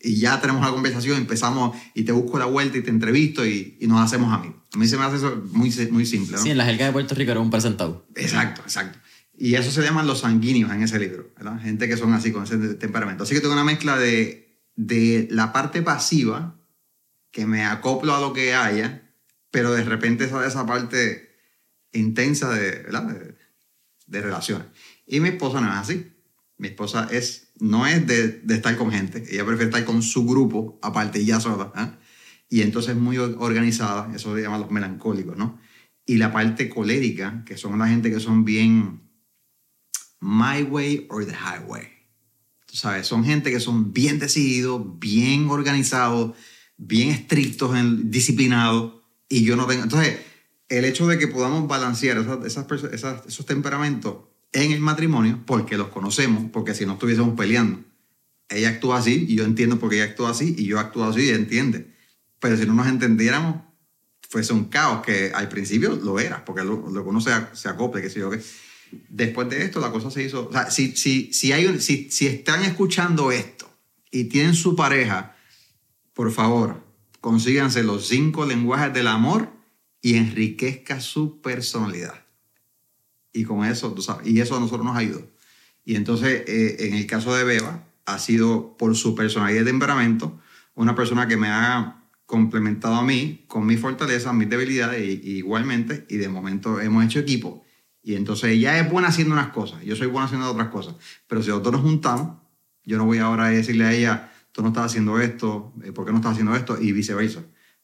y 0.00 0.16
ya 0.16 0.40
tenemos 0.40 0.62
una 0.62 0.70
conversación, 0.70 1.18
empezamos 1.18 1.76
y 1.94 2.04
te 2.04 2.12
busco 2.12 2.38
la 2.38 2.46
vuelta 2.46 2.78
y 2.78 2.82
te 2.82 2.90
entrevisto 2.90 3.44
y, 3.44 3.76
y, 3.78 3.86
nos 3.86 4.00
hacemos 4.00 4.32
amigos. 4.32 4.56
A 4.72 4.78
mí 4.78 4.88
se 4.88 4.96
me 4.96 5.04
hace 5.04 5.16
eso 5.16 5.42
muy, 5.52 5.70
muy 5.90 6.06
simple. 6.06 6.36
¿no? 6.36 6.42
Sí, 6.42 6.50
en 6.50 6.58
la 6.58 6.64
jerga 6.64 6.86
de 6.86 6.92
Puerto 6.92 7.14
Rico 7.14 7.32
era 7.32 7.40
un 7.40 7.50
presentado. 7.50 8.06
Exacto, 8.14 8.62
exacto. 8.62 8.98
Y 9.40 9.54
eso 9.54 9.70
se 9.70 9.80
llaman 9.80 10.06
los 10.06 10.20
sanguíneos 10.20 10.70
en 10.70 10.82
ese 10.82 10.98
libro, 10.98 11.32
¿verdad? 11.34 11.58
Gente 11.62 11.88
que 11.88 11.96
son 11.96 12.12
así, 12.12 12.30
con 12.30 12.44
ese 12.44 12.58
temperamento. 12.74 13.24
Así 13.24 13.34
que 13.34 13.40
tengo 13.40 13.54
una 13.54 13.64
mezcla 13.64 13.96
de, 13.96 14.60
de 14.76 15.28
la 15.30 15.50
parte 15.50 15.80
pasiva, 15.80 16.60
que 17.30 17.46
me 17.46 17.64
acoplo 17.64 18.14
a 18.14 18.20
lo 18.20 18.34
que 18.34 18.52
haya, 18.52 19.10
pero 19.50 19.72
de 19.72 19.82
repente 19.82 20.24
esa, 20.24 20.46
esa 20.46 20.66
parte 20.66 21.30
intensa 21.92 22.50
de, 22.50 22.82
¿verdad? 22.82 23.16
de, 24.06 24.20
relaciones. 24.20 24.66
Y 25.06 25.20
mi 25.20 25.30
esposa 25.30 25.62
no 25.62 25.68
es 25.68 25.78
así. 25.78 26.12
Mi 26.58 26.68
esposa 26.68 27.08
es, 27.10 27.54
no 27.60 27.86
es 27.86 28.06
de, 28.06 28.42
de, 28.42 28.54
estar 28.54 28.76
con 28.76 28.92
gente, 28.92 29.24
ella 29.30 29.46
prefiere 29.46 29.70
estar 29.70 29.86
con 29.86 30.02
su 30.02 30.26
grupo, 30.26 30.78
aparte 30.82 31.24
ya 31.24 31.40
sola. 31.40 31.72
¿eh? 31.78 31.98
Y 32.50 32.60
entonces 32.60 32.90
es 32.90 33.00
muy 33.00 33.16
organizada, 33.16 34.14
eso 34.14 34.36
se 34.36 34.42
llama 34.42 34.58
los 34.58 34.70
melancólicos, 34.70 35.38
¿no? 35.38 35.58
Y 36.04 36.18
la 36.18 36.30
parte 36.30 36.68
colérica, 36.68 37.42
que 37.46 37.56
son 37.56 37.78
la 37.78 37.88
gente 37.88 38.10
que 38.10 38.20
son 38.20 38.44
bien 38.44 39.08
my 40.20 40.62
way 40.62 41.06
or 41.10 41.24
the 41.24 41.34
highway. 41.34 41.88
Tú 42.66 42.76
sabes, 42.76 43.06
son 43.06 43.24
gente 43.24 43.50
que 43.50 43.58
son 43.58 43.92
bien 43.92 44.18
decididos, 44.18 44.82
bien 45.00 45.48
organizados, 45.50 46.36
bien 46.76 47.10
estrictos, 47.10 47.74
disciplinados, 48.04 48.92
y 49.28 49.44
yo 49.44 49.56
no 49.56 49.66
tengo... 49.66 49.82
Entonces, 49.82 50.20
el 50.68 50.84
hecho 50.84 51.06
de 51.08 51.18
que 51.18 51.26
podamos 51.26 51.66
balancear 51.66 52.18
esas, 52.18 52.44
esas, 52.92 53.26
esos 53.26 53.46
temperamentos 53.46 54.16
en 54.52 54.70
el 54.70 54.80
matrimonio, 54.80 55.40
porque 55.46 55.76
los 55.76 55.88
conocemos, 55.88 56.50
porque 56.52 56.74
si 56.74 56.86
no 56.86 56.92
estuviésemos 56.92 57.36
peleando, 57.36 57.80
ella 58.48 58.68
actúa 58.68 58.98
así 58.98 59.26
y 59.28 59.36
yo 59.36 59.44
entiendo 59.44 59.78
por 59.78 59.90
qué 59.90 59.96
ella 59.96 60.04
actúa 60.06 60.30
así 60.30 60.54
y 60.56 60.66
yo 60.66 60.78
actúo 60.78 61.04
así 61.04 61.20
y 61.20 61.28
ella 61.28 61.36
entiende. 61.36 61.92
Pero 62.38 62.56
si 62.56 62.66
no 62.66 62.74
nos 62.74 62.86
entendiéramos, 62.86 63.62
fuese 64.28 64.52
un 64.52 64.64
caos 64.64 65.04
que 65.04 65.32
al 65.34 65.48
principio 65.48 65.96
lo 65.96 66.20
era, 66.20 66.44
porque 66.44 66.62
lo, 66.62 66.84
que 66.84 66.98
uno 67.00 67.20
se, 67.20 67.32
se 67.52 67.68
acople, 67.68 68.00
que 68.00 68.10
sé 68.10 68.20
yo 68.20 68.30
qué 68.30 68.40
después 69.08 69.48
de 69.48 69.64
esto 69.64 69.80
la 69.80 69.90
cosa 69.90 70.10
se 70.10 70.22
hizo, 70.22 70.48
o 70.48 70.52
sea, 70.52 70.70
si, 70.70 70.96
si, 70.96 71.32
si, 71.32 71.52
hay, 71.52 71.80
si, 71.80 72.10
si 72.10 72.26
están 72.26 72.64
escuchando 72.64 73.32
esto 73.32 73.70
y 74.10 74.24
tienen 74.24 74.54
su 74.54 74.76
pareja, 74.76 75.36
por 76.12 76.32
favor, 76.32 76.82
consíganse 77.20 77.82
los 77.82 78.08
cinco 78.08 78.46
lenguajes 78.46 78.92
del 78.92 79.06
amor 79.06 79.50
y 80.02 80.16
enriquezca 80.16 81.00
su 81.00 81.40
personalidad. 81.40 82.26
Y 83.32 83.44
con 83.44 83.64
eso, 83.64 83.92
tú 83.92 84.02
sabes, 84.02 84.26
y 84.26 84.40
eso 84.40 84.56
a 84.56 84.60
nosotros 84.60 84.84
nos 84.84 84.96
ayudó. 84.96 85.28
Y 85.84 85.94
entonces, 85.94 86.42
eh, 86.46 86.76
en 86.80 86.94
el 86.94 87.06
caso 87.06 87.34
de 87.34 87.44
Beba, 87.44 87.86
ha 88.06 88.18
sido 88.18 88.76
por 88.76 88.96
su 88.96 89.14
personalidad 89.14 89.62
y 89.62 89.66
temperamento, 89.66 90.40
una 90.74 90.94
persona 90.94 91.28
que 91.28 91.36
me 91.36 91.48
ha 91.48 92.04
complementado 92.26 92.94
a 92.94 93.02
mí 93.02 93.44
con 93.46 93.66
mis 93.66 93.80
fortalezas, 93.80 94.34
mis 94.34 94.48
debilidades, 94.48 95.02
igualmente, 95.24 96.06
y 96.08 96.16
de 96.16 96.28
momento 96.28 96.80
hemos 96.80 97.04
hecho 97.04 97.20
equipo 97.20 97.64
y 98.02 98.14
entonces 98.14 98.50
ella 98.50 98.78
es 98.78 98.90
buena 98.90 99.08
haciendo 99.08 99.34
unas 99.34 99.48
cosas, 99.48 99.82
yo 99.84 99.94
soy 99.94 100.06
buena 100.06 100.26
haciendo 100.26 100.50
otras 100.50 100.68
cosas. 100.68 100.94
Pero 101.26 101.42
si 101.42 101.48
nosotros 101.48 101.74
nos 101.74 101.82
juntamos, 101.82 102.38
yo 102.84 102.96
no 102.96 103.04
voy 103.04 103.18
ahora 103.18 103.46
a 103.46 103.50
decirle 103.50 103.84
a 103.84 103.92
ella, 103.92 104.32
tú 104.52 104.62
no 104.62 104.68
estás 104.68 104.86
haciendo 104.86 105.20
esto, 105.20 105.72
eh, 105.84 105.92
¿por 105.92 106.06
qué 106.06 106.12
no 106.12 106.18
estás 106.18 106.32
haciendo 106.32 106.56
esto? 106.56 106.80
Y 106.80 106.92
viceversa. 106.92 107.42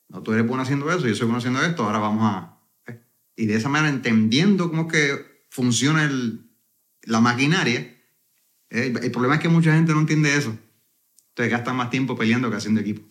No, 0.09 0.23
tú 0.23 0.33
eres 0.33 0.47
buena 0.47 0.63
haciendo 0.63 0.91
eso, 0.91 1.07
yo 1.07 1.15
soy 1.15 1.27
bueno 1.27 1.39
haciendo 1.39 1.63
esto, 1.63 1.85
ahora 1.85 1.99
vamos 1.99 2.23
a... 2.23 2.59
Eh. 2.87 3.01
Y 3.37 3.47
de 3.47 3.57
esa 3.57 3.69
manera, 3.69 3.93
entendiendo 3.93 4.71
cómo 4.71 4.89
que 4.89 5.45
funciona 5.51 6.05
el, 6.05 6.49
la 7.03 7.21
maquinaria, 7.21 7.81
eh, 8.71 8.95
el 9.03 9.11
problema 9.11 9.37
es 9.37 9.41
que 9.41 9.49
mucha 9.49 9.75
gente 9.75 9.93
no 9.93 10.01
entiende 10.01 10.35
eso. 10.37 10.57
Entonces 11.31 11.53
gastan 11.53 11.77
más 11.77 11.91
tiempo 11.91 12.17
peleando 12.17 12.51
que 12.51 12.57
haciendo 12.57 12.81
equipo. 12.81 13.03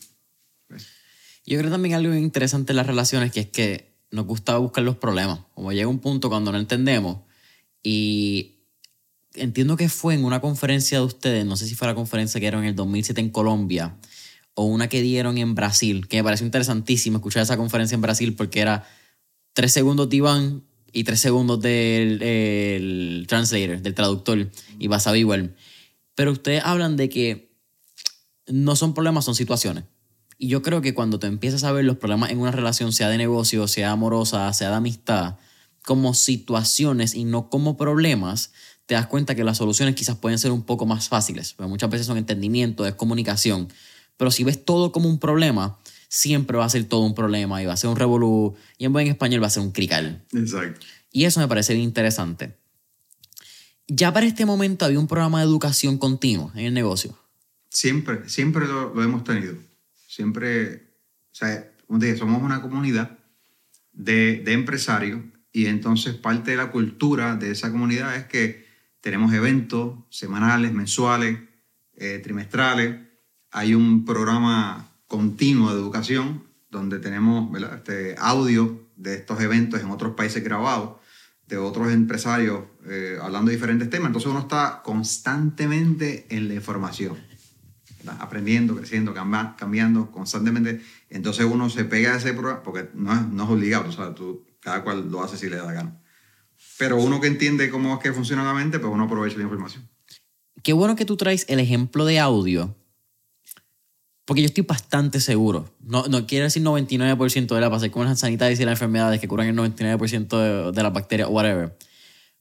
Yo 1.46 1.60
creo 1.60 1.70
también 1.70 1.94
algo 1.94 2.14
interesante 2.16 2.72
en 2.72 2.78
las 2.78 2.88
relaciones 2.88 3.32
que 3.32 3.42
es 3.42 3.48
que 3.48 3.95
nos 4.16 4.26
gusta 4.26 4.58
buscar 4.58 4.84
los 4.84 4.96
problemas. 4.98 5.40
Como 5.54 5.72
llega 5.72 5.88
un 5.88 6.00
punto 6.00 6.30
cuando 6.30 6.52
no 6.52 6.58
entendemos 6.58 7.20
y 7.84 8.56
entiendo 9.34 9.78
que 9.78 9.90
fue 9.90 10.16
en 10.16 10.24
una 10.24 10.42
conferencia 10.42 11.00
de 11.00 11.06
ustedes, 11.06 11.46
no 11.46 11.58
sé 11.58 11.68
si 11.68 11.76
fue 11.76 11.88
la 11.88 11.96
conferencia 11.96 12.40
que 12.40 12.46
dieron 12.46 12.64
en 12.64 12.70
el 12.70 12.76
2007 12.76 13.22
en 13.22 13.30
Colombia 13.30 13.98
o 14.56 14.66
una 14.66 14.88
que 14.88 15.02
dieron 15.02 15.38
en 15.38 15.54
Brasil, 15.54 16.08
que 16.08 16.18
me 16.18 16.24
pareció 16.24 16.46
interesantísimo 16.46 17.18
escuchar 17.18 17.44
esa 17.44 17.58
conferencia 17.58 17.96
en 17.96 18.02
Brasil 18.02 18.34
porque 18.36 18.62
era 18.62 18.88
tres 19.54 19.74
segundos 19.74 20.10
de 20.10 20.16
Iván 20.16 20.64
y 20.94 21.04
tres 21.04 21.20
segundos 21.20 21.60
del 21.60 22.22
el 22.22 23.26
translator, 23.28 23.82
del 23.82 23.94
traductor, 23.94 24.50
y 24.80 24.88
vas 24.88 25.08
a 25.08 25.18
igual. 25.18 25.56
Pero 26.16 26.32
ustedes 26.32 26.64
hablan 26.64 26.96
de 26.96 27.10
que 27.10 27.52
no 28.48 28.78
son 28.78 28.94
problemas, 28.94 29.26
son 29.26 29.36
situaciones. 29.36 29.84
Y 30.38 30.50
yo 30.50 30.62
creo 30.62 30.82
que 30.82 30.94
cuando 30.94 31.20
tú 31.20 31.28
empiezas 31.28 31.64
a 31.64 31.72
ver 31.72 31.86
los 31.86 31.98
problemas 31.98 32.32
en 32.32 32.40
una 32.40 32.52
relación, 32.52 32.92
sea 32.92 33.10
de 33.10 33.18
negocio, 33.18 33.68
sea 33.68 33.92
amorosa, 33.92 34.52
sea 34.54 34.70
de 34.70 34.76
amistad, 34.76 35.38
como 35.86 36.14
situaciones 36.14 37.14
y 37.14 37.24
no 37.24 37.50
como 37.50 37.78
problemas, 37.78 38.52
te 38.86 38.96
das 38.96 39.08
cuenta 39.08 39.36
que 39.36 39.44
las 39.44 39.58
soluciones 39.58 39.96
quizás 39.96 40.18
pueden 40.18 40.40
ser 40.40 40.52
un 40.52 40.64
poco 40.64 40.86
más 40.86 41.10
fáciles. 41.10 41.54
Porque 41.54 41.70
muchas 41.70 41.90
veces 41.90 42.08
son 42.08 42.18
entendimiento, 42.18 42.86
es 42.86 42.96
comunicación. 42.96 43.70
Pero 44.18 44.32
si 44.32 44.44
ves 44.44 44.64
todo 44.64 44.92
como 44.92 45.10
un 45.10 45.20
problema, 45.20 45.80
siempre 46.10 46.58
va 46.58 46.66
a 46.66 46.70
ser 46.70 46.86
todo 46.86 47.02
un 47.02 47.16
problema 47.16 47.62
y 47.62 47.66
va 47.66 47.74
a 47.74 47.78
ser 47.78 47.90
un 47.90 47.96
revolú. 47.96 48.56
Y 48.78 48.86
en 48.86 48.94
buen 48.94 49.08
español 49.08 49.42
va 49.42 49.48
a 49.48 49.52
ser 49.52 49.64
un 49.64 49.72
crical. 49.72 50.24
Exacto. 50.34 50.86
Y 51.12 51.26
eso 51.26 51.40
me 51.40 51.48
parece 51.48 51.74
bien 51.74 51.86
interesante. 51.86 52.58
Ya 53.88 54.12
para 54.12 54.26
este 54.26 54.46
momento 54.46 54.86
había 54.86 55.00
un 55.00 55.08
programa 55.08 55.40
de 55.40 55.46
educación 55.46 55.98
continuo 55.98 56.52
en 56.56 56.66
el 56.66 56.74
negocio. 56.74 57.18
Siempre, 57.70 58.28
siempre 58.28 58.68
lo, 58.68 58.94
lo 58.94 59.04
hemos 59.04 59.24
tenido. 59.24 59.56
Siempre, 60.16 60.76
o 61.32 61.36
sea, 61.36 61.72
como 61.86 62.00
dije, 62.00 62.16
somos 62.16 62.42
una 62.42 62.62
comunidad 62.62 63.20
de, 63.92 64.42
de 64.46 64.54
empresarios 64.54 65.22
y 65.52 65.66
entonces 65.66 66.16
parte 66.16 66.52
de 66.52 66.58
la 66.58 66.72
cultura 66.72 67.36
de 67.36 67.52
esa 67.52 67.70
comunidad 67.70 68.16
es 68.16 68.24
que 68.24 68.66
tenemos 69.02 69.34
eventos 69.34 70.00
semanales, 70.10 70.72
mensuales, 70.72 71.38
eh, 71.98 72.22
trimestrales. 72.24 72.96
Hay 73.52 73.76
un 73.76 74.06
programa 74.06 74.90
continuo 75.06 75.74
de 75.74 75.82
educación 75.82 76.44
donde 76.70 77.00
tenemos. 77.00 77.52
Este, 77.76 78.16
audio 78.18 78.88
de 78.96 79.16
estos 79.16 79.42
eventos 79.42 79.82
en 79.82 79.92
otros 79.92 80.16
países 80.16 80.42
grabados, 80.46 81.02
de 81.46 81.58
otros 81.58 81.92
empresarios 81.92 82.62
eh, 82.88 83.18
hablando 83.22 83.50
de 83.50 83.58
diferentes 83.58 83.90
temas. 83.90 84.08
Entonces 84.08 84.32
uno 84.32 84.40
está 84.40 84.82
constantemente 84.82 86.26
en 86.30 86.48
la 86.48 86.54
información. 86.54 87.35
Aprendiendo, 88.08 88.76
creciendo, 88.76 89.14
cambiando 89.14 90.12
constantemente. 90.12 90.82
Entonces 91.10 91.46
uno 91.46 91.70
se 91.70 91.86
pega 91.86 92.14
a 92.14 92.18
ese 92.18 92.34
programa, 92.34 92.64
porque 92.64 92.90
no 92.94 93.14
es, 93.14 93.28
no 93.28 93.44
es 93.44 93.50
obligado, 93.50 93.90
o 93.90 93.92
sea, 93.92 94.14
tú, 94.14 94.46
cada 94.60 94.84
cual 94.84 95.10
lo 95.10 95.24
hace 95.24 95.38
si 95.38 95.50
le 95.50 95.58
da 95.58 95.66
la 95.66 95.74
gana. 95.74 96.02
Pero 96.78 96.98
uno 96.98 97.22
que 97.22 97.28
entiende 97.28 97.70
cómo 97.70 97.94
es 97.94 98.00
que 98.00 98.14
funciona 98.14 98.44
la 98.44 98.54
mente, 98.54 98.80
pues 98.80 98.92
uno 98.92 99.06
aprovecha 99.06 99.38
la 99.38 99.44
información. 99.44 99.88
Qué 100.64 100.74
bueno 100.74 100.96
que 100.96 101.06
tú 101.06 101.18
traes 101.18 101.46
el 101.48 101.60
ejemplo 101.60 102.06
de 102.06 102.20
audio, 102.20 102.76
porque 104.26 104.42
yo 104.42 104.48
estoy 104.48 104.64
bastante 104.64 105.20
seguro. 105.20 105.74
No, 105.80 106.08
no 106.08 106.26
quiero 106.26 106.46
decir 106.46 106.64
99% 106.64 107.54
de 107.54 107.62
la 107.62 107.70
pasar 107.70 107.92
con 107.92 108.06
las 108.06 108.20
sanitarias 108.20 108.60
y 108.60 108.66
las 108.66 108.74
enfermedades 108.74 109.22
que 109.22 109.28
curan 109.28 109.48
el 109.48 109.56
99% 109.56 110.28
de, 110.38 110.72
de 110.72 110.84
las 110.84 110.94
bacterias 110.94 111.30
whatever. 111.30 111.78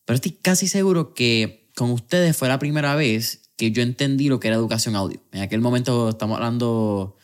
Pero 0.05 0.15
estoy 0.15 0.33
casi 0.33 0.69
seguro 0.69 1.15
que 1.15 1.71
con 1.77 1.91
ustedes 1.91 2.37
fue 2.37 2.49
la 2.49 2.59
primera 2.59 2.95
vez 2.95 3.44
que 3.57 3.71
yo 3.71 3.83
entendí 3.83 4.29
lo 4.29 4.41
que 4.41 4.49
era 4.49 4.57
educación 4.57 4.97
audio. 4.97 5.21
En 5.33 5.43
aquel 5.43 5.61
momento 5.61 6.11
estamos 6.11 6.37
hablando. 6.37 7.17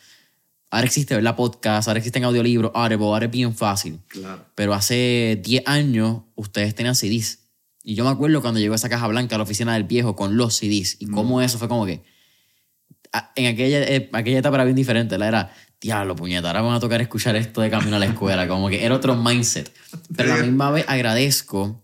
Ahora 0.69 0.85
existe, 0.85 1.15
¿verdad? 1.15 1.35
Podcast, 1.35 1.87
ahora 1.87 1.97
existen 1.97 2.23
audiolibros, 2.23 2.71
Audible, 2.73 3.05
ahora 3.05 3.25
es 3.25 3.31
bien 3.31 3.53
fácil. 3.53 3.99
Claro. 4.07 4.45
Pero 4.55 4.73
hace 4.73 5.39
10 5.43 5.63
años 5.65 6.21
ustedes 6.35 6.73
tenían 6.75 6.95
CDs. 6.95 7.39
Y 7.83 7.95
yo 7.95 8.05
me 8.05 8.11
acuerdo 8.11 8.41
cuando 8.41 8.59
llegó 8.59 8.75
esa 8.75 8.87
caja 8.87 9.07
blanca 9.07 9.35
a 9.35 9.37
la 9.37 9.43
oficina 9.43 9.73
del 9.73 9.83
viejo 9.83 10.15
con 10.15 10.37
los 10.37 10.55
CDs. 10.55 10.97
Y 10.99 11.07
cómo 11.07 11.41
eso 11.41 11.57
fue 11.57 11.67
como 11.67 11.85
que. 11.85 12.03
En 13.35 13.47
aquella, 13.47 13.83
eh, 13.83 14.09
aquella 14.13 14.39
etapa 14.39 14.55
era 14.55 14.63
bien 14.63 14.75
diferente. 14.75 15.17
La 15.17 15.27
era, 15.27 15.53
diablo, 15.81 16.15
puñeta, 16.15 16.47
ahora 16.47 16.61
van 16.61 16.75
a 16.75 16.79
tocar 16.79 17.01
escuchar 17.01 17.35
esto 17.35 17.59
de 17.59 17.69
camino 17.69 17.97
a 17.97 17.99
la 17.99 18.05
escuela. 18.05 18.47
Como 18.47 18.69
que 18.69 18.85
era 18.85 18.95
otro 18.95 19.15
mindset. 19.15 19.73
Pero 20.15 20.33
a 20.33 20.37
la 20.37 20.43
misma 20.43 20.71
vez 20.71 20.85
agradezco. 20.87 21.81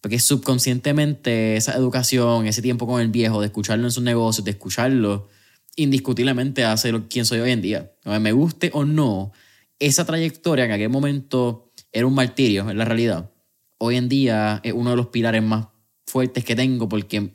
Porque 0.00 0.18
subconscientemente 0.20 1.56
esa 1.56 1.74
educación, 1.74 2.46
ese 2.46 2.62
tiempo 2.62 2.86
con 2.86 3.00
el 3.00 3.08
viejo, 3.08 3.40
de 3.40 3.46
escucharlo 3.46 3.84
en 3.86 3.90
sus 3.90 4.02
negocios, 4.02 4.44
de 4.44 4.52
escucharlo, 4.52 5.28
indiscutiblemente 5.76 6.64
hace 6.64 6.92
lo, 6.92 7.08
quién 7.08 7.24
soy 7.24 7.40
hoy 7.40 7.50
en 7.50 7.62
día. 7.62 7.92
Me 8.20 8.32
guste 8.32 8.70
o 8.74 8.84
no, 8.84 9.32
esa 9.78 10.04
trayectoria 10.04 10.64
en 10.64 10.72
aquel 10.72 10.88
momento 10.88 11.72
era 11.92 12.06
un 12.06 12.14
martirio, 12.14 12.68
en 12.70 12.78
la 12.78 12.84
realidad, 12.84 13.30
hoy 13.78 13.96
en 13.96 14.08
día 14.08 14.60
es 14.62 14.72
uno 14.72 14.90
de 14.90 14.96
los 14.96 15.06
pilares 15.08 15.42
más 15.42 15.66
fuertes 16.06 16.44
que 16.44 16.56
tengo 16.56 16.88
porque 16.88 17.32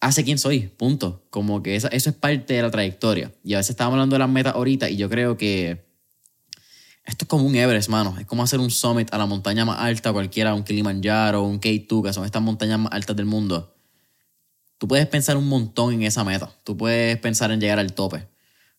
hace 0.00 0.24
quién 0.24 0.38
soy, 0.38 0.60
punto. 0.76 1.24
Como 1.30 1.62
que 1.62 1.76
esa- 1.76 1.88
eso 1.88 2.10
es 2.10 2.16
parte 2.16 2.54
de 2.54 2.62
la 2.62 2.70
trayectoria. 2.70 3.32
Y 3.42 3.54
a 3.54 3.58
veces 3.58 3.70
estábamos 3.70 3.94
hablando 3.94 4.14
de 4.14 4.18
las 4.20 4.28
metas 4.28 4.54
ahorita 4.54 4.90
y 4.90 4.96
yo 4.96 5.08
creo 5.08 5.36
que 5.36 5.84
esto 7.04 7.24
es 7.24 7.28
como 7.28 7.44
un 7.44 7.54
Everest, 7.54 7.88
mano. 7.88 8.16
Es 8.18 8.26
como 8.26 8.42
hacer 8.42 8.60
un 8.60 8.70
summit 8.70 9.12
a 9.12 9.18
la 9.18 9.26
montaña 9.26 9.64
más 9.64 9.78
alta, 9.80 10.12
cualquiera, 10.12 10.54
un 10.54 10.64
Kilimanjaro, 10.64 11.42
un 11.42 11.60
K2, 11.60 12.02
que 12.02 12.12
son 12.12 12.24
estas 12.24 12.42
montañas 12.42 12.78
más 12.78 12.92
altas 12.92 13.14
del 13.16 13.26
mundo. 13.26 13.74
Tú 14.78 14.88
puedes 14.88 15.06
pensar 15.06 15.36
un 15.36 15.48
montón 15.48 15.94
en 15.94 16.02
esa 16.02 16.24
meta. 16.24 16.50
Tú 16.64 16.76
puedes 16.76 17.16
pensar 17.18 17.50
en 17.52 17.60
llegar 17.60 17.78
al 17.78 17.92
tope. 17.94 18.28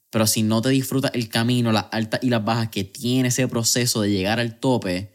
Pero 0.09 0.27
si 0.27 0.43
no 0.43 0.61
te 0.61 0.69
disfrutas 0.69 1.11
el 1.13 1.29
camino, 1.29 1.71
las 1.71 1.85
altas 1.91 2.19
y 2.23 2.29
las 2.29 2.43
bajas 2.43 2.69
que 2.69 2.83
tiene 2.83 3.29
ese 3.29 3.47
proceso 3.47 4.01
de 4.01 4.11
llegar 4.11 4.39
al 4.39 4.59
tope, 4.59 5.13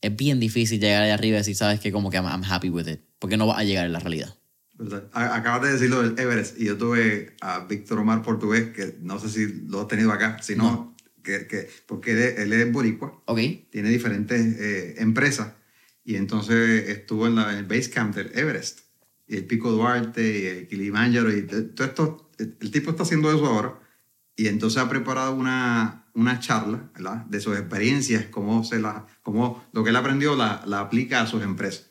es 0.00 0.16
bien 0.16 0.40
difícil 0.40 0.80
llegar 0.80 1.02
allá 1.02 1.14
arriba 1.14 1.36
y 1.36 1.38
decir, 1.38 1.56
sabes 1.56 1.80
que 1.80 1.92
como 1.92 2.10
que 2.10 2.16
I'm, 2.16 2.26
I'm 2.26 2.44
happy 2.44 2.70
with 2.70 2.86
it. 2.88 3.00
Porque 3.18 3.36
no 3.36 3.46
vas 3.46 3.58
a 3.58 3.64
llegar 3.64 3.86
en 3.86 3.92
la 3.92 3.98
realidad. 4.00 4.34
A- 5.12 5.34
Acabas 5.36 5.62
de 5.62 5.72
decirlo 5.72 6.02
del 6.02 6.18
Everest 6.18 6.58
y 6.58 6.64
yo 6.66 6.78
tuve 6.78 7.36
a 7.42 7.60
Víctor 7.60 7.98
Omar 7.98 8.22
Portugués, 8.22 8.70
que 8.74 8.96
no 9.02 9.18
sé 9.18 9.28
si 9.28 9.46
lo 9.68 9.82
has 9.82 9.88
tenido 9.88 10.10
acá, 10.12 10.38
sino 10.42 10.62
No. 10.64 10.96
Que, 11.22 11.46
que- 11.46 11.68
porque 11.86 12.12
él, 12.12 12.52
es- 12.52 12.72
boricua, 12.72 13.22
tiene 13.70 13.88
diferentes 13.90 14.40
eh, 14.60 14.94
empresas. 14.98 15.54
Y 16.04 16.16
entonces 16.16 16.88
estuvo 16.88 17.26
en, 17.26 17.36
la, 17.36 17.52
en 17.52 17.58
el 17.58 17.64
base 17.66 17.90
camp 17.90 18.14
del 18.14 18.30
Everest. 18.36 18.80
Y 19.28 19.36
el 19.36 19.44
Pico 19.46 19.70
Duarte 19.70 20.22
y 20.40 20.46
el 20.46 20.66
Kilimanjaro 20.68 21.30
y 21.36 21.42
todo 21.42 21.86
esto, 21.86 22.30
el, 22.38 22.56
el 22.60 22.70
tipo 22.70 22.90
está 22.90 23.02
haciendo 23.04 23.30
eso 23.32 23.46
ahora. 23.46 23.78
Y 24.34 24.48
entonces 24.48 24.80
ha 24.82 24.88
preparado 24.88 25.34
una, 25.34 26.06
una 26.14 26.40
charla 26.40 26.90
¿verdad? 26.94 27.26
de 27.26 27.40
sus 27.40 27.56
experiencias, 27.58 28.26
cómo, 28.26 28.64
se 28.64 28.80
la, 28.80 29.06
cómo 29.22 29.64
lo 29.72 29.84
que 29.84 29.90
él 29.90 29.96
aprendió 29.96 30.34
la, 30.34 30.62
la 30.66 30.80
aplica 30.80 31.20
a 31.20 31.26
sus 31.26 31.42
empresas. 31.42 31.90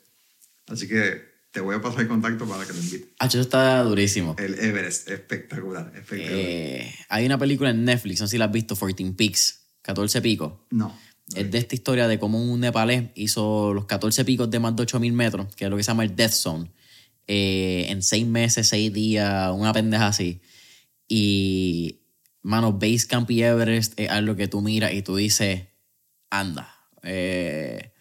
Así 0.67 0.87
que 0.87 1.28
te 1.51 1.61
voy 1.61 1.75
a 1.75 1.81
pasar 1.81 2.01
el 2.01 2.07
contacto 2.07 2.47
para 2.47 2.65
que 2.65 2.73
lo 2.73 2.79
invites. 2.79 3.09
Ah, 3.19 3.25
eso 3.25 3.39
está 3.41 3.81
durísimo. 3.83 4.35
El 4.37 4.59
Everest, 4.59 5.09
espectacular, 5.09 5.91
espectacular. 5.95 6.39
Eh, 6.39 6.95
hay 7.09 7.25
una 7.25 7.37
película 7.37 7.71
en 7.71 7.85
Netflix, 7.85 8.21
no 8.21 8.27
sé 8.27 8.31
si 8.31 8.37
la 8.37 8.45
has 8.45 8.51
visto, 8.51 8.75
14 8.75 9.13
Peaks, 9.13 9.61
14 9.81 10.21
picos. 10.21 10.53
no. 10.69 10.95
Es 11.35 11.51
de 11.51 11.59
esta 11.59 11.75
historia 11.75 12.07
de 12.07 12.17
cómo 12.17 12.41
un 12.41 12.59
nepalés 12.59 13.11
hizo 13.13 13.71
los 13.71 13.85
14 13.85 14.25
picos 14.25 14.49
de 14.49 14.57
más 14.57 14.75
de 14.75 14.81
8000 14.81 15.13
metros, 15.13 15.55
que 15.55 15.65
es 15.65 15.69
lo 15.69 15.77
que 15.77 15.83
se 15.83 15.91
llama 15.91 16.03
el 16.03 16.15
Death 16.15 16.31
Zone, 16.31 16.71
eh, 17.27 17.85
en 17.89 18.01
seis 18.01 18.25
meses, 18.25 18.67
seis 18.67 18.91
días, 18.91 19.51
una 19.53 19.71
pendeja 19.71 20.07
así. 20.07 20.41
Y, 21.07 21.99
mano, 22.41 22.73
Base 22.73 23.05
Camp 23.07 23.29
y 23.29 23.43
Everest 23.43 23.99
es 23.99 24.09
algo 24.09 24.35
que 24.35 24.47
tú 24.47 24.61
miras 24.61 24.91
y 24.91 25.03
tú 25.03 25.17
dices, 25.17 25.67
anda. 26.31 26.75
Eh, 27.03 27.91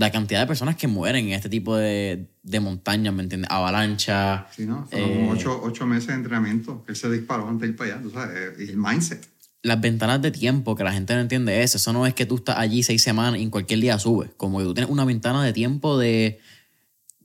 la 0.00 0.10
cantidad 0.10 0.40
de 0.40 0.46
personas 0.46 0.76
que 0.76 0.88
mueren 0.88 1.26
en 1.26 1.34
este 1.34 1.50
tipo 1.50 1.76
de, 1.76 2.26
de 2.42 2.60
montañas, 2.60 3.12
¿me 3.12 3.22
entiendes? 3.22 3.50
Avalancha. 3.50 4.46
Sí, 4.56 4.64
¿no? 4.64 4.86
Fueron 4.86 5.10
eh, 5.10 5.28
ocho, 5.30 5.60
ocho 5.62 5.86
meses 5.86 6.06
de 6.08 6.14
entrenamiento. 6.14 6.82
Él 6.88 6.96
se 6.96 7.10
disparó 7.10 7.46
antes 7.46 7.60
de 7.60 7.72
ir 7.72 7.76
para 7.76 7.92
allá, 7.92 8.02
tú 8.02 8.10
sabes. 8.10 8.58
Y 8.58 8.70
el 8.70 8.78
mindset. 8.78 9.28
las 9.62 9.78
ventanas 9.78 10.22
de 10.22 10.30
tiempo, 10.30 10.74
que 10.74 10.84
la 10.84 10.92
gente 10.94 11.14
no 11.14 11.20
entiende 11.20 11.62
eso. 11.62 11.76
Eso 11.76 11.92
no 11.92 12.06
es 12.06 12.14
que 12.14 12.24
tú 12.24 12.36
estás 12.36 12.56
allí 12.56 12.82
seis 12.82 13.02
semanas 13.02 13.40
y 13.40 13.42
en 13.42 13.50
cualquier 13.50 13.78
día 13.78 13.98
subes. 13.98 14.30
Como 14.38 14.58
que 14.58 14.64
tú 14.64 14.72
tienes 14.72 14.90
una 14.90 15.04
ventana 15.04 15.44
de 15.44 15.52
tiempo 15.52 15.98
de, 15.98 16.40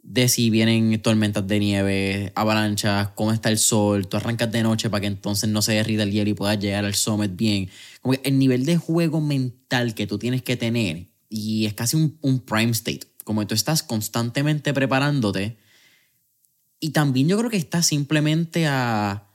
de 0.03 0.27
si 0.27 0.49
vienen 0.49 1.01
tormentas 1.01 1.47
de 1.47 1.59
nieve, 1.59 2.33
avalanchas, 2.35 3.07
cómo 3.15 3.31
está 3.31 3.49
el 3.51 3.57
sol. 3.57 4.09
Tú 4.09 4.17
arrancas 4.17 4.51
de 4.51 4.63
noche 4.63 4.89
para 4.89 4.99
que 4.99 5.07
entonces 5.07 5.49
no 5.49 5.61
se 5.61 5.71
derrita 5.71 6.03
el 6.03 6.11
hielo 6.11 6.29
y 6.29 6.33
puedas 6.33 6.59
llegar 6.59 6.83
al 6.83 6.95
summit 6.95 7.37
bien. 7.37 7.69
Como 8.01 8.15
que 8.15 8.27
el 8.27 8.37
nivel 8.37 8.65
de 8.65 8.75
juego 8.75 9.21
mental 9.21 9.95
que 9.95 10.07
tú 10.07 10.19
tienes 10.19 10.41
que 10.41 10.57
tener 10.57 11.14
y 11.29 11.65
es 11.65 11.73
casi 11.73 11.97
un, 11.97 12.17
un 12.21 12.39
prime 12.39 12.71
state. 12.71 13.07
Como 13.23 13.45
tú 13.47 13.55
estás 13.55 13.83
constantemente 13.83 14.73
preparándote. 14.73 15.57
Y 16.79 16.89
también 16.89 17.27
yo 17.27 17.37
creo 17.37 17.49
que 17.49 17.57
estás 17.57 17.87
simplemente 17.87 18.67
a 18.67 19.25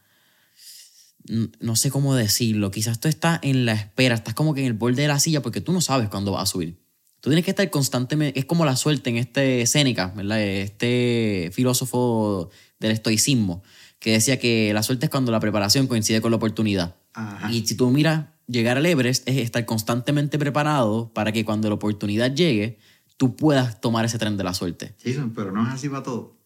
no 1.60 1.76
sé 1.76 1.90
cómo 1.90 2.14
decirlo, 2.14 2.70
quizás 2.70 2.98
tú 2.98 3.08
estás 3.08 3.38
en 3.42 3.64
la 3.64 3.72
espera, 3.72 4.14
estás 4.14 4.34
como 4.34 4.54
que 4.54 4.62
en 4.62 4.66
el 4.66 4.72
borde 4.72 5.02
de 5.02 5.08
la 5.08 5.20
silla 5.20 5.42
porque 5.42 5.60
tú 5.60 5.72
no 5.72 5.80
sabes 5.80 6.08
cuándo 6.08 6.32
vas 6.32 6.42
a 6.44 6.46
subir. 6.46 6.80
Tú 7.20 7.28
tienes 7.28 7.44
que 7.44 7.50
estar 7.50 7.68
constantemente, 7.70 8.38
es 8.38 8.46
como 8.46 8.64
la 8.64 8.76
suerte 8.76 9.10
en 9.10 9.18
este 9.18 9.66
Séneca, 9.66 10.12
¿verdad? 10.16 10.40
Este 10.40 11.50
filósofo 11.52 12.48
del 12.78 12.92
estoicismo, 12.92 13.62
que 13.98 14.12
decía 14.12 14.38
que 14.38 14.72
la 14.72 14.82
suerte 14.82 15.06
es 15.06 15.10
cuando 15.10 15.30
la 15.30 15.40
preparación 15.40 15.86
coincide 15.86 16.22
con 16.22 16.30
la 16.30 16.38
oportunidad. 16.38 16.96
Ajá. 17.12 17.52
Y 17.52 17.66
si 17.66 17.74
tú 17.74 17.90
miras 17.90 18.26
llegar 18.50 18.76
al 18.76 18.86
Everest 18.86 19.28
es 19.28 19.36
estar 19.38 19.64
constantemente 19.64 20.38
preparado 20.38 21.12
para 21.12 21.32
que 21.32 21.44
cuando 21.44 21.68
la 21.68 21.74
oportunidad 21.74 22.34
llegue, 22.34 22.78
tú 23.16 23.36
puedas 23.36 23.80
tomar 23.80 24.04
ese 24.04 24.18
tren 24.18 24.36
de 24.36 24.44
la 24.44 24.54
suerte. 24.54 24.94
Jason, 25.02 25.32
pero 25.34 25.52
no 25.52 25.66
es 25.66 25.72
así 25.72 25.88
para 25.88 26.02
todo. 26.02 26.38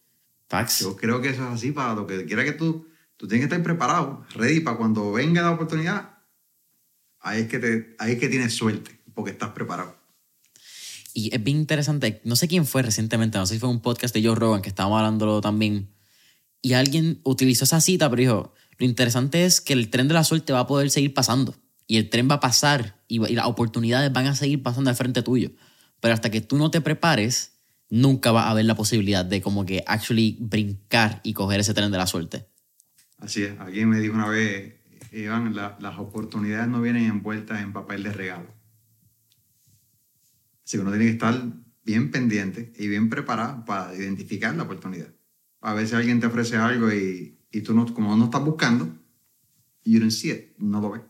Facts. 0.48 0.80
Yo 0.80 0.96
creo 0.96 1.20
que 1.20 1.30
eso 1.30 1.42
es 1.42 1.54
así 1.54 1.72
para 1.72 1.94
lo 1.94 2.06
que 2.06 2.24
quiera 2.26 2.44
que 2.44 2.52
tú, 2.52 2.86
tú 3.16 3.26
tienes 3.26 3.46
que 3.46 3.54
estar 3.54 3.64
preparado, 3.64 4.24
ready 4.34 4.60
para 4.60 4.76
cuando 4.76 5.12
venga 5.12 5.42
la 5.42 5.52
oportunidad. 5.52 6.18
Ahí 7.20 7.42
es 7.42 7.48
que, 7.48 7.58
te, 7.58 7.96
ahí 7.98 8.12
es 8.12 8.18
que 8.18 8.28
tienes 8.28 8.52
suerte, 8.52 9.00
porque 9.14 9.30
estás 9.30 9.50
preparado. 9.50 9.96
Y 11.14 11.34
es 11.34 11.42
bien 11.42 11.58
interesante, 11.58 12.20
no 12.24 12.36
sé 12.36 12.48
quién 12.48 12.66
fue 12.66 12.82
recientemente, 12.82 13.38
no 13.38 13.46
sé 13.46 13.54
si 13.54 13.60
fue 13.60 13.68
un 13.68 13.80
podcast 13.80 14.14
de 14.14 14.22
Joe 14.22 14.34
Rogan 14.34 14.60
que 14.60 14.68
estábamos 14.68 14.98
hablándolo 14.98 15.40
también, 15.40 15.94
y 16.60 16.72
alguien 16.72 17.20
utilizó 17.22 17.64
esa 17.64 17.80
cita, 17.80 18.10
pero 18.10 18.20
dijo, 18.20 18.54
lo 18.78 18.86
interesante 18.86 19.44
es 19.44 19.60
que 19.60 19.74
el 19.74 19.90
tren 19.90 20.08
de 20.08 20.14
la 20.14 20.24
suerte 20.24 20.52
va 20.52 20.60
a 20.60 20.66
poder 20.66 20.90
seguir 20.90 21.14
pasando, 21.14 21.54
y 21.86 21.96
el 21.98 22.08
tren 22.10 22.28
va 22.30 22.36
a 22.36 22.40
pasar, 22.40 23.02
y, 23.08 23.24
y 23.26 23.34
las 23.34 23.46
oportunidades 23.46 24.12
van 24.12 24.26
a 24.26 24.34
seguir 24.34 24.62
pasando 24.62 24.90
al 24.90 24.96
frente 24.96 25.22
tuyo, 25.22 25.50
pero 26.00 26.14
hasta 26.14 26.30
que 26.30 26.40
tú 26.40 26.56
no 26.56 26.70
te 26.70 26.80
prepares, 26.80 27.52
nunca 27.90 28.32
va 28.32 28.44
a 28.44 28.50
haber 28.50 28.64
la 28.64 28.74
posibilidad 28.74 29.24
de 29.24 29.40
como 29.42 29.64
que 29.66 29.84
actually 29.86 30.36
brincar 30.40 31.20
y 31.22 31.32
coger 31.34 31.60
ese 31.60 31.74
tren 31.74 31.90
de 31.92 31.98
la 31.98 32.06
suerte. 32.06 32.46
Así 33.18 33.42
es. 33.42 33.58
Alguien 33.60 33.88
me 33.88 34.00
dijo 34.00 34.14
una 34.14 34.28
vez, 34.28 34.74
Iván, 35.12 35.54
la- 35.54 35.76
las 35.80 35.98
oportunidades 35.98 36.68
no 36.68 36.80
vienen 36.82 37.04
envueltas 37.04 37.62
en 37.62 37.72
papel 37.72 38.02
de 38.02 38.12
regalo. 38.12 38.52
Así 40.64 40.76
que 40.76 40.80
uno 40.82 40.90
tiene 40.90 41.06
que 41.06 41.12
estar 41.12 41.42
bien 41.84 42.10
pendiente 42.10 42.72
y 42.78 42.88
bien 42.88 43.10
preparado 43.10 43.64
para 43.64 43.94
identificar 43.94 44.54
la 44.56 44.62
oportunidad. 44.64 45.08
A 45.60 45.74
veces 45.74 45.94
alguien 45.94 46.20
te 46.20 46.26
ofrece 46.26 46.56
algo 46.56 46.92
y, 46.92 47.38
y 47.52 47.60
tú 47.60 47.74
no, 47.74 47.92
como 47.94 48.16
no 48.16 48.24
estás 48.24 48.42
buscando, 48.44 48.88
you 49.84 49.98
don't 50.00 50.10
see 50.10 50.30
it, 50.30 50.56
no 50.58 50.80
lo 50.80 50.90
ves. 50.92 51.02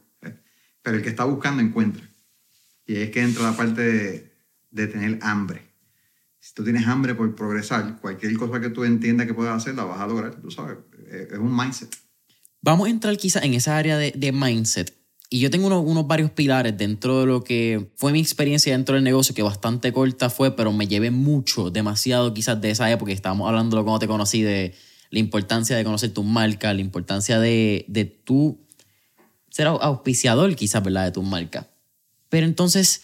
Pero 0.85 0.99
el 0.99 1.03
que 1.03 1.09
está 1.09 1.25
buscando 1.25 1.61
encuentra. 1.61 2.09
Y 2.87 2.97
es 2.97 3.11
que 3.11 3.23
entra 3.23 3.43
la 3.43 3.57
parte 3.57 3.81
de, 3.81 4.33
de 4.71 4.87
tener 4.87 5.19
hambre. 5.23 5.63
Si 6.39 6.55
tú 6.55 6.63
tienes 6.63 6.87
hambre 6.87 7.15
por 7.15 7.35
progresar, 7.35 7.99
cualquier 8.01 8.37
cosa 8.37 8.61
que 8.61 8.69
tú 8.69 8.85
entiendas 8.85 9.27
que 9.27 9.35
puedas 9.35 9.57
hacer, 9.57 9.75
la 9.75 9.85
vas 9.85 9.99
a 9.99 10.07
lograr, 10.07 10.41
tú 10.41 10.51
sabes. 10.51 10.77
Es 11.11 11.33
es 11.33 11.39
un 11.39 11.57
mindset. 11.57 11.89
Vamos 12.61 12.87
a 12.87 12.91
entrar 12.91 13.17
quizá 13.17 13.41
en 13.41 13.55
esa 13.55 13.77
área 13.77 13.97
de, 13.97 14.13
de 14.15 14.31
mindset. 14.31 14.95
Y 15.31 15.41
yo 15.41 15.51
tengo 15.51 15.67
unos, 15.67 15.85
unos 15.87 16.07
varios 16.07 16.31
pilares 16.31 16.77
dentro 16.77 17.21
de 17.21 17.27
lo 17.27 17.43
que 17.43 17.91
fue 17.97 18.13
mi 18.13 18.21
experiencia 18.21 18.73
dentro 18.73 18.95
del 18.95 19.05
negocio, 19.05 19.35
que 19.35 19.43
bastante 19.43 19.93
corta 19.93 20.29
fue, 20.29 20.55
pero 20.55 20.71
me 20.73 20.87
llevé 20.87 21.11
mucho, 21.11 21.71
demasiado 21.71 22.35
quizás 22.35 22.61
de 22.61 22.71
esa 22.71 22.91
época. 22.91 23.11
Estábamos 23.11 23.49
hablando 23.49 23.83
cuando 23.83 23.99
te 23.99 24.07
conocí 24.07 24.43
de 24.43 24.75
la 25.11 25.19
importancia 25.19 25.77
de 25.77 25.85
conocer 25.85 26.13
tu 26.13 26.25
marca, 26.25 26.75
la 26.75 26.81
importancia 26.83 27.41
de, 27.41 27.85
de 27.89 28.05
tú 28.05 28.64
ser 29.55 29.69
au- 29.69 29.79
auspiciador 29.81 30.57
quizás, 30.57 30.83
¿verdad? 30.83 31.05
De 31.05 31.13
tu 31.13 31.23
marca. 31.23 31.69
Pero 32.29 32.45
entonces, 32.45 33.03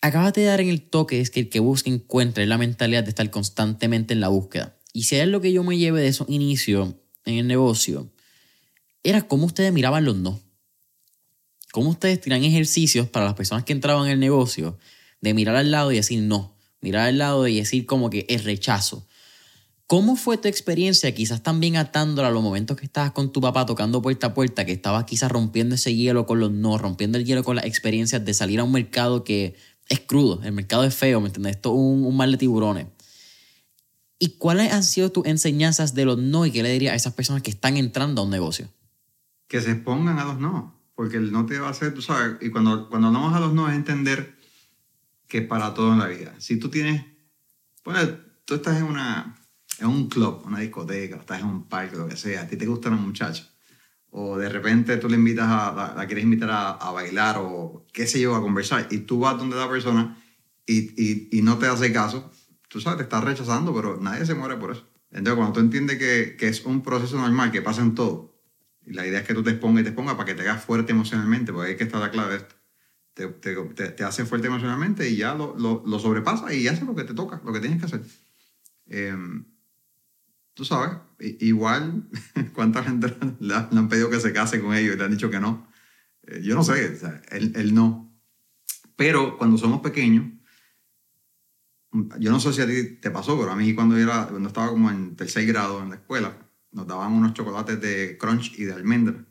acabas 0.00 0.32
de 0.32 0.42
dar 0.42 0.60
en 0.60 0.68
el 0.68 0.82
toque, 0.82 1.20
es 1.20 1.30
que 1.30 1.38
el 1.38 1.48
que 1.48 1.60
busca 1.60 1.88
encuentra 1.88 2.42
es 2.42 2.48
la 2.48 2.58
mentalidad 2.58 3.04
de 3.04 3.10
estar 3.10 3.30
constantemente 3.30 4.12
en 4.12 4.18
la 4.18 4.26
búsqueda. 4.26 4.76
Y 4.92 5.04
si 5.04 5.14
es 5.14 5.28
lo 5.28 5.40
que 5.40 5.52
yo 5.52 5.62
me 5.62 5.78
lleve 5.78 6.00
de 6.00 6.08
esos 6.08 6.28
inicios 6.28 6.94
en 7.24 7.38
el 7.38 7.46
negocio, 7.46 8.10
era 9.04 9.22
cómo 9.22 9.46
ustedes 9.46 9.72
miraban 9.72 10.04
los 10.04 10.16
no. 10.16 10.40
Cómo 11.70 11.90
ustedes 11.90 12.20
tiran 12.20 12.42
ejercicios 12.42 13.08
para 13.08 13.26
las 13.26 13.34
personas 13.34 13.62
que 13.62 13.72
entraban 13.72 14.06
en 14.06 14.14
el 14.14 14.18
negocio 14.18 14.76
de 15.20 15.34
mirar 15.34 15.54
al 15.54 15.70
lado 15.70 15.92
y 15.92 15.96
decir 15.96 16.20
no. 16.20 16.56
Mirar 16.80 17.06
al 17.06 17.18
lado 17.18 17.46
y 17.46 17.58
decir 17.58 17.86
como 17.86 18.10
que 18.10 18.26
es 18.28 18.42
rechazo. 18.42 19.06
¿Cómo 19.90 20.14
fue 20.14 20.38
tu 20.38 20.46
experiencia 20.46 21.12
quizás 21.12 21.42
también 21.42 21.76
atándola 21.76 22.28
a 22.28 22.30
los 22.30 22.44
momentos 22.44 22.76
que 22.76 22.86
estabas 22.86 23.10
con 23.10 23.32
tu 23.32 23.40
papá 23.40 23.66
tocando 23.66 24.00
puerta 24.00 24.28
a 24.28 24.34
puerta, 24.34 24.64
que 24.64 24.70
estabas 24.70 25.02
quizás 25.02 25.32
rompiendo 25.32 25.74
ese 25.74 25.96
hielo 25.96 26.26
con 26.26 26.38
los 26.38 26.52
no, 26.52 26.78
rompiendo 26.78 27.18
el 27.18 27.24
hielo 27.24 27.42
con 27.42 27.56
las 27.56 27.64
experiencias 27.64 28.24
de 28.24 28.32
salir 28.32 28.60
a 28.60 28.64
un 28.64 28.70
mercado 28.70 29.24
que 29.24 29.56
es 29.88 29.98
crudo, 29.98 30.40
el 30.44 30.52
mercado 30.52 30.84
es 30.84 30.94
feo, 30.94 31.20
¿me 31.20 31.26
entiendes? 31.26 31.56
Esto 31.56 31.70
es 31.70 31.74
un, 31.74 32.04
un 32.04 32.16
mar 32.16 32.30
de 32.30 32.36
tiburones. 32.36 32.86
¿Y 34.20 34.36
cuáles 34.36 34.72
han 34.72 34.84
sido 34.84 35.10
tus 35.10 35.26
enseñanzas 35.26 35.92
de 35.92 36.04
los 36.04 36.18
no 36.18 36.46
y 36.46 36.52
qué 36.52 36.62
le 36.62 36.70
dirías 36.70 36.92
a 36.92 36.96
esas 36.96 37.14
personas 37.14 37.42
que 37.42 37.50
están 37.50 37.76
entrando 37.76 38.22
a 38.22 38.24
un 38.24 38.30
negocio? 38.30 38.68
que 39.50 39.60
se 39.60 39.72
expongan 39.72 40.20
a 40.20 40.24
los 40.24 40.38
no, 40.38 40.80
porque 40.94 41.16
el 41.16 41.32
no 41.32 41.44
te 41.44 41.58
va 41.58 41.66
a 41.66 41.70
hacer, 41.72 41.92
tú 41.92 42.00
sabes, 42.00 42.36
y 42.40 42.50
cuando, 42.50 42.88
cuando 42.88 43.08
hablamos 43.08 43.34
a 43.34 43.40
los 43.40 43.52
no 43.52 43.68
es 43.68 43.74
entender 43.74 44.38
que 45.26 45.42
para 45.42 45.74
todo 45.74 45.92
en 45.92 45.98
la 45.98 46.06
vida. 46.06 46.32
Si 46.38 46.56
tú 46.56 46.70
tienes, 46.70 47.04
bueno, 47.84 48.16
tú 48.44 48.54
estás 48.54 48.78
en 48.78 48.84
una, 48.84 49.39
en 49.80 49.88
un 49.88 50.08
club, 50.08 50.42
una 50.46 50.60
discoteca, 50.60 51.16
estás 51.16 51.40
en 51.40 51.46
un 51.46 51.68
parque, 51.68 51.96
lo 51.96 52.08
que 52.08 52.16
sea, 52.16 52.42
a 52.42 52.46
ti 52.46 52.56
te 52.56 52.66
gustan 52.66 52.92
los 52.92 53.00
muchachos, 53.00 53.52
o 54.10 54.36
de 54.36 54.48
repente 54.48 54.96
tú 54.96 55.08
le 55.08 55.16
invitas 55.16 55.46
a, 55.46 55.72
la, 55.74 55.94
la 55.96 56.06
quieres 56.06 56.24
invitar 56.24 56.50
a, 56.50 56.70
a 56.72 56.90
bailar 56.92 57.36
o 57.38 57.86
qué 57.92 58.06
sé 58.06 58.20
yo, 58.20 58.34
a 58.34 58.40
conversar, 58.40 58.88
y 58.90 58.98
tú 58.98 59.20
vas 59.20 59.38
donde 59.38 59.56
la 59.56 59.68
persona 59.68 60.16
y, 60.66 60.78
y, 61.02 61.28
y 61.32 61.42
no 61.42 61.58
te 61.58 61.66
hace 61.66 61.92
caso, 61.92 62.30
tú 62.68 62.80
sabes, 62.80 62.98
te 62.98 63.02
estás 63.04 63.24
rechazando, 63.24 63.74
pero 63.74 63.98
nadie 64.00 64.24
se 64.24 64.34
muere 64.34 64.56
por 64.56 64.72
eso. 64.72 64.86
Entonces, 65.10 65.34
cuando 65.34 65.54
tú 65.54 65.60
entiendes 65.60 65.98
que, 65.98 66.36
que 66.38 66.48
es 66.48 66.64
un 66.64 66.82
proceso 66.82 67.18
normal, 67.18 67.50
que 67.50 67.62
pasa 67.62 67.82
en 67.82 67.94
todo, 67.94 68.40
y 68.86 68.92
la 68.92 69.06
idea 69.06 69.20
es 69.20 69.26
que 69.26 69.34
tú 69.34 69.42
te 69.42 69.50
expongas 69.50 69.80
y 69.80 69.84
te 69.84 69.90
expongas 69.90 70.14
para 70.14 70.26
que 70.26 70.34
te 70.34 70.42
hagas 70.42 70.64
fuerte 70.64 70.92
emocionalmente, 70.92 71.52
porque 71.52 71.72
es 71.72 71.76
que 71.76 71.84
está 71.84 71.98
la 71.98 72.10
clave 72.10 72.30
de 72.30 72.36
esto. 72.36 72.54
Te, 73.12 73.26
te, 73.26 73.88
te 73.90 74.04
hace 74.04 74.24
fuerte 74.24 74.46
emocionalmente 74.46 75.08
y 75.10 75.16
ya 75.16 75.34
lo, 75.34 75.56
lo, 75.58 75.82
lo 75.84 75.98
sobrepasa 75.98 76.54
y 76.54 76.68
haces 76.68 76.86
lo 76.86 76.94
que 76.94 77.04
te 77.04 77.12
toca, 77.12 77.42
lo 77.44 77.52
que 77.52 77.58
tienes 77.60 77.80
que 77.80 77.86
hacer. 77.86 78.02
Eh, 78.86 79.16
tú 80.54 80.64
sabes, 80.64 80.98
igual, 81.18 82.08
¿cuánta 82.54 82.82
gente 82.82 83.14
le, 83.40 83.54
han 83.54 83.88
pedido 83.88 84.10
que 84.10 84.20
se 84.20 84.32
case 84.32 84.60
con 84.60 84.74
ellos 84.74 84.94
y 84.94 84.98
le 84.98 85.04
han 85.04 85.10
dicho 85.10 85.30
que 85.30 85.40
no? 85.40 85.68
Eh, 86.26 86.40
yo 86.42 86.54
no 86.54 86.62
sé, 86.62 86.94
o 86.94 86.96
sea, 86.96 87.22
él, 87.30 87.52
él 87.56 87.74
no. 87.74 88.12
Pero 88.96 89.38
cuando 89.38 89.56
somos 89.56 89.80
pequeños, 89.80 90.26
yo 92.18 92.30
no 92.30 92.40
sé 92.40 92.52
si 92.52 92.60
a 92.62 92.66
ti 92.66 92.96
te 93.00 93.10
pasó, 93.10 93.38
pero 93.38 93.52
a 93.52 93.56
mí 93.56 93.74
cuando, 93.74 93.96
yo 93.96 94.04
era, 94.04 94.26
cuando 94.28 94.48
estaba 94.48 94.68
como 94.68 94.90
en 94.90 95.16
tercer 95.16 95.46
grado 95.46 95.82
en 95.82 95.90
la 95.90 95.96
escuela, 95.96 96.36
nos 96.72 96.86
daban 96.86 97.12
unos 97.12 97.34
chocolates 97.34 97.80
de 97.80 98.16
crunch 98.18 98.58
y 98.58 98.64
de 98.64 98.72
almendra 98.72 99.24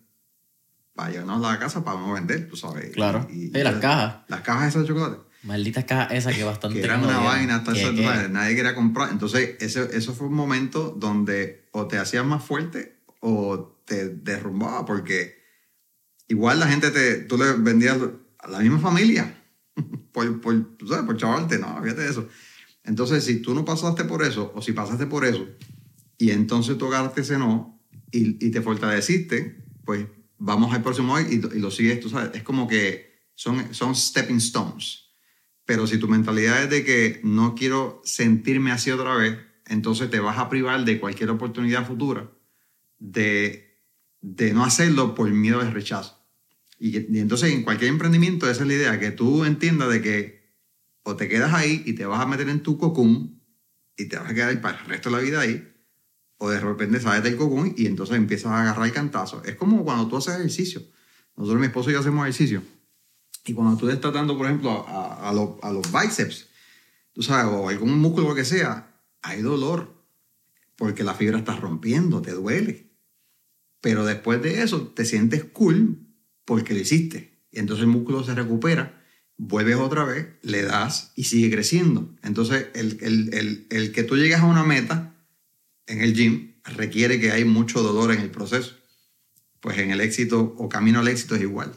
para 0.94 1.12
llevarnos 1.12 1.46
a 1.46 1.54
la 1.54 1.60
casa 1.60 1.84
para 1.84 2.00
no 2.00 2.14
vender, 2.14 2.50
tú 2.50 2.58
sabes. 2.58 2.92
Claro. 2.92 3.26
Y, 3.32 3.52
las 3.52 3.76
cajas. 3.76 4.24
Las 4.28 4.42
cajas 4.42 4.70
esas 4.70 4.82
de 4.82 4.90
chocolate. 4.90 5.22
Malditas 5.44 5.86
cajas 5.86 6.12
esas 6.14 6.36
que 6.36 6.44
bastante... 6.44 6.80
Que 6.80 6.86
eran 6.86 7.02
me 7.02 7.08
una 7.08 7.20
vaina, 7.20 7.56
hasta 7.58 7.74
Que- 7.74 7.96
que- 7.96 8.04
sabes, 8.04 8.30
nadie 8.30 8.56
quería 8.56 8.76
comprar. 8.76 9.10
Entonces, 9.12 9.56
ese, 9.60 9.96
eso 9.96 10.14
fue 10.14 10.28
un 10.28 10.34
momento 10.34 10.90
donde 10.98 11.68
o 11.72 11.88
te 11.88 11.98
hacías 11.98 12.26
más 12.26 12.44
fuerte 12.44 12.98
o 13.22 13.80
te 13.86 14.10
derrumbaba, 14.10 14.86
porque 14.86 15.40
igual 16.28 16.60
la 16.60 16.68
gente 16.68 16.92
te, 16.92 17.16
tú 17.18 17.38
le 17.38 17.54
vendías 17.54 17.98
a 18.40 18.48
la 18.50 18.60
misma 18.60 18.80
familia 18.80 19.42
por, 20.12 20.42
por, 20.42 20.76
sabes, 20.88 21.06
por 21.06 21.18
chavarte, 21.18 21.58
no, 21.58 21.82
fíjate 21.82 22.02
de 22.02 22.10
eso. 22.10 22.28
Entonces, 22.84 23.24
si 23.24 23.42
tú 23.42 23.54
no 23.54 23.66
pasaste 23.66 24.04
por 24.06 24.24
eso, 24.24 24.52
o 24.56 24.62
si 24.62 24.74
pasaste 24.74 25.06
por 25.06 25.26
eso, 25.26 25.48
y 26.18 26.32
entonces 26.32 26.78
tú 26.78 26.88
agarraste 26.88 27.22
ese 27.22 27.38
no 27.38 27.80
y, 28.12 28.46
y 28.46 28.52
te 28.52 28.62
fortaleciste, 28.62 29.64
pues 29.86 30.06
vamos 30.38 30.74
al 30.74 30.82
próximo 30.82 31.14
hoy 31.14 31.24
y, 31.30 31.58
y 31.58 31.60
lo 31.60 31.72
sigues, 31.72 32.00
tú 32.00 32.10
sabes. 32.10 32.32
Es 32.34 32.44
como 32.44 32.68
que 32.68 33.20
son, 33.36 33.74
son 33.74 33.96
stepping 33.96 34.38
stones. 34.38 35.09
Pero 35.70 35.86
si 35.86 36.00
tu 36.00 36.08
mentalidad 36.08 36.64
es 36.64 36.70
de 36.72 36.84
que 36.84 37.22
no 37.24 37.54
quiero 37.54 38.02
sentirme 38.04 38.72
así 38.72 38.90
otra 38.90 39.14
vez, 39.14 39.38
entonces 39.68 40.10
te 40.10 40.20
vas 40.20 40.40
a 40.40 40.50
privar 40.50 40.84
de 40.84 41.00
cualquier 41.00 41.30
oportunidad 41.30 41.86
futura 41.86 42.28
de, 42.98 43.78
de 44.20 44.52
no 44.52 44.66
hacerlo 44.66 45.14
por 45.14 45.30
miedo 45.30 45.62
al 45.62 45.72
rechazo. 45.72 46.26
Y, 46.80 46.98
y 47.16 47.20
entonces 47.20 47.54
en 47.54 47.62
cualquier 47.62 47.92
emprendimiento 47.92 48.50
esa 48.50 48.64
es 48.64 48.68
la 48.68 48.74
idea, 48.74 49.00
que 49.00 49.12
tú 49.12 49.46
entiendas 49.46 49.92
de 49.92 50.02
que 50.02 50.56
o 51.04 51.16
te 51.16 51.28
quedas 51.28 51.54
ahí 51.54 51.84
y 51.86 51.94
te 51.94 52.08
vas 52.08 52.20
a 52.20 52.26
meter 52.26 52.50
en 52.50 52.64
tu 52.64 52.80
cocún 52.80 53.40
y 53.96 54.06
te 54.06 54.18
vas 54.18 54.32
a 54.32 54.34
quedar 54.34 54.60
para 54.62 54.80
el 54.80 54.86
resto 54.88 55.12
de 55.12 55.18
la 55.18 55.22
vida 55.22 55.40
ahí, 55.40 55.72
o 56.40 56.50
de 56.50 56.60
repente 56.60 57.00
sales 57.00 57.22
del 57.22 57.38
cocún 57.38 57.76
y 57.78 57.86
entonces 57.86 58.16
empiezas 58.16 58.54
a 58.54 58.62
agarrar 58.64 58.88
el 58.88 58.92
cantazo. 58.92 59.44
Es 59.44 59.56
como 59.56 59.84
cuando 59.84 60.08
tú 60.08 60.18
haces 60.18 60.34
ejercicio. 60.34 60.82
Nosotros, 61.38 61.60
mi 61.60 61.68
esposo 61.68 61.92
y 61.92 61.94
yo 61.94 62.00
hacemos 62.00 62.24
ejercicio. 62.24 62.64
Y 63.46 63.54
cuando 63.54 63.78
tú 63.78 63.90
estás 63.90 64.14
dando, 64.14 64.38
por 64.38 64.46
ejemplo, 64.46 64.86
a, 64.88 65.14
a, 65.14 65.30
a 65.30 65.34
los, 65.34 65.92
bíceps, 65.92 66.48
tú 67.14 67.22
sabes, 67.22 67.52
o 67.52 67.70
algún 67.70 68.00
músculo, 68.00 68.30
lo 68.30 68.36
que 68.36 68.46
sea, 68.46 69.02
hay 69.22 69.42
dolor. 69.42 69.98
Porque 70.76 71.04
la 71.04 71.14
fibra 71.14 71.40
está 71.40 71.56
rompiendo, 71.56 72.22
te 72.22 72.32
duele. 72.32 72.92
Pero 73.82 74.06
después 74.06 74.42
de 74.42 74.62
eso, 74.62 74.88
te 74.88 75.06
sientes 75.06 75.44
cool 75.44 76.08
porque 76.46 76.74
lo 76.74 76.80
hiciste. 76.80 77.44
Y 77.52 77.60
entonces 77.60 77.84
el 77.84 77.90
músculo 77.90 78.24
se 78.24 78.36
recupera, 78.36 79.04
vuelves 79.38 79.78
otra 79.78 80.04
vez, 80.04 80.28
le 80.42 80.64
das 80.64 81.12
y 81.16 81.26
sigue 81.26 81.50
creciendo. 81.50 82.16
Entonces, 82.24 82.68
el, 82.76 82.98
el, 83.02 83.34
el, 83.34 83.68
el 83.70 83.92
que 83.92 84.04
tú 84.04 84.16
llegues 84.16 84.40
a 84.40 84.46
una 84.46 84.64
meta 84.64 85.16
en 85.88 86.02
el 86.02 86.14
gym 86.14 86.54
requiere 86.64 87.20
que 87.20 87.32
hay 87.32 87.46
mucho 87.46 87.82
dolor 87.82 88.14
en 88.14 88.22
el 88.22 88.32
proceso. 88.32 88.76
Pues 89.60 89.78
en 89.80 89.92
el 89.92 90.02
éxito 90.02 90.56
o 90.58 90.70
camino 90.70 91.00
al 91.00 91.08
éxito 91.08 91.36
es 91.36 91.42
igual. 91.42 91.74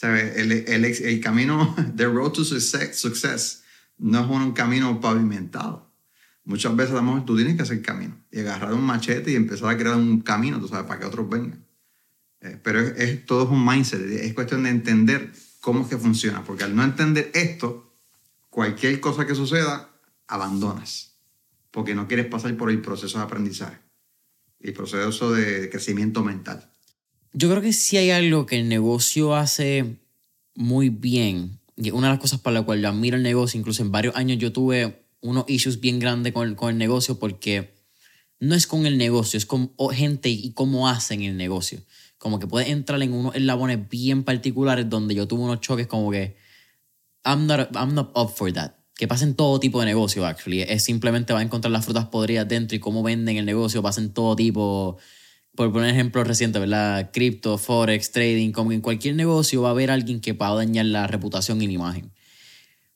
¿Sabes? 0.00 0.34
El, 0.38 0.50
el, 0.50 0.84
el 0.86 1.20
camino, 1.20 1.76
the 1.94 2.06
road 2.06 2.32
to 2.32 2.42
success, 2.42 2.96
success, 2.96 3.62
no 3.98 4.20
es 4.20 4.30
un 4.30 4.52
camino 4.52 4.98
pavimentado. 4.98 5.92
Muchas 6.44 6.74
veces 6.74 6.92
a 6.92 6.96
lo 6.96 7.02
mejor 7.02 7.26
tú 7.26 7.36
tienes 7.36 7.54
que 7.54 7.64
hacer 7.64 7.82
camino 7.82 8.18
y 8.32 8.40
agarrar 8.40 8.72
un 8.72 8.82
machete 8.82 9.32
y 9.32 9.34
empezar 9.34 9.68
a 9.68 9.76
crear 9.76 9.96
un 9.96 10.22
camino, 10.22 10.58
tú 10.58 10.68
sabes, 10.68 10.86
para 10.86 11.00
que 11.00 11.04
otros 11.04 11.28
vengan. 11.28 11.66
Eh, 12.40 12.58
pero 12.62 12.80
es, 12.80 13.26
todo 13.26 13.44
es 13.44 13.50
un 13.50 13.62
mindset, 13.62 14.00
es 14.00 14.32
cuestión 14.32 14.62
de 14.62 14.70
entender 14.70 15.32
cómo 15.60 15.82
es 15.82 15.88
que 15.88 15.98
funciona, 15.98 16.42
porque 16.44 16.64
al 16.64 16.74
no 16.74 16.82
entender 16.82 17.30
esto, 17.34 17.94
cualquier 18.48 19.00
cosa 19.00 19.26
que 19.26 19.34
suceda, 19.34 19.90
abandonas, 20.28 21.18
porque 21.70 21.94
no 21.94 22.08
quieres 22.08 22.24
pasar 22.24 22.56
por 22.56 22.70
el 22.70 22.80
proceso 22.80 23.18
de 23.18 23.24
aprendizaje, 23.24 23.78
el 24.60 24.72
proceso 24.72 25.30
de 25.30 25.68
crecimiento 25.68 26.24
mental. 26.24 26.72
Yo 27.32 27.48
creo 27.48 27.62
que 27.62 27.72
si 27.72 27.96
hay 27.96 28.10
algo 28.10 28.46
que 28.46 28.58
el 28.58 28.68
negocio 28.68 29.34
hace 29.36 29.96
muy 30.54 30.88
bien, 30.88 31.60
y 31.76 31.90
una 31.90 32.08
de 32.08 32.14
las 32.14 32.20
cosas 32.20 32.40
para 32.40 32.54
la 32.54 32.62
cual 32.62 32.82
yo 32.82 32.88
admiro 32.88 33.16
el 33.16 33.22
negocio, 33.22 33.58
incluso 33.58 33.82
en 33.82 33.92
varios 33.92 34.16
años 34.16 34.38
yo 34.38 34.52
tuve 34.52 35.04
unos 35.20 35.44
issues 35.48 35.80
bien 35.80 35.98
grandes 35.98 36.32
con 36.32 36.54
con 36.54 36.70
el 36.70 36.78
negocio 36.78 37.18
porque 37.18 37.74
no 38.40 38.54
es 38.54 38.66
con 38.66 38.86
el 38.86 38.98
negocio, 38.98 39.36
es 39.36 39.46
con 39.46 39.70
gente 39.92 40.28
y 40.30 40.52
cómo 40.52 40.88
hacen 40.88 41.22
el 41.22 41.36
negocio. 41.36 41.80
Como 42.18 42.38
que 42.38 42.46
puedes 42.46 42.68
entrar 42.68 43.00
en 43.02 43.12
unos 43.12 43.34
eslabones 43.36 43.88
bien 43.88 44.24
particulares 44.24 44.88
donde 44.88 45.14
yo 45.14 45.28
tuve 45.28 45.42
unos 45.42 45.60
choques 45.60 45.86
como 45.86 46.10
que 46.10 46.36
I'm 47.24 47.46
not, 47.46 47.70
I'm 47.76 47.94
not 47.94 48.10
up 48.16 48.30
for 48.34 48.52
that. 48.52 48.72
Que 48.94 49.06
pasen 49.06 49.34
todo 49.34 49.60
tipo 49.60 49.80
de 49.80 49.86
negocio, 49.86 50.26
actually. 50.26 50.62
Es 50.62 50.84
simplemente 50.84 51.32
va 51.32 51.40
a 51.40 51.42
encontrar 51.42 51.70
las 51.70 51.84
frutas 51.84 52.06
podridas 52.06 52.48
dentro 52.48 52.76
y 52.76 52.80
cómo 52.80 53.02
venden 53.02 53.36
el 53.36 53.46
negocio, 53.46 53.82
pasen 53.82 54.12
todo 54.12 54.36
tipo, 54.36 54.98
por 55.60 55.72
poner 55.72 55.90
ejemplo 55.90 56.24
reciente, 56.24 56.58
¿verdad? 56.58 57.10
Cripto, 57.12 57.58
forex, 57.58 58.12
trading, 58.12 58.50
como 58.50 58.72
en 58.72 58.80
cualquier 58.80 59.14
negocio 59.14 59.60
va 59.60 59.68
a 59.68 59.72
haber 59.72 59.90
alguien 59.90 60.22
que 60.22 60.32
pueda 60.32 60.54
dañar 60.54 60.86
la 60.86 61.06
reputación 61.06 61.60
y 61.60 61.66
la 61.66 61.74
imagen. 61.74 62.12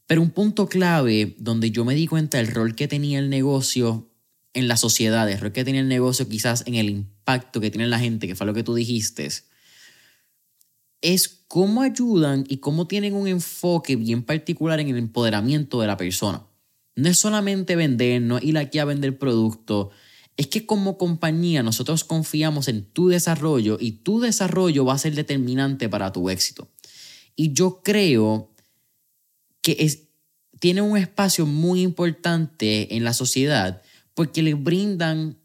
Pero 0.07 0.23
un 0.23 0.31
punto 0.31 0.67
clave 0.67 1.37
donde 1.39 1.71
yo 1.71 1.85
me 1.85 1.95
di 1.95 2.07
cuenta 2.07 2.39
del 2.39 2.47
rol 2.47 2.75
que 2.75 2.89
tenía 2.89 3.19
el 3.19 3.29
negocio 3.29 4.09
en 4.55 4.67
la 4.67 4.79
sociedad, 4.79 5.31
el 5.31 5.39
rol 5.41 5.53
que 5.53 5.63
tiene 5.63 5.81
el 5.81 5.89
negocio 5.89 6.27
quizás 6.27 6.65
en 6.67 6.77
el 6.77 6.89
impacto 6.89 7.61
que 7.61 7.71
tiene 7.71 7.87
la 7.87 7.99
gente, 7.99 8.27
que 8.27 8.35
fue 8.35 8.47
lo 8.47 8.55
que 8.55 8.63
tú 8.63 8.75
dijiste, 8.75 9.29
es 11.03 11.45
cómo 11.47 11.83
ayudan 11.83 12.47
y 12.49 12.57
cómo 12.61 12.87
tienen 12.87 13.13
un 13.13 13.29
enfoque 13.29 13.97
bien 13.97 14.23
particular 14.23 14.81
en 14.81 14.89
el 14.89 14.97
empoderamiento 14.97 15.83
de 15.83 15.87
la 15.87 15.99
persona. 15.99 16.47
No 16.97 17.11
es 17.11 17.19
solamente 17.19 17.77
vender, 17.77 18.23
no 18.23 18.39
es 18.39 18.45
ir 18.45 18.57
aquí 18.57 18.79
a 18.79 18.87
vender 18.87 19.19
producto, 19.19 19.91
es 20.37 20.49
que 20.49 20.67
como 20.67 20.99
compañía 20.99 21.63
nosotros 21.63 22.05
confiamos 22.05 22.69
en 22.69 22.85
tu 22.85 23.09
desarrollo 23.09 23.79
y 23.81 23.93
tu 23.93 24.21
desarrollo 24.21 24.85
va 24.85 24.95
a 24.95 24.99
ser 24.99 25.15
determinante 25.15 25.89
para 25.89 26.13
tu 26.13 26.29
éxito. 26.29 26.69
Y 27.37 27.53
yo 27.53 27.83
creo 27.83 28.51
que 29.61 29.77
es, 29.79 30.05
tiene 30.59 30.83
un 30.83 30.97
espacio 30.97 31.47
muy 31.47 31.83
importante 31.83 32.97
en 32.97 33.05
la 33.05 33.13
sociedad 33.13 33.83
porque 34.15 34.43
le 34.43 34.55
brindan, 34.55 35.39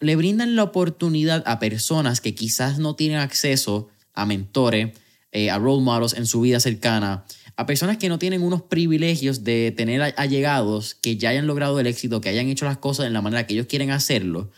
le 0.00 0.16
brindan 0.16 0.56
la 0.56 0.64
oportunidad 0.64 1.42
a 1.46 1.58
personas 1.58 2.20
que 2.20 2.34
quizás 2.34 2.78
no 2.78 2.96
tienen 2.96 3.18
acceso 3.18 3.88
a 4.12 4.26
mentores, 4.26 4.96
eh, 5.32 5.50
a 5.50 5.58
role 5.58 5.82
models 5.82 6.14
en 6.14 6.26
su 6.26 6.40
vida 6.40 6.60
cercana, 6.60 7.24
a 7.56 7.66
personas 7.66 7.98
que 7.98 8.08
no 8.08 8.18
tienen 8.18 8.42
unos 8.42 8.62
privilegios 8.62 9.44
de 9.44 9.72
tener 9.76 10.02
allegados 10.16 10.94
que 10.94 11.16
ya 11.16 11.30
hayan 11.30 11.46
logrado 11.46 11.78
el 11.78 11.86
éxito, 11.86 12.20
que 12.20 12.28
hayan 12.28 12.48
hecho 12.48 12.64
las 12.64 12.78
cosas 12.78 13.04
de 13.04 13.10
la 13.10 13.22
manera 13.22 13.46
que 13.46 13.54
ellos 13.54 13.66
quieren 13.66 13.90
hacerlo, 13.90 14.50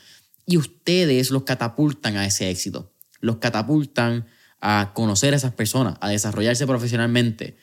y 0.47 0.57
ustedes 0.57 1.31
los 1.31 1.43
catapultan 1.43 2.17
a 2.17 2.25
ese 2.25 2.51
éxito, 2.51 2.93
los 3.21 3.37
catapultan 3.37 4.27
a 4.61 4.93
conocer 4.95 5.35
a 5.35 5.37
esas 5.37 5.53
personas, 5.53 5.99
a 6.01 6.09
desarrollarse 6.09 6.67
profesionalmente, 6.67 7.57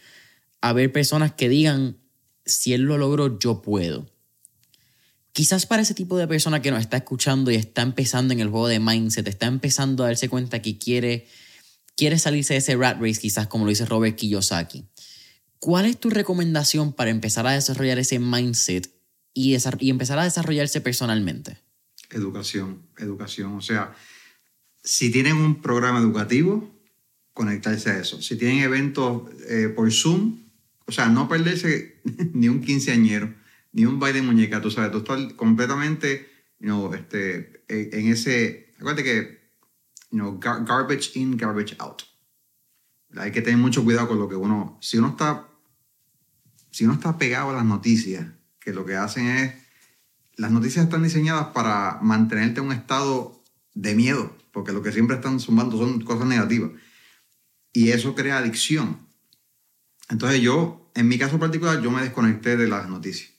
a 0.62 0.74
ver 0.74 0.92
personas 0.92 1.34
que 1.34 1.50
digan, 1.50 1.98
si 2.46 2.74
él 2.74 2.84
lo 2.84 2.98
logró, 2.98 3.40
yo 3.40 3.62
puedo. 3.62 4.10
Quizás 5.32 5.66
para 5.66 5.82
ese 5.82 5.96
tipo 5.96 6.16
de 6.18 6.28
persona 6.28 6.62
que 6.62 6.70
nos 6.70 6.82
está 6.82 6.98
escuchando 6.98 7.50
y 7.50 7.56
está 7.56 7.82
empezando 7.82 8.34
en 8.34 8.40
el 8.40 8.50
juego 8.50 8.68
de 8.68 8.80
mindset, 8.80 9.28
está 9.28 9.48
empezando 9.48 10.04
a 10.04 10.08
darse 10.08 10.30
cuenta 10.30 10.62
que 10.62 10.78
quiere, 10.78 11.28
quiere 11.96 12.20
salirse 12.20 12.54
de 12.54 12.60
ese 12.60 12.76
rat 12.76 13.02
race, 13.02 13.20
quizás 13.20 13.48
como 13.48 13.66
lo 13.66 13.70
dice 13.70 13.86
Robert 13.86 14.16
Kiyosaki. 14.16 14.86
¿Cuál 15.64 15.86
es 15.86 15.98
tu 15.98 16.10
recomendación 16.10 16.92
para 16.92 17.10
empezar 17.10 17.48
a 17.48 17.54
desarrollar 17.54 17.98
ese 17.98 18.20
mindset 18.20 18.94
y, 19.34 19.56
empezar 19.90 20.20
a 20.20 20.26
desarrollarse 20.26 20.82
personalmente? 20.82 21.58
Educación, 22.10 22.82
educación. 22.98 23.54
O 23.54 23.62
sea, 23.62 23.96
si 24.84 25.10
tienen 25.10 25.38
un 25.38 25.62
programa 25.62 26.00
educativo, 26.00 26.70
conectarse 27.32 27.92
a 27.92 27.98
eso. 27.98 28.22
Si 28.22 28.36
tienen 28.36 28.60
eventos 28.60 29.22
eh, 29.48 29.70
por 29.74 29.90
Zoom, 29.90 30.38
o 30.86 30.92
sea, 30.92 31.08
no 31.08 31.30
perderse 31.30 32.02
ni 32.34 32.50
un 32.50 32.60
quinceañero 32.60 33.34
ni 33.72 33.86
un 33.86 34.00
baile 34.00 34.20
de 34.20 34.28
muñeca, 34.28 34.60
tú 34.62 34.70
sabes, 34.70 34.92
tú 34.92 34.98
estás 34.98 35.32
completamente 35.36 36.30
you 36.60 36.94
este, 36.94 37.64
en 37.70 38.10
ese, 38.10 38.74
acuérdate 38.76 39.04
que 39.06 39.40
you 40.12 40.38
garbage 40.42 41.16
in, 41.16 41.38
garbage 41.38 41.78
out. 41.80 42.02
Hay 43.16 43.32
que 43.32 43.42
tener 43.42 43.60
mucho 43.60 43.82
cuidado 43.82 44.10
con 44.10 44.20
lo 44.20 44.28
que 44.28 44.36
uno, 44.36 44.78
si 44.82 44.98
uno 44.98 45.12
está, 45.12 45.48
si 46.74 46.84
uno 46.84 46.96
está 46.96 47.18
pegado 47.18 47.52
a 47.52 47.54
las 47.54 47.66
noticias, 47.66 48.28
que 48.60 48.74
lo 48.74 48.86
que 48.86 48.98
hacen 48.98 49.28
es, 49.28 49.54
las 50.36 50.52
noticias 50.52 50.84
están 50.84 51.04
diseñadas 51.04 51.48
para 51.48 52.00
mantenerte 52.02 52.60
en 52.60 52.66
un 52.66 52.74
estado 52.74 53.42
de 53.74 53.96
miedo, 53.96 54.36
porque 54.52 54.74
lo 54.74 54.84
que 54.84 54.92
siempre 54.92 55.16
están 55.16 55.40
sumando 55.40 55.78
son 55.78 56.02
cosas 56.02 56.28
negativas. 56.28 56.72
Y 57.72 57.92
eso 57.92 58.16
crea 58.16 58.40
adicción. 58.40 59.08
Entonces 60.10 60.42
yo, 60.42 60.92
en 60.96 61.08
mi 61.08 61.18
caso 61.18 61.40
particular, 61.40 61.82
yo 61.82 61.92
me 61.92 62.02
desconecté 62.02 62.58
de 62.58 62.68
las 62.68 62.90
noticias 62.90 63.34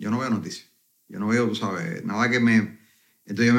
yo 0.00 0.10
no 0.10 0.18
veo 0.18 0.30
noticias. 0.30 0.66
Yo 1.08 1.20
no 1.20 1.28
veo, 1.28 1.46
tú 1.46 1.54
sabes, 1.54 2.04
nada 2.04 2.30
que 2.30 2.40
me... 2.40 2.78
Entonces 3.26 3.54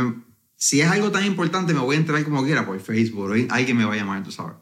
si 0.55 0.81
es 0.81 0.87
algo 0.87 1.11
tan 1.11 1.25
importante, 1.25 1.73
me 1.73 1.79
voy 1.79 1.95
a 1.95 1.99
entrar 1.99 2.23
como 2.23 2.43
quiera 2.43 2.65
por 2.65 2.79
Facebook, 2.79 3.31
o 3.31 3.53
alguien 3.53 3.77
me 3.77 3.85
va 3.85 3.93
a 3.93 3.97
llamar, 3.97 4.23
tú 4.23 4.31
sabes. 4.31 4.55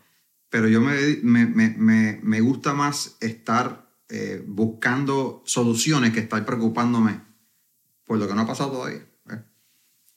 Pero 0.50 0.68
yo 0.68 0.82
me, 0.82 1.20
me, 1.24 1.46
me, 1.46 2.20
me 2.22 2.42
gusta 2.42 2.74
más 2.74 3.18
estar 3.22 3.89
eh, 4.10 4.44
buscando 4.48 5.44
soluciones 5.46 6.12
que 6.14 6.20
estar 6.20 6.44
preocupándome 6.46 7.22
por 8.06 8.18
lo 8.18 8.28
que 8.28 8.34
no 8.34 8.42
ha 8.42 8.48
pasado 8.48 8.72
todavía. 8.72 9.06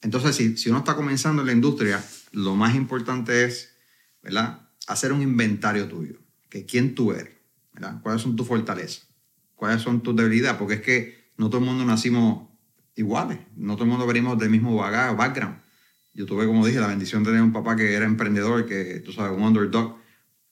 Entonces, 0.01 0.35
si, 0.35 0.57
si 0.57 0.69
uno 0.69 0.81
está 0.81 0.97
comenzando 0.97 1.43
en 1.43 1.47
la 1.47 1.53
industria, 1.53 2.05
lo 2.33 2.57
más 2.57 2.75
importante 2.75 3.45
es, 3.45 3.77
¿verdad? 4.23 4.69
Hacer 4.89 5.13
un 5.13 5.23
inventario 5.23 5.87
tuyo. 5.87 6.19
Que 6.49 6.67
quién 6.67 6.95
tú 6.95 7.13
eres, 7.13 7.35
¿verdad? 7.73 8.01
¿Cuáles 8.03 8.21
son 8.21 8.35
tus 8.35 8.47
fortalezas? 8.47 9.07
¿Cuáles 9.55 9.81
son 9.81 10.03
tus 10.03 10.17
debilidades? 10.17 10.59
Porque 10.59 10.75
es 10.75 10.81
que 10.81 11.33
no 11.37 11.49
todo 11.51 11.61
el 11.61 11.67
mundo 11.67 11.85
nacimos 11.85 12.49
iguales, 12.97 13.39
no 13.57 13.75
todo 13.75 13.85
el 13.85 13.91
mundo 13.91 14.07
venimos 14.07 14.39
del 14.39 14.51
mismo 14.51 14.75
bagaje, 14.75 15.15
background. 15.15 15.61
Yo 16.15 16.27
tuve, 16.27 16.47
como 16.47 16.67
dije, 16.67 16.81
la 16.81 16.89
bendición 16.89 17.23
de 17.23 17.31
tener 17.31 17.43
un 17.43 17.53
papá 17.53 17.77
que 17.77 17.95
era 17.95 18.05
emprendedor, 18.05 18.67
que 18.67 19.01
tú 19.01 19.13
sabes, 19.13 19.37
un 19.37 19.43
underdog, 19.45 19.99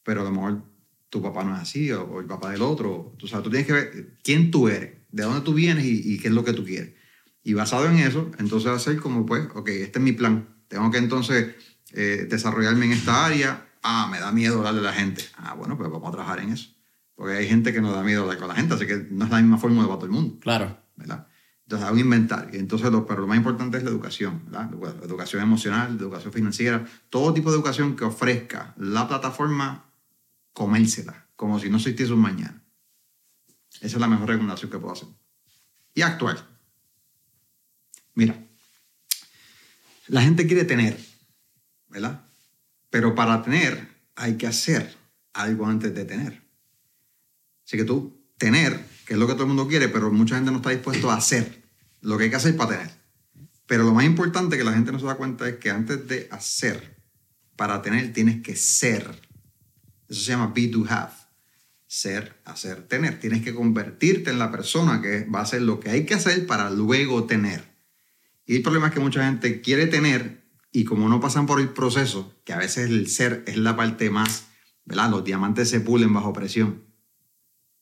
pero 0.02 0.22
a 0.22 0.24
lo 0.24 0.30
mejor 0.30 0.62
tu 1.10 1.20
papá 1.20 1.44
no 1.44 1.54
es 1.54 1.60
así, 1.60 1.90
o, 1.92 2.20
el 2.20 2.26
papá 2.26 2.50
del 2.50 2.62
otro. 2.62 3.14
Tú 3.18 3.26
sabes, 3.26 3.44
tú 3.44 3.50
tienes 3.50 3.66
que 3.66 3.72
ver 3.72 4.16
quién 4.22 4.50
tú 4.50 4.68
eres, 4.68 4.92
de 5.10 5.24
dónde 5.24 5.42
tú 5.42 5.52
vienes 5.52 5.84
y, 5.84 6.18
qué 6.18 6.28
es 6.28 6.34
lo 6.34 6.44
que 6.44 6.52
tú 6.52 6.64
quieres. 6.64 6.94
Y 7.42 7.54
basado 7.54 7.86
en 7.86 7.96
eso, 7.96 8.30
entonces 8.38 8.70
hacer 8.70 8.98
como, 8.98 9.26
pues, 9.26 9.48
ok, 9.54 9.68
este 9.68 9.98
es 9.98 10.04
mi 10.04 10.12
plan. 10.12 10.48
Tengo 10.68 10.90
que 10.90 10.98
entonces 10.98 11.54
eh, 11.92 12.26
desarrollarme 12.30 12.86
en 12.86 12.92
esta 12.92 13.26
área. 13.26 13.66
Ah, 13.82 14.08
me 14.10 14.20
da 14.20 14.30
miedo 14.30 14.62
darle 14.62 14.80
a 14.80 14.84
la 14.84 14.92
gente. 14.92 15.24
Ah, 15.36 15.54
bueno, 15.54 15.76
pues 15.76 15.90
vamos 15.90 16.08
a 16.08 16.12
trabajar 16.12 16.40
en 16.40 16.50
eso. 16.50 16.70
Porque 17.16 17.36
hay 17.36 17.48
gente 17.48 17.72
que 17.72 17.80
nos 17.80 17.94
da 17.94 18.02
miedo 18.02 18.22
hablar 18.22 18.38
con 18.38 18.48
la 18.48 18.54
gente, 18.54 18.74
así 18.74 18.86
que 18.86 19.06
no 19.10 19.24
es 19.24 19.30
la 19.30 19.38
misma 19.38 19.58
forma 19.58 19.82
de 19.82 19.88
para 19.88 19.98
todo 19.98 20.06
el 20.06 20.12
mundo. 20.12 20.38
Claro. 20.40 20.78
¿verdad? 20.96 21.26
Entonces 21.64 21.86
hay 21.86 21.94
un 21.94 22.00
inventario. 22.00 22.58
Entonces, 22.58 22.90
lo, 22.90 23.06
pero 23.06 23.20
lo 23.20 23.26
más 23.26 23.36
importante 23.36 23.78
es 23.78 23.84
la 23.84 23.90
educación, 23.90 24.42
¿verdad? 24.46 24.70
Educación 25.04 25.42
emocional, 25.42 25.96
educación 25.98 26.32
financiera, 26.32 26.84
todo 27.10 27.32
tipo 27.32 27.50
de 27.50 27.56
educación 27.56 27.94
que 27.94 28.04
ofrezca 28.04 28.74
la 28.76 29.06
plataforma, 29.06 29.89
comérsela, 30.52 31.28
como 31.36 31.58
si 31.58 31.70
no 31.70 31.76
existiese 31.76 32.12
un 32.12 32.20
mañana. 32.20 32.62
Esa 33.80 33.96
es 33.96 34.00
la 34.00 34.08
mejor 34.08 34.28
recomendación 34.28 34.70
que 34.70 34.78
puedo 34.78 34.92
hacer. 34.92 35.08
Y 35.94 36.02
actuar. 36.02 36.46
Mira, 38.14 38.36
la 40.08 40.22
gente 40.22 40.46
quiere 40.46 40.64
tener, 40.64 40.98
¿verdad? 41.88 42.24
Pero 42.90 43.14
para 43.14 43.42
tener 43.42 43.88
hay 44.16 44.36
que 44.36 44.46
hacer 44.46 44.96
algo 45.32 45.66
antes 45.66 45.94
de 45.94 46.04
tener. 46.04 46.42
Así 47.64 47.76
que 47.76 47.84
tú, 47.84 48.20
tener, 48.36 48.84
que 49.06 49.14
es 49.14 49.18
lo 49.18 49.26
que 49.26 49.34
todo 49.34 49.44
el 49.44 49.48
mundo 49.48 49.68
quiere, 49.68 49.88
pero 49.88 50.10
mucha 50.10 50.34
gente 50.34 50.50
no 50.50 50.56
está 50.56 50.70
dispuesto 50.70 51.10
a 51.10 51.16
hacer 51.16 51.62
lo 52.00 52.18
que 52.18 52.24
hay 52.24 52.30
que 52.30 52.36
hacer 52.36 52.56
para 52.56 52.70
tener. 52.70 52.90
Pero 53.66 53.84
lo 53.84 53.94
más 53.94 54.04
importante 54.04 54.58
que 54.58 54.64
la 54.64 54.72
gente 54.72 54.90
no 54.90 54.98
se 54.98 55.06
da 55.06 55.14
cuenta 55.14 55.48
es 55.48 55.56
que 55.56 55.70
antes 55.70 56.08
de 56.08 56.26
hacer, 56.32 56.96
para 57.54 57.80
tener, 57.82 58.12
tienes 58.12 58.42
que 58.42 58.56
ser. 58.56 59.29
Eso 60.10 60.20
se 60.20 60.32
llama 60.32 60.52
be 60.54 60.68
to 60.68 60.84
have. 60.88 61.12
Ser, 61.86 62.40
hacer, 62.44 62.86
tener. 62.86 63.18
Tienes 63.18 63.42
que 63.42 63.54
convertirte 63.54 64.30
en 64.30 64.38
la 64.38 64.50
persona 64.50 65.00
que 65.00 65.24
va 65.24 65.38
a 65.38 65.42
hacer 65.42 65.62
lo 65.62 65.80
que 65.80 65.90
hay 65.90 66.04
que 66.04 66.14
hacer 66.14 66.46
para 66.46 66.70
luego 66.70 67.24
tener. 67.24 67.64
Y 68.44 68.56
el 68.56 68.62
problema 68.62 68.88
es 68.88 68.92
que 68.92 69.00
mucha 69.00 69.24
gente 69.24 69.62
quiere 69.62 69.86
tener 69.86 70.42
y 70.70 70.84
como 70.84 71.08
no 71.08 71.20
pasan 71.20 71.46
por 71.46 71.60
el 71.60 71.70
proceso, 71.70 72.38
que 72.44 72.52
a 72.52 72.58
veces 72.58 72.90
el 72.90 73.08
ser 73.08 73.42
es 73.46 73.56
la 73.56 73.74
parte 73.76 74.10
más, 74.10 74.48
¿verdad? 74.84 75.10
Los 75.10 75.24
diamantes 75.24 75.70
se 75.70 75.80
pulen 75.80 76.12
bajo 76.12 76.32
presión 76.32 76.90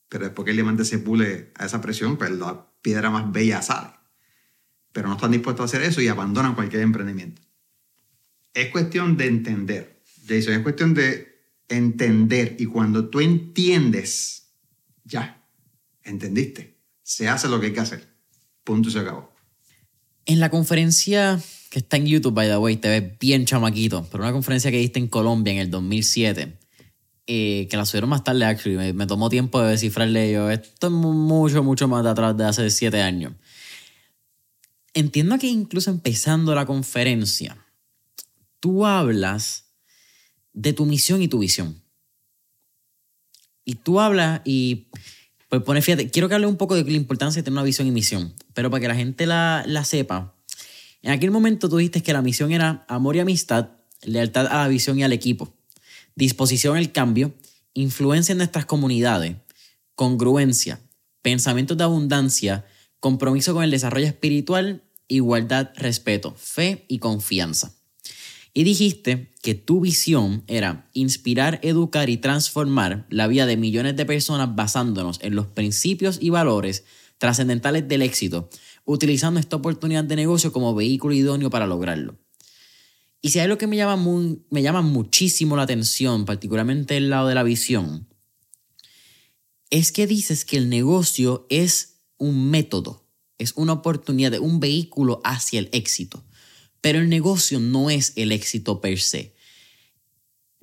pero 0.09 0.25
después 0.25 0.45
que 0.45 0.51
el 0.51 0.57
diamante 0.57 0.85
se 0.85 0.99
pule 0.99 1.53
a 1.57 1.67
esa 1.67 1.81
presión, 1.81 2.17
pues 2.17 2.31
la 2.31 2.67
piedra 2.81 3.11
más 3.11 3.31
bella 3.31 3.61
sale. 3.63 3.91
Pero 4.93 5.09
no 5.09 5.15
están 5.15 5.33
dispuestos 5.33 5.63
a 5.63 5.65
hacer 5.65 5.83
eso 5.83 6.01
y 6.01 6.09
abandonan 6.09 6.55
cualquier 6.55 6.83
emprendimiento. 6.83 7.43
es 8.55 8.71
cuestión 8.71 9.17
de 9.17 9.27
entender, 9.27 10.03
Jason, 10.27 10.55
es 10.55 10.61
cuestión 10.61 10.95
de 10.95 11.28
entender. 11.69 12.57
Y 12.59 12.67
cuando 12.67 13.09
tú 13.09 13.21
entiendes, 13.21 14.51
ya, 15.05 15.45
entendiste. 16.03 16.79
Se 17.03 17.29
hace 17.29 17.49
lo 17.49 17.61
que 17.61 17.67
hay 17.67 17.73
que 17.73 17.81
hacer. 17.81 18.09
Punto 18.65 18.89
y 18.89 18.93
se 18.93 18.99
acabó. 19.01 19.33
En 20.27 20.41
la 20.41 20.51
conferencia 20.51 21.41
que 21.71 21.79
está 21.79 21.97
en 21.97 22.07
YouTube, 22.07 22.35
by 22.35 22.49
the 22.49 22.57
way, 22.59 22.77
te 22.77 22.89
ves 22.89 23.19
bien 23.19 23.45
chamaquito, 23.45 24.07
pero 24.11 24.23
una 24.25 24.33
conferencia 24.33 24.71
que 24.71 24.79
diste 24.79 24.99
en 24.99 25.09
Colombia 25.09 25.53
en 25.53 25.59
el 25.59 25.71
2007, 25.71 26.59
eh, 27.27 27.67
que 27.71 27.77
la 27.77 27.85
subieron 27.85 28.11
más 28.11 28.25
tarde, 28.25 28.45
actually, 28.45 28.93
me, 28.93 29.07
tomó 29.07 29.29
tiempo 29.29 29.61
de 29.61 29.71
descifrarle 29.71 30.33
yo, 30.33 30.51
esto 30.51 30.87
es 30.87 30.93
mucho, 30.93 31.63
mucho 31.63 31.89
más 31.89 32.05
de 32.05 32.11
atrás 32.11 32.37
de 32.37 32.45
hace 32.45 32.71
siete 32.71 33.03
años. 33.03 33.33
Entiendo 34.95 35.39
que 35.39 35.47
incluso 35.47 35.91
empezando 35.91 36.55
la 36.55 36.67
conferencia, 36.67 37.57
tú 38.61 38.87
hablas 38.87 39.68
de 40.59 40.73
tu 40.73 40.85
misión 40.87 41.23
y 41.23 41.29
tu 41.29 41.39
visión. 41.39 41.81
Y 43.65 43.77
tú 43.77 44.01
hablas 44.01 44.41
y 44.45 44.89
pues 45.49 45.63
pone, 45.63 45.81
fíjate, 45.81 46.11
quiero 46.11 46.29
que 46.29 46.35
hable 46.35 46.49
un 46.49 46.57
poco 46.57 46.75
de 46.75 46.83
la 46.83 46.97
importancia 46.97 47.41
de 47.41 47.45
tener 47.45 47.55
una 47.55 47.63
visión 47.63 47.87
y 47.87 47.93
misión, 47.93 48.35
pero 48.55 48.71
para 48.71 48.81
que 48.81 48.89
la 48.89 48.97
gente 48.97 49.27
la, 49.27 49.63
la 49.67 49.85
sepa, 49.85 50.35
en 51.03 51.13
aquel 51.13 51.31
momento 51.31 51.69
tú 51.69 51.77
dijiste 51.77 52.03
que 52.03 52.13
la 52.13 52.23
misión 52.23 52.51
era 52.51 52.85
amor 52.89 53.15
y 53.15 53.21
amistad, 53.21 53.71
lealtad 54.03 54.49
a 54.49 54.63
la 54.63 54.69
visión 54.69 54.99
y 54.99 55.05
al 55.05 55.13
equipo, 55.13 55.55
disposición 56.17 56.77
al 56.77 56.91
cambio, 56.91 57.33
influencia 57.73 58.33
en 58.33 58.39
nuestras 58.39 58.67
comunidades, 58.67 59.37
congruencia, 59.95 60.81
pensamientos 61.23 61.79
de 61.79 61.85
abundancia, 61.85 62.67
compromiso 62.99 63.55
con 63.55 63.63
el 63.63 63.71
desarrollo 63.71 64.07
espiritual, 64.07 64.83
igualdad, 65.07 65.71
respeto, 65.77 66.35
fe 66.37 66.85
y 66.89 66.99
confianza. 66.99 67.78
Y 68.59 68.65
dijiste 68.65 69.33
que 69.41 69.55
tu 69.55 69.81
visión 69.81 70.43
era 70.49 70.91
inspirar, 70.93 71.61
educar 71.63 72.11
y 72.11 72.17
transformar 72.17 73.07
la 73.09 73.29
vida 73.29 73.47
de 73.47 73.57
millones 73.57 73.95
de 73.95 74.05
personas 74.05 74.57
basándonos 74.57 75.21
en 75.23 75.37
los 75.37 75.47
principios 75.47 76.19
y 76.21 76.31
valores 76.31 76.83
trascendentales 77.19 77.87
del 77.87 78.03
éxito, 78.03 78.51
utilizando 78.85 79.39
esta 79.39 79.55
oportunidad 79.55 80.03
de 80.03 80.17
negocio 80.17 80.53
como 80.53 80.75
vehículo 80.75 81.15
idóneo 81.15 81.51
para 81.51 81.69
lograrlo. 81.69 82.19
Y 83.23 83.31
si 83.31 83.39
hay 83.39 83.45
algo 83.45 83.59
que 83.59 83.69
me 83.69 83.77
llama, 83.77 83.97
me 84.51 84.63
llama 84.63 84.83
muchísimo 84.83 85.55
la 85.55 85.63
atención, 85.63 86.25
particularmente 86.25 86.97
el 86.97 87.11
lado 87.11 87.29
de 87.29 87.37
la 87.37 87.45
visión, 87.45 88.09
es 89.71 89.93
que 89.93 90.09
dices 90.09 90.45
que 90.45 90.57
el 90.57 90.69
negocio 90.69 91.47
es 91.49 92.01
un 92.17 92.51
método, 92.51 93.07
es 93.39 93.53
una 93.55 93.75
oportunidad, 93.75 94.37
un 94.41 94.59
vehículo 94.59 95.21
hacia 95.23 95.61
el 95.61 95.69
éxito. 95.71 96.25
Pero 96.81 96.99
el 96.99 97.09
negocio 97.09 97.61
no 97.61 97.91
es 97.91 98.13
el 98.17 98.33
éxito 98.33 98.81
per 98.81 98.99
se. 99.01 99.35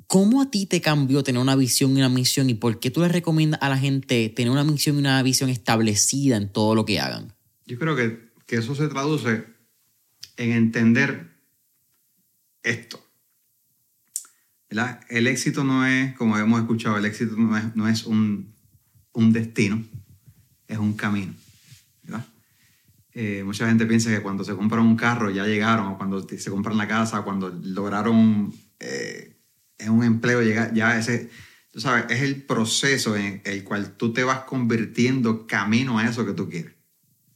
¿Cómo 0.07 0.41
a 0.41 0.51
ti 0.51 0.65
te 0.65 0.81
cambió 0.81 1.23
tener 1.23 1.41
una 1.41 1.55
visión 1.55 1.91
y 1.91 1.95
una 1.95 2.09
misión 2.09 2.49
y 2.49 2.53
por 2.53 2.79
qué 2.79 2.91
tú 2.91 3.01
le 3.01 3.07
recomiendas 3.07 3.61
a 3.61 3.69
la 3.69 3.77
gente 3.77 4.29
tener 4.29 4.51
una 4.51 4.63
misión 4.63 4.97
y 4.97 4.99
una 4.99 5.21
visión 5.23 5.49
establecida 5.49 6.37
en 6.37 6.49
todo 6.51 6.75
lo 6.75 6.85
que 6.85 6.99
hagan? 6.99 7.33
Yo 7.65 7.79
creo 7.79 7.95
que, 7.95 8.29
que 8.45 8.57
eso 8.57 8.75
se 8.75 8.87
traduce 8.87 9.45
en 10.37 10.51
entender 10.51 11.31
esto. 12.61 13.01
El 15.09 15.27
éxito 15.27 15.63
no 15.63 15.85
es, 15.85 16.13
como 16.15 16.37
hemos 16.37 16.59
escuchado, 16.59 16.97
el 16.97 17.05
éxito 17.05 17.35
no 17.37 17.57
es, 17.57 17.75
no 17.75 17.87
es 17.87 18.03
un, 18.03 18.53
un 19.13 19.31
destino, 19.31 19.83
es 20.67 20.77
un 20.77 20.93
camino. 20.93 21.33
Eh, 23.17 23.43
mucha 23.45 23.65
gente 23.65 23.85
piensa 23.85 24.09
que 24.09 24.21
cuando 24.21 24.43
se 24.43 24.53
compra 24.55 24.81
un 24.81 24.97
carro 24.97 25.31
ya 25.31 25.45
llegaron, 25.45 25.87
o 25.87 25.97
cuando 25.97 26.27
se 26.27 26.49
compran 26.51 26.77
la 26.77 26.87
casa, 26.87 27.21
cuando 27.21 27.49
lograron 27.63 28.53
eh, 28.79 29.37
un 29.87 30.03
empleo 30.03 30.41
ya 30.43 30.99
ese, 30.99 31.29
tú 31.71 31.79
sabes, 31.79 32.05
es 32.09 32.21
el 32.21 32.43
proceso 32.43 33.15
en 33.15 33.41
el 33.45 33.63
cual 33.63 33.95
tú 33.95 34.11
te 34.11 34.25
vas 34.25 34.39
convirtiendo 34.39 35.47
camino 35.47 35.97
a 35.97 36.05
eso 36.05 36.25
que 36.25 36.33
tú 36.33 36.49
quieres. 36.49 36.73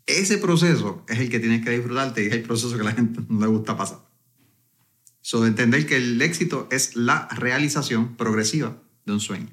Ese 0.06 0.38
proceso 0.38 1.06
es 1.08 1.20
el 1.20 1.30
que 1.30 1.40
tienes 1.40 1.64
que 1.64 1.72
disfrutarte 1.72 2.24
y 2.24 2.28
es 2.28 2.34
el 2.34 2.42
proceso 2.42 2.78
que 2.78 2.84
la 2.84 2.92
gente 2.92 3.22
no 3.30 3.40
le 3.40 3.48
gusta 3.48 3.78
pasar. 3.78 4.00
Entender 5.32 5.86
que 5.86 5.96
el 5.96 6.22
éxito 6.22 6.68
es 6.72 6.98
la 6.98 7.28
realización 7.30 8.18
progresiva 8.18 8.82
de 9.06 9.14
un 9.14 9.20
sueño. 9.22 9.48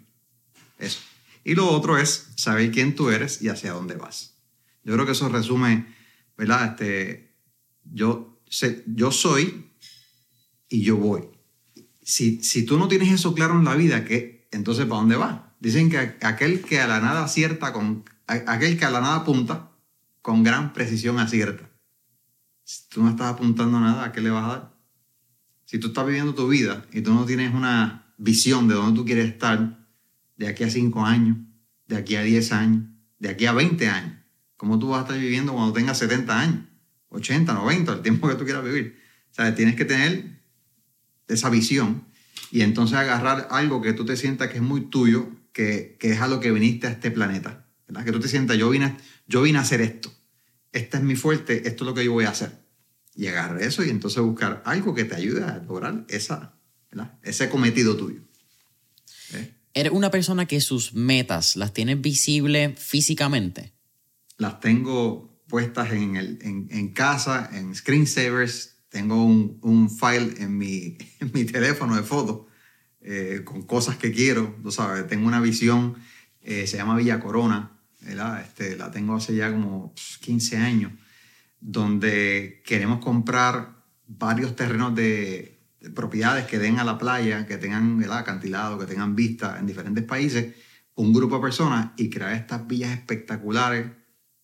Eso. 0.78 1.00
Y 1.44 1.54
lo 1.54 1.68
otro 1.68 1.98
es 1.98 2.30
saber 2.36 2.72
quién 2.72 2.96
tú 2.96 3.10
eres 3.10 3.42
y 3.42 3.48
hacia 3.48 3.72
dónde 3.72 3.94
vas. 3.94 4.34
Yo 4.82 4.94
creo 4.94 5.06
que 5.06 5.12
eso 5.12 5.28
resume 5.28 5.95
¿verdad? 6.36 6.70
Este, 6.70 7.36
yo, 7.84 8.40
sé, 8.48 8.84
yo 8.86 9.10
soy 9.10 9.72
y 10.68 10.82
yo 10.82 10.96
voy. 10.96 11.28
Si, 12.02 12.42
si 12.42 12.64
tú 12.64 12.78
no 12.78 12.88
tienes 12.88 13.12
eso 13.12 13.34
claro 13.34 13.58
en 13.58 13.64
la 13.64 13.74
vida, 13.74 14.04
¿qué? 14.04 14.36
entonces 14.52 14.86
¿para 14.86 15.00
dónde 15.00 15.16
vas? 15.16 15.40
Dicen 15.60 15.90
que 15.90 15.98
aquel 15.98 16.62
que 16.62 16.80
a 16.80 16.86
la 16.86 17.00
nada 17.00 17.24
acierta, 17.24 17.72
con, 17.72 18.04
aquel 18.26 18.78
que 18.78 18.84
a 18.84 18.90
la 18.90 19.00
nada 19.00 19.16
apunta, 19.16 19.70
con 20.22 20.42
gran 20.42 20.72
precisión 20.72 21.18
acierta. 21.18 21.70
Si 22.64 22.88
tú 22.88 23.02
no 23.02 23.10
estás 23.10 23.32
apuntando 23.32 23.80
nada, 23.80 24.04
¿a 24.04 24.12
qué 24.12 24.20
le 24.20 24.30
vas 24.30 24.44
a 24.44 24.48
dar? 24.48 24.76
Si 25.64 25.78
tú 25.78 25.88
estás 25.88 26.06
viviendo 26.06 26.34
tu 26.34 26.48
vida 26.48 26.84
y 26.92 27.00
tú 27.00 27.14
no 27.14 27.24
tienes 27.24 27.54
una 27.54 28.14
visión 28.18 28.68
de 28.68 28.74
dónde 28.74 28.98
tú 28.98 29.04
quieres 29.04 29.26
estar 29.26 29.86
de 30.36 30.48
aquí 30.48 30.64
a 30.64 30.70
5 30.70 31.04
años, 31.04 31.38
de 31.86 31.96
aquí 31.96 32.16
a 32.16 32.22
10 32.22 32.52
años, 32.52 32.84
de 33.18 33.28
aquí 33.28 33.46
a 33.46 33.52
20 33.52 33.88
años, 33.88 34.16
¿Cómo 34.56 34.78
tú 34.78 34.88
vas 34.88 35.00
a 35.00 35.02
estar 35.02 35.18
viviendo 35.18 35.52
cuando 35.52 35.72
tengas 35.72 35.98
70 35.98 36.40
años, 36.40 36.64
80, 37.10 37.52
90, 37.52 37.92
el 37.92 38.02
tiempo 38.02 38.28
que 38.28 38.34
tú 38.34 38.44
quieras 38.44 38.64
vivir? 38.64 38.98
O 39.30 39.34
sea, 39.34 39.54
tienes 39.54 39.76
que 39.76 39.84
tener 39.84 40.40
esa 41.28 41.50
visión 41.50 42.06
y 42.50 42.62
entonces 42.62 42.96
agarrar 42.96 43.48
algo 43.50 43.82
que 43.82 43.92
tú 43.92 44.04
te 44.04 44.16
sientas 44.16 44.48
que 44.48 44.56
es 44.56 44.62
muy 44.62 44.82
tuyo, 44.82 45.28
que, 45.52 45.96
que 45.98 46.12
es 46.12 46.20
a 46.20 46.28
lo 46.28 46.40
que 46.40 46.52
viniste 46.52 46.86
a 46.86 46.90
este 46.90 47.10
planeta. 47.10 47.66
¿verdad? 47.86 48.04
Que 48.04 48.12
tú 48.12 48.20
te 48.20 48.28
sientas, 48.28 48.56
yo 48.56 48.70
vine, 48.70 48.96
yo 49.26 49.42
vine 49.42 49.58
a 49.58 49.62
hacer 49.62 49.80
esto. 49.80 50.12
Este 50.72 50.96
es 50.96 51.02
mi 51.02 51.16
fuerte, 51.16 51.68
esto 51.68 51.84
es 51.84 51.88
lo 51.88 51.94
que 51.94 52.04
yo 52.04 52.12
voy 52.12 52.24
a 52.24 52.30
hacer. 52.30 52.52
Y 53.14 53.26
agarrar 53.28 53.62
eso 53.62 53.82
y 53.84 53.90
entonces 53.90 54.22
buscar 54.22 54.62
algo 54.66 54.94
que 54.94 55.04
te 55.04 55.14
ayude 55.14 55.42
a 55.42 55.58
lograr 55.58 56.04
esa, 56.08 56.54
ese 57.22 57.48
cometido 57.48 57.96
tuyo. 57.96 58.20
¿Eh? 59.32 59.54
¿Eres 59.72 59.92
una 59.92 60.10
persona 60.10 60.46
que 60.46 60.60
sus 60.60 60.94
metas 60.94 61.56
las 61.56 61.72
tiene 61.72 61.94
visibles 61.94 62.78
físicamente? 62.78 63.75
Las 64.38 64.60
tengo 64.60 65.36
puestas 65.48 65.92
en, 65.92 66.16
el, 66.16 66.38
en, 66.42 66.68
en 66.70 66.92
casa, 66.92 67.50
en 67.52 67.74
screensavers. 67.74 68.76
Tengo 68.88 69.24
un, 69.24 69.58
un 69.62 69.90
file 69.90 70.34
en 70.38 70.56
mi, 70.56 70.96
en 71.20 71.30
mi, 71.32 71.44
teléfono 71.44 71.96
de 71.96 72.02
fotos 72.02 72.46
eh, 73.00 73.42
con 73.44 73.62
cosas 73.62 73.96
que 73.96 74.12
quiero. 74.12 74.56
Tú 74.62 74.70
sabes, 74.70 75.06
tengo 75.06 75.26
una 75.26 75.40
visión, 75.40 75.96
eh, 76.42 76.66
se 76.66 76.76
llama 76.76 76.96
Villa 76.96 77.20
Corona. 77.20 77.72
Este, 78.42 78.76
la 78.76 78.90
tengo 78.92 79.16
hace 79.16 79.34
ya 79.34 79.50
como 79.50 79.92
15 80.20 80.58
años, 80.58 80.92
donde 81.60 82.62
queremos 82.64 83.00
comprar 83.00 83.82
varios 84.06 84.54
terrenos 84.54 84.94
de, 84.94 85.58
de 85.80 85.90
propiedades 85.90 86.46
que 86.46 86.58
den 86.58 86.78
a 86.78 86.84
la 86.84 86.98
playa, 86.98 87.46
que 87.46 87.56
tengan 87.56 87.98
¿verdad? 87.98 88.18
acantilado, 88.18 88.78
que 88.78 88.86
tengan 88.86 89.16
vista 89.16 89.58
en 89.58 89.66
diferentes 89.66 90.04
países, 90.04 90.54
un 90.94 91.12
grupo 91.12 91.36
de 91.36 91.42
personas 91.42 91.90
y 91.96 92.08
crear 92.08 92.32
estas 92.34 92.64
villas 92.68 92.92
espectaculares 92.92 93.86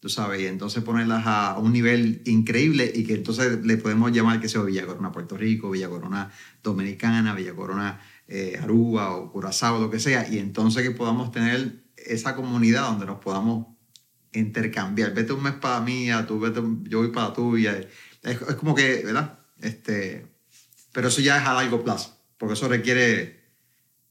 tú 0.03 0.09
sabes, 0.09 0.41
y 0.41 0.47
entonces 0.47 0.83
ponerlas 0.83 1.23
a 1.27 1.57
un 1.59 1.73
nivel 1.73 2.23
increíble 2.25 2.91
y 2.93 3.05
que 3.05 3.15
entonces 3.15 3.65
le 3.65 3.77
podemos 3.77 4.11
llamar 4.11 4.41
que 4.41 4.49
sea 4.49 4.61
Villa 4.63 4.85
Corona 4.85 5.13
Puerto 5.13 5.37
Rico, 5.37 5.71
Villa 5.71 5.89
Corona 5.89 6.29
Dominicana, 6.61 7.33
Villa 7.37 7.55
Corona 7.55 8.01
eh, 8.27 8.59
Aruba 8.61 9.15
o 9.15 9.31
Curazao, 9.31 9.79
lo 9.79 9.91
que 9.93 10.01
sea, 10.01 10.29
y 10.29 10.39
entonces 10.39 10.83
que 10.83 10.91
podamos 10.91 11.31
tener 11.31 11.85
esa 11.97 12.35
comunidad 12.35 12.83
donde 12.89 13.07
nos 13.07 13.21
podamos 13.21 13.69
intercambiar. 14.33 15.15
Vete 15.15 15.35
un 15.35 15.45
mes 15.45 15.53
para 15.53 15.81
mí, 15.81 16.09
tú 16.27 16.41
vete, 16.41 16.61
yo 16.89 16.99
voy 16.99 17.13
para 17.13 17.33
tuya. 17.33 17.77
Es, 17.77 17.89
es 18.23 18.55
como 18.57 18.75
que, 18.75 19.03
¿verdad? 19.05 19.39
Este, 19.61 20.27
pero 20.91 21.07
eso 21.07 21.21
ya 21.21 21.39
es 21.39 21.47
a 21.47 21.55
largo 21.55 21.85
plazo, 21.85 22.19
porque 22.39 22.55
eso 22.55 22.67
requiere 22.67 23.41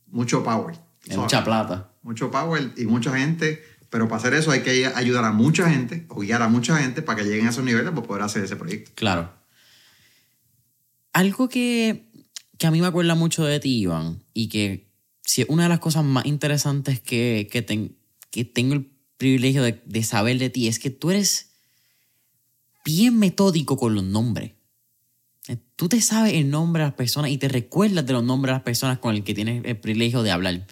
mucho 0.08 0.42
power. 0.42 0.74
Mucha 1.18 1.44
plata. 1.44 1.92
Mucho 2.02 2.32
power 2.32 2.72
y 2.78 2.86
mucha 2.86 3.18
gente 3.18 3.62
pero 3.92 4.08
para 4.08 4.20
hacer 4.20 4.34
eso 4.34 4.52
hay 4.52 4.62
que 4.62 4.88
ayudar 4.88 5.26
a 5.26 5.34
mucha 5.34 5.70
gente 5.70 6.06
o 6.08 6.22
guiar 6.22 6.42
a 6.42 6.48
mucha 6.48 6.78
gente 6.78 7.02
para 7.02 7.22
que 7.22 7.30
lleguen 7.30 7.46
a 7.46 7.50
esos 7.50 7.64
niveles 7.64 7.92
para 7.92 8.08
poder 8.08 8.24
hacer 8.24 8.42
ese 8.44 8.56
proyecto. 8.56 8.92
Claro. 8.96 9.32
Algo 11.12 11.50
que, 11.50 12.10
que 12.58 12.68
a 12.68 12.72
mí 12.72 12.80
me 12.80 12.88
acuerda 12.88 13.16
mucho 13.16 13.44
de 13.44 13.60
ti, 13.60 13.82
Iván, 13.82 14.24
y 14.34 14.48
que 14.48 14.90
si 15.24 15.46
una 15.50 15.64
de 15.64 15.70
las 15.70 15.80
cosas 15.80 16.06
más 16.06 16.26
interesantes 16.26 17.02
que, 17.02 17.50
que, 17.52 17.92
que 18.32 18.46
tengo 18.46 18.76
el 18.76 18.90
privilegio 19.18 19.62
de, 19.62 19.82
de, 19.86 20.04
saber 20.04 20.40
de 20.40 20.50
ti 20.50 20.70
es 20.70 20.80
que 20.80 20.90
tú 20.90 21.12
eres 21.12 21.52
bien 22.86 23.20
metódico 23.20 23.76
con 23.76 23.94
los 23.94 24.06
nombres. 24.06 24.54
Tú 25.76 25.90
te 25.90 26.00
sabes 26.00 26.34
el 26.36 26.50
nombre 26.50 26.84
de 26.84 26.88
las 26.88 26.96
personas 26.96 27.30
y 27.30 27.38
te 27.38 27.50
recuerdas 27.50 28.06
de 28.06 28.14
los 28.14 28.24
nombres 28.24 28.52
de 28.52 28.56
las 28.56 28.64
personas 28.64 29.00
con 29.00 29.16
el 29.16 29.26
que 29.26 29.34
tienes 29.34 29.66
el 29.66 29.78
privilegio 29.78 30.24
de 30.24 30.32
hablar. 30.32 30.66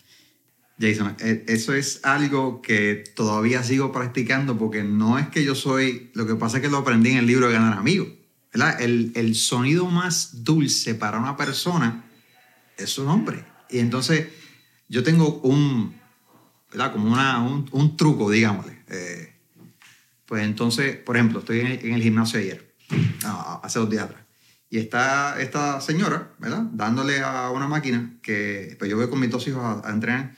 Jason, 0.79 1.15
e, 1.19 1.43
eso 1.47 1.73
es 1.73 1.99
algo 2.03 2.61
que 2.61 3.03
todavía 3.15 3.63
sigo 3.63 3.91
practicando 3.91 4.57
porque 4.57 4.83
no 4.83 5.19
es 5.19 5.27
que 5.27 5.43
yo 5.43 5.55
soy, 5.55 6.09
lo 6.13 6.25
que 6.25 6.35
pasa 6.35 6.57
es 6.57 6.63
que 6.63 6.69
lo 6.69 6.77
aprendí 6.77 7.11
en 7.11 7.17
el 7.17 7.25
libro 7.25 7.47
de 7.47 7.53
Ganar 7.53 7.77
Amigos. 7.77 8.07
¿verdad? 8.51 8.81
El, 8.81 9.11
el 9.15 9.35
sonido 9.35 9.85
más 9.85 10.43
dulce 10.43 10.95
para 10.95 11.19
una 11.19 11.37
persona 11.37 12.05
es 12.77 12.89
su 12.89 13.03
nombre. 13.03 13.45
Y 13.69 13.79
entonces 13.79 14.27
yo 14.87 15.03
tengo 15.03 15.39
un, 15.41 15.95
¿verdad? 16.71 16.91
Como 16.91 17.11
una, 17.11 17.39
un, 17.43 17.67
un 17.71 17.95
truco, 17.95 18.29
digámosle. 18.29 18.79
Eh, 18.87 19.33
pues 20.25 20.43
entonces, 20.43 20.97
por 20.97 21.15
ejemplo, 21.15 21.39
estoy 21.39 21.59
en 21.59 21.67
el, 21.67 21.85
en 21.85 21.93
el 21.93 22.01
gimnasio 22.01 22.39
ayer, 22.39 22.75
ah, 23.23 23.61
hace 23.63 23.79
dos 23.79 23.89
días 23.89 24.03
atrás. 24.05 24.21
Y 24.71 24.77
está 24.77 25.41
esta 25.41 25.81
señora, 25.81 26.31
¿verdad? 26.37 26.61
Dándole 26.73 27.21
a 27.21 27.49
una 27.49 27.67
máquina 27.67 28.17
que 28.21 28.75
pues 28.77 28.89
yo 28.89 28.97
voy 28.97 29.09
con 29.09 29.19
mis 29.19 29.31
dos 29.31 29.47
hijos 29.47 29.63
a, 29.63 29.87
a 29.87 29.91
entrenar. 29.91 30.35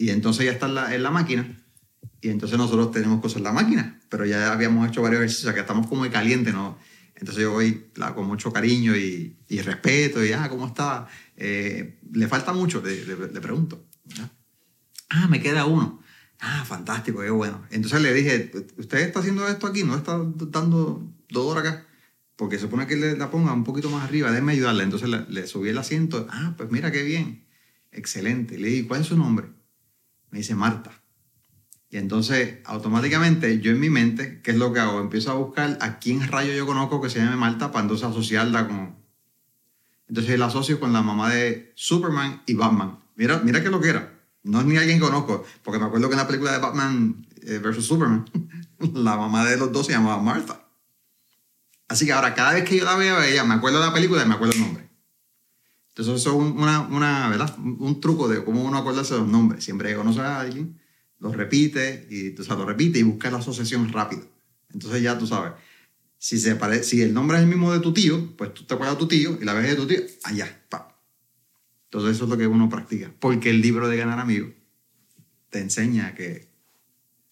Y 0.00 0.08
entonces 0.08 0.44
ella 0.44 0.52
está 0.52 0.64
en 0.64 0.74
la, 0.76 0.94
en 0.94 1.02
la 1.02 1.10
máquina. 1.10 1.62
Y 2.22 2.30
entonces 2.30 2.56
nosotros 2.56 2.90
tenemos 2.90 3.20
cosas 3.20 3.36
en 3.36 3.44
la 3.44 3.52
máquina. 3.52 4.00
Pero 4.08 4.24
ya 4.24 4.50
habíamos 4.50 4.88
hecho 4.88 5.02
varios 5.02 5.18
ejercicios, 5.20 5.44
o 5.44 5.48
sea 5.48 5.54
que 5.54 5.60
estamos 5.60 5.86
como 5.88 6.00
muy 6.00 6.08
calientes, 6.08 6.54
¿no? 6.54 6.78
Entonces 7.14 7.42
yo 7.42 7.52
voy 7.52 7.90
con 8.14 8.26
mucho 8.26 8.50
cariño 8.50 8.96
y, 8.96 9.36
y 9.46 9.60
respeto. 9.60 10.24
Y, 10.24 10.32
ah, 10.32 10.48
¿cómo 10.48 10.66
está? 10.66 11.06
Eh, 11.36 11.98
¿Le 12.12 12.28
falta 12.28 12.54
mucho? 12.54 12.80
Le, 12.82 13.04
le, 13.04 13.14
le 13.30 13.40
pregunto. 13.42 13.84
¿verdad? 14.06 14.30
Ah, 15.10 15.28
me 15.28 15.38
queda 15.38 15.66
uno. 15.66 16.02
Ah, 16.40 16.64
fantástico, 16.66 17.20
qué 17.20 17.28
bueno. 17.28 17.62
Entonces 17.70 18.00
le 18.00 18.14
dije, 18.14 18.50
¿usted 18.78 19.00
está 19.00 19.20
haciendo 19.20 19.46
esto 19.48 19.66
aquí? 19.66 19.84
¿No 19.84 19.96
está 19.96 20.18
dando 20.48 21.12
dos 21.28 21.44
horas 21.44 21.66
acá? 21.66 21.86
Porque 22.36 22.56
se 22.56 22.62
supone 22.62 22.86
que 22.86 22.96
le, 22.96 23.18
la 23.18 23.30
ponga 23.30 23.52
un 23.52 23.64
poquito 23.64 23.90
más 23.90 24.02
arriba, 24.04 24.30
déjeme 24.30 24.52
ayudarle. 24.52 24.82
Entonces 24.82 25.10
le, 25.10 25.26
le, 25.28 25.46
subí 25.46 25.68
el 25.68 25.76
asiento. 25.76 26.26
Ah, 26.30 26.54
pues 26.56 26.70
mira 26.70 26.90
qué 26.90 27.02
bien. 27.02 27.44
Excelente. 27.92 28.56
Le 28.56 28.68
dije, 28.68 28.88
¿cuál 28.88 29.02
es 29.02 29.08
su 29.08 29.18
nombre? 29.18 29.59
Me 30.30 30.38
dice 30.38 30.54
Marta. 30.54 30.90
Y 31.90 31.96
entonces, 31.96 32.58
automáticamente, 32.64 33.60
yo 33.60 33.72
en 33.72 33.80
mi 33.80 33.90
mente, 33.90 34.40
¿qué 34.42 34.52
es 34.52 34.56
lo 34.56 34.72
que 34.72 34.78
hago? 34.78 35.00
Empiezo 35.00 35.32
a 35.32 35.34
buscar 35.34 35.76
a 35.80 35.98
quién 35.98 36.26
rayo 36.28 36.52
yo 36.52 36.64
conozco 36.64 37.00
que 37.00 37.10
se 37.10 37.18
llame 37.18 37.36
Marta 37.36 37.72
para 37.72 37.82
entonces 37.82 38.06
asociarla 38.06 38.68
con... 38.68 38.96
Entonces 40.08 40.38
la 40.38 40.46
asocio 40.46 40.78
con 40.78 40.92
la 40.92 41.02
mamá 41.02 41.30
de 41.30 41.72
Superman 41.74 42.42
y 42.46 42.54
Batman. 42.54 43.00
Mira, 43.16 43.40
mira 43.44 43.62
qué 43.62 43.70
lo 43.70 43.80
que 43.80 43.90
era. 43.90 44.20
No 44.42 44.60
es 44.60 44.66
ni 44.66 44.76
alguien 44.76 44.98
que 44.98 45.04
conozco, 45.04 45.44
porque 45.62 45.78
me 45.78 45.86
acuerdo 45.86 46.08
que 46.08 46.14
en 46.14 46.20
la 46.20 46.26
película 46.26 46.52
de 46.52 46.58
Batman 46.58 47.26
eh, 47.42 47.58
vs. 47.58 47.84
Superman, 47.84 48.24
la 48.94 49.16
mamá 49.16 49.44
de 49.44 49.56
los 49.56 49.72
dos 49.72 49.86
se 49.86 49.92
llamaba 49.92 50.22
Martha. 50.22 50.64
Así 51.88 52.06
que 52.06 52.12
ahora, 52.12 52.34
cada 52.34 52.52
vez 52.52 52.64
que 52.64 52.76
yo 52.76 52.84
la 52.84 52.94
veo 52.94 53.16
a 53.16 53.26
ella, 53.26 53.42
me 53.44 53.54
acuerdo 53.54 53.80
de 53.80 53.86
la 53.86 53.92
película 53.92 54.22
y 54.22 54.28
me 54.28 54.34
acuerdo 54.34 54.54
el 54.54 54.60
nombre. 54.60 54.89
Entonces, 55.90 56.20
eso 56.20 56.30
es 56.30 56.52
una, 56.54 56.80
una, 56.80 57.28
¿verdad? 57.28 57.56
un 57.58 58.00
truco 58.00 58.28
de 58.28 58.44
cómo 58.44 58.64
uno 58.64 58.78
acordarse 58.78 59.14
de 59.14 59.20
los 59.20 59.28
nombres. 59.28 59.64
Siempre 59.64 59.90
que 59.90 59.96
conoce 59.96 60.20
a 60.20 60.40
alguien, 60.40 60.80
lo 61.18 61.32
repite, 61.32 62.06
y, 62.10 62.40
o 62.40 62.44
sea, 62.44 62.56
lo 62.56 62.64
repite 62.64 62.98
y 62.98 63.02
busca 63.02 63.30
la 63.30 63.38
asociación 63.38 63.92
rápido. 63.92 64.22
Entonces 64.72 65.02
ya 65.02 65.18
tú 65.18 65.26
sabes, 65.26 65.52
si, 66.18 66.38
se 66.38 66.54
pare, 66.56 66.82
si 66.82 67.02
el 67.02 67.12
nombre 67.12 67.38
es 67.38 67.42
el 67.42 67.48
mismo 67.48 67.72
de 67.72 67.80
tu 67.80 67.92
tío, 67.92 68.36
pues 68.36 68.54
tú 68.54 68.64
te 68.64 68.74
acuerdas 68.74 68.96
de 68.96 69.00
tu 69.00 69.08
tío 69.08 69.38
y 69.40 69.44
la 69.44 69.52
ves 69.52 69.70
de 69.70 69.76
tu 69.76 69.86
tío, 69.86 70.00
allá, 70.24 70.64
pa. 70.68 71.00
Entonces 71.84 72.16
eso 72.16 72.24
es 72.24 72.30
lo 72.30 72.36
que 72.36 72.46
uno 72.46 72.68
practica. 72.68 73.12
Porque 73.18 73.50
el 73.50 73.60
libro 73.60 73.88
de 73.88 73.96
Ganar 73.96 74.18
Amigos 74.18 74.50
te 75.50 75.58
enseña 75.58 76.14
que 76.14 76.48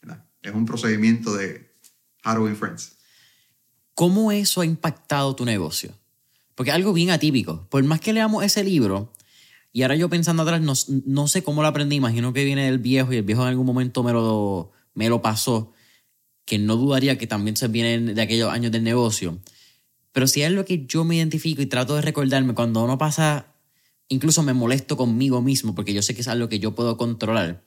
¿verdad? 0.02 0.24
es 0.42 0.52
un 0.52 0.66
procedimiento 0.66 1.34
de 1.34 1.70
How 2.24 2.34
to 2.34 2.42
Win 2.42 2.56
Friends. 2.56 2.96
¿Cómo 3.94 4.32
eso 4.32 4.60
ha 4.60 4.66
impactado 4.66 5.34
tu 5.34 5.44
negocio? 5.44 5.94
Porque 6.58 6.72
algo 6.72 6.92
bien 6.92 7.10
atípico. 7.10 7.68
Por 7.70 7.84
más 7.84 8.00
que 8.00 8.12
leamos 8.12 8.42
ese 8.42 8.64
libro, 8.64 9.12
y 9.72 9.82
ahora 9.82 9.94
yo 9.94 10.08
pensando 10.08 10.42
atrás, 10.42 10.60
no, 10.60 10.72
no, 11.06 11.28
sé 11.28 11.44
cómo 11.44 11.62
lo 11.62 11.68
aprendí, 11.68 11.94
imagino 11.94 12.32
que 12.32 12.44
viene 12.44 12.64
del 12.64 12.80
viejo 12.80 13.12
y 13.12 13.16
el 13.16 13.22
viejo 13.22 13.42
en 13.42 13.48
algún 13.50 13.64
momento 13.64 14.02
me 14.02 14.12
lo, 14.12 14.72
me 14.92 15.08
lo 15.08 15.22
pasó, 15.22 15.72
que 16.44 16.58
no 16.58 16.74
dudaría 16.74 17.16
que 17.16 17.28
también 17.28 17.56
se 17.56 17.68
viene 17.68 18.12
de 18.12 18.20
aquellos 18.20 18.50
años 18.50 18.72
del 18.72 18.82
negocio. 18.82 19.38
Pero 20.10 20.26
si 20.26 20.42
es 20.42 20.50
lo 20.50 20.64
que 20.64 20.84
yo 20.84 21.04
me 21.04 21.14
identifico 21.14 21.62
y 21.62 21.66
trato 21.66 21.94
de 21.94 22.02
recordarme 22.02 22.54
cuando 22.54 22.82
uno 22.82 22.98
pasa, 22.98 23.54
incluso 24.08 24.42
me 24.42 24.52
molesto 24.52 24.96
conmigo 24.96 25.40
mismo 25.40 25.76
porque 25.76 25.94
yo 25.94 26.02
sé 26.02 26.16
que 26.16 26.22
es 26.22 26.28
algo 26.28 26.48
que 26.48 26.58
yo 26.58 26.74
puedo 26.74 26.96
controlar. 26.96 27.62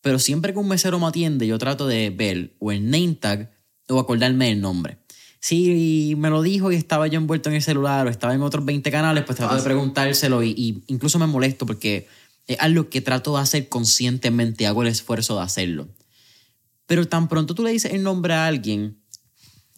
Pero 0.00 0.18
siempre 0.18 0.52
que 0.52 0.58
un 0.58 0.66
mesero 0.66 0.98
me 0.98 1.06
atiende, 1.06 1.46
yo 1.46 1.56
trato 1.58 1.86
de 1.86 2.10
ver 2.10 2.56
o 2.58 2.72
el 2.72 2.90
name 2.90 3.14
tag 3.14 3.52
o 3.88 4.00
acordarme 4.00 4.50
el 4.50 4.60
nombre 4.60 5.03
si 5.44 6.14
me 6.16 6.30
lo 6.30 6.40
dijo 6.40 6.72
y 6.72 6.74
estaba 6.74 7.06
yo 7.06 7.18
envuelto 7.18 7.50
en 7.50 7.56
el 7.56 7.60
celular 7.60 8.06
o 8.06 8.08
estaba 8.08 8.32
en 8.32 8.40
otros 8.40 8.64
20 8.64 8.90
canales, 8.90 9.24
pues 9.24 9.36
trato 9.36 9.54
de 9.54 9.60
preguntárselo 9.60 10.42
y, 10.42 10.54
y, 10.56 10.82
incluso 10.86 11.18
me 11.18 11.26
molesto 11.26 11.66
porque 11.66 12.08
es 12.46 12.58
algo 12.60 12.88
que 12.88 13.02
trato 13.02 13.36
de 13.36 13.42
hacer 13.42 13.68
conscientemente, 13.68 14.66
hago 14.66 14.80
el 14.80 14.88
esfuerzo 14.88 15.36
de 15.36 15.42
hacerlo. 15.42 15.86
Pero 16.86 17.06
tan 17.08 17.28
pronto 17.28 17.54
tú 17.54 17.62
le 17.62 17.72
dices 17.72 17.92
el 17.92 18.02
nombre 18.02 18.32
a 18.32 18.46
alguien, 18.46 18.96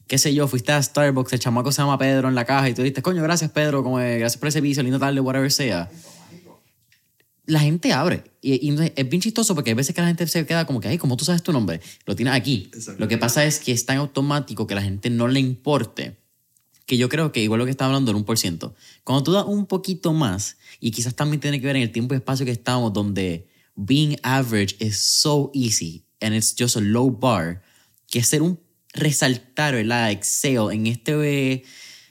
qué 0.06 0.18
sé 0.18 0.32
yo, 0.32 0.46
fuiste 0.46 0.70
a 0.70 0.80
Starbucks, 0.80 1.32
el 1.32 1.40
chamaco 1.40 1.72
se 1.72 1.82
llama 1.82 1.98
Pedro 1.98 2.28
en 2.28 2.36
la 2.36 2.44
caja 2.44 2.68
y 2.68 2.74
tú 2.74 2.82
dices, 2.82 3.02
coño, 3.02 3.20
gracias 3.24 3.50
Pedro, 3.50 3.82
como, 3.82 3.96
gracias 3.96 4.36
por 4.36 4.46
ese 4.46 4.58
servicio, 4.58 4.84
lindo 4.84 5.00
tarde, 5.00 5.18
whatever 5.18 5.50
sea 5.50 5.90
la 7.47 7.61
gente 7.61 7.92
abre. 7.92 8.24
Y, 8.42 8.70
y, 8.70 8.76
es 8.94 9.09
bien 9.09 9.22
chistoso 9.22 9.55
porque 9.55 9.70
hay 9.70 9.74
veces 9.74 9.94
que 9.94 10.01
la 10.01 10.09
gente 10.09 10.26
se 10.26 10.44
queda 10.44 10.66
como 10.66 10.80
que, 10.80 10.88
ay, 10.88 10.99
¿cómo 10.99 11.16
tú 11.16 11.24
sabes 11.24 11.42
tu 11.42 11.53
nombre? 11.53 11.80
Lo 12.05 12.14
tienes 12.14 12.34
aquí. 12.34 12.70
Lo 12.99 13.09
que 13.09 13.18
pasa 13.18 13.44
es 13.44 13.61
que 13.61 13.72
es 13.72 13.86
tan 13.86 13.97
automático 13.99 14.66
que 14.66 14.74
a 14.74 14.76
la 14.76 14.82
gente 14.82 15.11
no 15.11 15.28
le 15.28 15.40
importe. 15.40 16.18
Que 16.84 16.97
yo 16.97 17.09
creo 17.09 17.32
que 17.32 17.42
igual 17.42 17.59
lo 17.59 17.64
que 17.64 17.70
está 17.70 17.86
hablando 17.86 18.11
en 18.11 18.18
un 18.18 18.24
por 18.24 18.38
ciento. 18.38 18.74
Cuando 19.03 19.24
tú 19.24 19.32
das 19.32 19.44
un 19.47 19.66
poquito 19.66 20.12
más, 20.12 20.57
y 20.80 20.90
quizás 20.90 21.14
también 21.14 21.40
tiene 21.40 21.61
que 21.61 21.66
ver 21.66 21.76
en 21.76 21.82
el 21.82 21.92
tiempo 21.92 22.14
y 22.14 22.18
espacio 22.18 22.44
que 22.44 22.53
estamos, 22.53 22.92
donde 22.92 23.49
being 23.74 24.16
average 24.22 24.76
is 24.78 24.97
so 24.97 25.51
easy 25.55 26.05
and 26.20 26.34
it's 26.34 26.55
just 26.57 26.76
a 26.76 26.80
low 26.80 27.11
bar, 27.11 27.62
que 28.09 28.22
ser 28.22 28.42
un 28.42 28.61
resaltar, 28.92 29.74
¿verdad? 29.74 30.11
Excel 30.11 30.70
en, 30.72 30.86
este, 30.86 31.64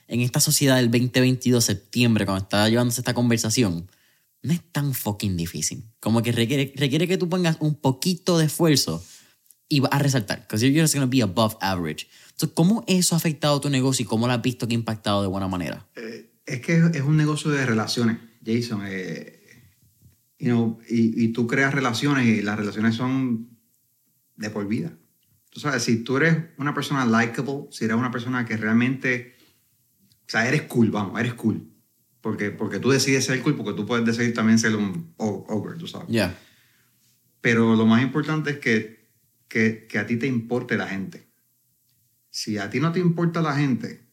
en 0.08 0.20
esta 0.20 0.40
sociedad 0.40 0.76
del 0.76 0.90
2022, 0.90 1.64
septiembre, 1.64 2.26
cuando 2.26 2.44
está 2.44 2.68
llevándose 2.68 3.00
esta 3.00 3.14
conversación 3.14 3.88
no 4.46 4.52
es 4.52 4.62
tan 4.70 4.94
fucking 4.94 5.36
difícil. 5.36 5.84
Como 5.98 6.22
que 6.22 6.30
requiere, 6.30 6.72
requiere 6.76 7.08
que 7.08 7.18
tú 7.18 7.28
pongas 7.28 7.56
un 7.58 7.74
poquito 7.74 8.38
de 8.38 8.46
esfuerzo 8.46 9.04
y 9.68 9.80
vas 9.80 9.90
a 9.92 9.98
resaltar. 9.98 10.42
Because 10.42 10.64
you're 10.64 10.80
just 10.80 10.94
going 10.94 11.04
to 11.04 11.10
be 11.10 11.20
above 11.20 11.56
average. 11.60 12.08
Entonces, 12.30 12.50
¿cómo 12.54 12.84
eso 12.86 13.16
ha 13.16 13.18
afectado 13.18 13.60
tu 13.60 13.68
negocio 13.68 14.04
y 14.04 14.06
cómo 14.06 14.28
lo 14.28 14.32
has 14.32 14.42
visto 14.42 14.68
que 14.68 14.74
ha 14.74 14.78
impactado 14.78 15.22
de 15.22 15.28
buena 15.28 15.48
manera? 15.48 15.84
Eh, 15.96 16.30
es 16.46 16.60
que 16.60 16.76
es 16.76 17.02
un 17.02 17.16
negocio 17.16 17.50
de 17.50 17.66
relaciones, 17.66 18.18
Jason. 18.44 18.82
Eh, 18.86 19.42
you 20.38 20.46
know, 20.46 20.78
y, 20.88 21.24
y, 21.24 21.28
tú 21.32 21.48
creas 21.48 21.74
relaciones 21.74 22.26
y 22.26 22.42
las 22.42 22.56
relaciones 22.56 22.94
son 22.94 23.58
de 24.36 24.50
por 24.50 24.68
vida. 24.68 24.96
Tú 25.50 25.58
sabes, 25.58 25.82
si 25.82 26.04
tú 26.04 26.18
eres 26.18 26.36
una 26.58 26.72
persona 26.72 27.04
likable, 27.04 27.66
si 27.72 27.84
eres 27.84 27.96
una 27.96 28.12
persona 28.12 28.44
que 28.44 28.56
realmente, 28.56 29.34
o 30.20 30.28
sea, 30.28 30.46
eres 30.46 30.62
cool, 30.62 30.92
vamos, 30.92 31.18
eres 31.18 31.34
cool 31.34 31.75
porque, 32.26 32.50
porque 32.50 32.80
tú 32.80 32.90
decides 32.90 33.24
ser 33.24 33.40
cool, 33.40 33.54
porque 33.54 33.72
tú 33.72 33.86
puedes 33.86 34.04
decidir 34.04 34.34
también 34.34 34.58
ser 34.58 34.74
un 34.74 35.14
ogre, 35.16 35.78
tú 35.78 35.86
sabes. 35.86 36.08
Yeah. 36.08 36.36
Pero 37.40 37.76
lo 37.76 37.86
más 37.86 38.02
importante 38.02 38.50
es 38.50 38.58
que, 38.58 39.08
que, 39.46 39.86
que, 39.86 39.96
a 40.00 40.06
ti 40.06 40.16
te 40.16 40.26
importe 40.26 40.76
la 40.76 40.88
gente. 40.88 41.30
Si 42.28 42.58
a 42.58 42.68
ti 42.68 42.80
no 42.80 42.90
te 42.90 42.98
importa 42.98 43.40
la 43.42 43.54
gente, 43.54 44.08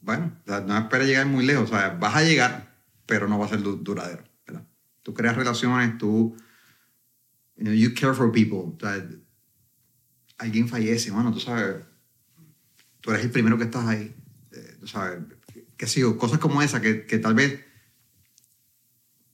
bueno, 0.00 0.34
no 0.46 0.78
esperes 0.78 1.08
llegar 1.08 1.26
muy 1.26 1.44
lejos. 1.44 1.70
O 1.70 1.74
sea, 1.74 1.90
vas 1.90 2.16
a 2.16 2.22
llegar, 2.22 2.74
pero 3.04 3.28
no 3.28 3.38
va 3.38 3.44
a 3.44 3.50
ser 3.50 3.60
duradero. 3.60 4.24
¿verdad? 4.46 4.66
Tú 5.02 5.12
creas 5.12 5.36
relaciones, 5.36 5.98
tú... 5.98 6.34
You, 7.56 7.64
know, 7.64 7.74
you 7.74 7.92
care 7.92 8.14
for 8.14 8.32
people. 8.32 8.74
O 8.74 8.78
sea, 8.80 9.06
alguien 10.38 10.68
fallece, 10.68 11.10
bueno, 11.10 11.30
tú 11.34 11.40
sabes, 11.40 11.84
tú 13.02 13.10
eres 13.10 13.26
el 13.26 13.30
primero 13.30 13.58
que 13.58 13.64
estás 13.64 13.86
ahí. 13.86 14.16
Eh, 14.52 14.76
tú 14.80 14.86
sabes, 14.86 15.18
qué 15.76 15.86
sé 15.86 16.00
yo, 16.00 16.18
cosas 16.18 16.38
como 16.38 16.62
esa 16.62 16.80
que, 16.80 17.06
que 17.06 17.18
tal 17.18 17.34
vez, 17.34 17.64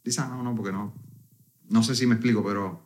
dices, 0.04 0.24
no, 0.28 0.42
no, 0.42 0.54
porque 0.54 0.72
no, 0.72 0.94
no 1.68 1.82
sé 1.82 1.94
si 1.94 2.06
me 2.06 2.14
explico, 2.14 2.44
pero 2.44 2.84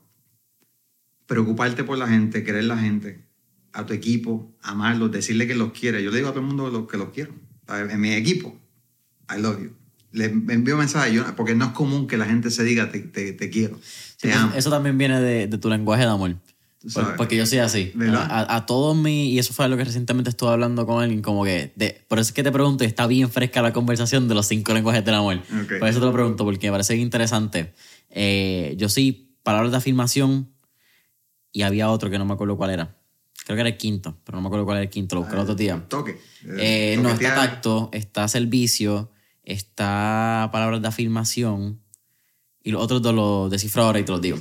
preocuparte 1.26 1.84
por 1.84 1.98
la 1.98 2.08
gente, 2.08 2.44
querer 2.44 2.64
la 2.64 2.78
gente, 2.78 3.24
a 3.72 3.84
tu 3.84 3.92
equipo, 3.92 4.54
amarlos, 4.62 5.10
decirle 5.10 5.46
que 5.46 5.54
los 5.54 5.72
quieres. 5.72 6.02
Yo 6.02 6.10
le 6.10 6.18
digo 6.18 6.28
a 6.28 6.32
todo 6.32 6.40
el 6.40 6.46
mundo 6.46 6.86
que 6.86 6.96
los 6.96 7.10
quiero. 7.10 7.34
En 7.68 8.00
mi 8.00 8.12
equipo, 8.12 8.56
I 9.28 9.40
love 9.40 9.60
you. 9.60 9.72
Le 10.12 10.26
envío 10.26 10.76
mensajes, 10.76 11.12
yo, 11.12 11.24
porque 11.34 11.56
no 11.56 11.64
es 11.64 11.70
común 11.72 12.06
que 12.06 12.16
la 12.16 12.24
gente 12.24 12.50
se 12.50 12.62
diga 12.62 12.92
te, 12.92 13.00
te, 13.00 13.32
te 13.32 13.50
quiero. 13.50 13.80
Sí, 13.82 14.28
eso, 14.54 14.70
también 14.70 14.96
viene 14.96 15.20
de, 15.20 15.48
de, 15.48 15.58
tu 15.58 15.68
lenguaje 15.68 16.04
de 16.04 16.10
amor. 16.10 16.36
Porque 17.16 17.36
yo 17.36 17.46
soy 17.46 17.58
así. 17.58 17.92
A, 18.12 18.56
a, 18.56 18.66
todos 18.66 18.96
mis. 18.96 19.32
Y 19.32 19.38
eso 19.38 19.54
fue 19.54 19.68
lo 19.68 19.76
que 19.76 19.84
recientemente 19.84 20.30
estuve 20.30 20.50
hablando 20.50 20.86
con 20.86 21.02
alguien. 21.02 21.22
Como 21.22 21.44
que. 21.44 21.72
De, 21.76 22.04
por 22.08 22.18
eso 22.18 22.28
es 22.28 22.32
que 22.32 22.42
te 22.42 22.52
pregunto, 22.52 22.84
y 22.84 22.86
está 22.86 23.06
bien 23.06 23.30
fresca 23.30 23.62
la 23.62 23.72
conversación 23.72 24.28
de 24.28 24.34
los 24.34 24.46
cinco 24.46 24.74
lenguajes 24.74 25.04
del 25.04 25.14
amor. 25.14 25.40
Okay. 25.64 25.78
Por 25.78 25.88
eso 25.88 26.00
te 26.00 26.06
lo 26.06 26.12
pregunto, 26.12 26.44
porque 26.44 26.66
me 26.66 26.72
parece 26.72 26.96
interesante. 26.96 27.72
Eh, 28.10 28.74
yo 28.76 28.88
sí, 28.88 29.36
palabras 29.42 29.70
de 29.70 29.78
afirmación. 29.78 30.50
Y 31.52 31.62
había 31.62 31.90
otro 31.90 32.10
que 32.10 32.18
no 32.18 32.24
me 32.24 32.34
acuerdo 32.34 32.56
cuál 32.56 32.70
era. 32.70 32.96
Creo 33.44 33.56
que 33.56 33.60
era 33.60 33.70
el 33.70 33.76
quinto, 33.76 34.18
pero 34.24 34.36
no 34.36 34.42
me 34.42 34.48
acuerdo 34.48 34.64
cuál 34.64 34.78
era 34.78 34.84
el 34.84 34.90
quinto. 34.90 35.14
Lo 35.14 35.22
busqué 35.22 35.36
el 35.36 35.42
otro 35.42 35.54
día. 35.54 35.84
Toque. 35.88 36.18
Eh, 36.58 36.98
no, 37.00 37.10
está 37.10 37.34
tacto, 37.34 37.90
está 37.92 38.26
servicio, 38.26 39.10
está 39.42 40.48
palabras 40.52 40.82
de 40.82 40.88
afirmación. 40.88 41.80
Y 42.62 42.72
los 42.72 42.82
otros 42.82 43.02
dos 43.02 43.14
los 43.14 43.50
descifro 43.50 43.84
ahora 43.84 44.00
y 44.00 44.04
te 44.04 44.12
los 44.12 44.20
digo. 44.20 44.38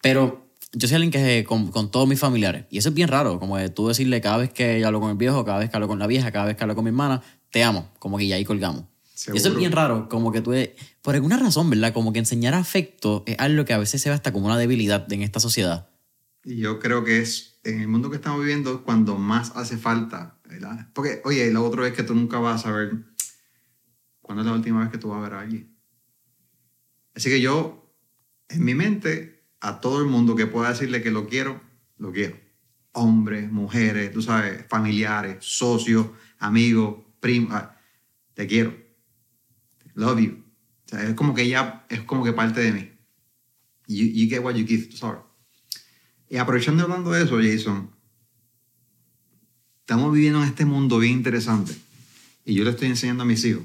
Pero 0.00 0.43
yo 0.74 0.88
soy 0.88 0.96
alguien 0.96 1.10
que 1.10 1.44
con, 1.44 1.68
con 1.70 1.90
todos 1.90 2.08
mis 2.08 2.18
familiares. 2.18 2.66
Y 2.70 2.78
eso 2.78 2.88
es 2.88 2.94
bien 2.94 3.08
raro, 3.08 3.38
como 3.38 3.56
de 3.56 3.68
tú 3.68 3.88
decirle 3.88 4.20
cada 4.20 4.38
vez 4.38 4.50
que 4.50 4.80
yo 4.80 4.86
hablo 4.86 5.00
con 5.00 5.10
el 5.10 5.16
viejo, 5.16 5.44
cada 5.44 5.58
vez 5.58 5.70
que 5.70 5.76
hablo 5.76 5.88
con 5.88 5.98
la 5.98 6.06
vieja, 6.06 6.32
cada 6.32 6.46
vez 6.46 6.56
que 6.56 6.64
hablo 6.64 6.74
con 6.74 6.84
mi 6.84 6.90
hermana, 6.90 7.22
te 7.50 7.62
amo, 7.62 7.90
como 7.98 8.18
que 8.18 8.26
ya 8.26 8.36
ahí 8.36 8.44
colgamos. 8.44 8.84
Y 9.32 9.36
eso 9.36 9.48
es 9.48 9.56
bien 9.56 9.72
raro, 9.72 10.08
como 10.08 10.32
que 10.32 10.40
tú, 10.40 10.52
por 11.00 11.14
alguna 11.14 11.38
razón, 11.38 11.70
¿verdad? 11.70 11.92
Como 11.92 12.12
que 12.12 12.18
enseñar 12.18 12.54
afecto 12.54 13.22
es 13.26 13.38
algo 13.38 13.64
que 13.64 13.72
a 13.72 13.78
veces 13.78 14.02
se 14.02 14.08
ve 14.08 14.14
hasta 14.14 14.32
como 14.32 14.46
una 14.46 14.58
debilidad 14.58 15.10
en 15.12 15.22
esta 15.22 15.38
sociedad. 15.38 15.88
Y 16.44 16.56
yo 16.56 16.78
creo 16.80 17.04
que 17.04 17.20
es 17.20 17.60
en 17.62 17.80
el 17.80 17.88
mundo 17.88 18.10
que 18.10 18.16
estamos 18.16 18.40
viviendo 18.40 18.82
cuando 18.82 19.16
más 19.16 19.52
hace 19.54 19.78
falta, 19.78 20.38
¿verdad? 20.48 20.88
Porque, 20.92 21.22
oye, 21.24 21.50
la 21.52 21.60
otra 21.60 21.82
vez 21.82 21.94
que 21.94 22.02
tú 22.02 22.14
nunca 22.14 22.38
vas 22.38 22.60
a 22.60 22.64
saber 22.64 22.92
cuándo 24.20 24.42
es 24.42 24.46
la 24.46 24.52
última 24.52 24.80
vez 24.80 24.90
que 24.90 24.98
tú 24.98 25.08
vas 25.08 25.18
a 25.18 25.22
ver 25.22 25.34
a 25.34 25.40
alguien. 25.40 25.74
Así 27.14 27.30
que 27.30 27.40
yo, 27.40 27.94
en 28.48 28.64
mi 28.64 28.74
mente, 28.74 29.33
a 29.64 29.80
todo 29.80 30.02
el 30.02 30.06
mundo 30.06 30.36
que 30.36 30.46
pueda 30.46 30.68
decirle 30.68 31.02
que 31.02 31.10
lo 31.10 31.26
quiero, 31.26 31.58
lo 31.96 32.12
quiero. 32.12 32.38
Hombres, 32.92 33.50
mujeres, 33.50 34.12
tú 34.12 34.20
sabes, 34.20 34.66
familiares, 34.68 35.38
socios, 35.40 36.06
amigos, 36.38 36.98
primos, 37.18 37.62
te 38.34 38.46
quiero. 38.46 38.76
Love 39.94 40.20
you. 40.20 40.44
O 40.84 40.88
sea, 40.88 41.08
es 41.08 41.14
como 41.14 41.34
que 41.34 41.48
ya, 41.48 41.86
es 41.88 42.02
como 42.02 42.22
que 42.22 42.34
parte 42.34 42.60
de 42.60 42.72
mí. 42.72 42.90
You, 43.86 44.04
you 44.04 44.28
get 44.28 44.40
what 44.40 44.54
you 44.54 44.66
give, 44.66 44.84
tú 44.84 44.98
sabes. 44.98 45.22
Y 46.28 46.36
aprovechando 46.36 46.82
hablando 46.82 47.12
de 47.12 47.24
eso, 47.24 47.38
Jason, 47.42 47.90
estamos 49.80 50.12
viviendo 50.12 50.42
en 50.42 50.48
este 50.48 50.66
mundo 50.66 50.98
bien 50.98 51.14
interesante. 51.14 51.74
Y 52.44 52.52
yo 52.52 52.64
le 52.64 52.70
estoy 52.70 52.88
enseñando 52.88 53.22
a 53.22 53.26
mis 53.26 53.42
hijos. 53.46 53.62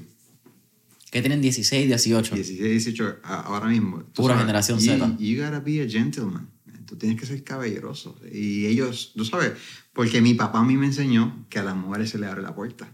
Que 1.10 1.20
tienen 1.20 1.40
16, 1.40 1.86
18. 1.88 2.34
16, 2.34 2.60
18 2.60 3.18
ahora 3.22 3.66
mismo. 3.66 4.04
Pura 4.14 4.38
generación 4.38 4.80
Z. 4.80 5.16
You 5.18 5.42
gotta 5.42 5.60
be 5.60 5.82
a 5.82 5.88
gentleman. 5.88 6.48
Tú 6.86 6.96
tienes 6.96 7.20
que 7.20 7.26
ser 7.26 7.42
caballeroso. 7.44 8.16
Y 8.32 8.66
ellos, 8.66 9.12
tú 9.16 9.24
sabes, 9.24 9.52
porque 9.92 10.20
mi 10.20 10.34
papá 10.34 10.60
a 10.60 10.64
mí 10.64 10.76
me 10.76 10.86
enseñó 10.86 11.46
que 11.48 11.58
a 11.58 11.62
las 11.62 11.76
mujeres 11.76 12.10
se 12.10 12.18
le 12.18 12.26
abre 12.26 12.42
la 12.42 12.54
puerta. 12.54 12.90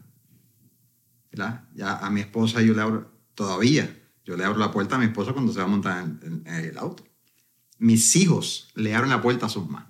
¿Verdad? 1.31 1.65
Ya 1.75 1.97
a 1.97 2.11
mi 2.11 2.21
esposa 2.21 2.63
yo 2.63 2.75
le 2.75 2.83
abro, 2.83 3.11
todavía, 3.35 4.03
yo 4.25 4.37
le 4.37 4.45
abro 4.45 4.59
la 4.59 4.71
puerta 4.71 4.97
a 4.97 4.99
mi 4.99 5.07
esposa 5.07 5.33
cuando 5.33 5.53
se 5.53 5.59
va 5.59 5.65
a 5.65 5.69
montar 5.69 6.05
en 6.05 6.47
el 6.47 6.79
auto 6.79 7.05
mis 7.79 8.17
hijos 8.17 8.69
le 8.75 8.95
abren 8.95 9.11
la 9.11 9.23
puerta 9.23 9.47
a 9.47 9.49
sus 9.49 9.67
mamás 9.67 9.87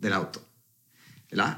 del 0.00 0.12
auto. 0.12 0.40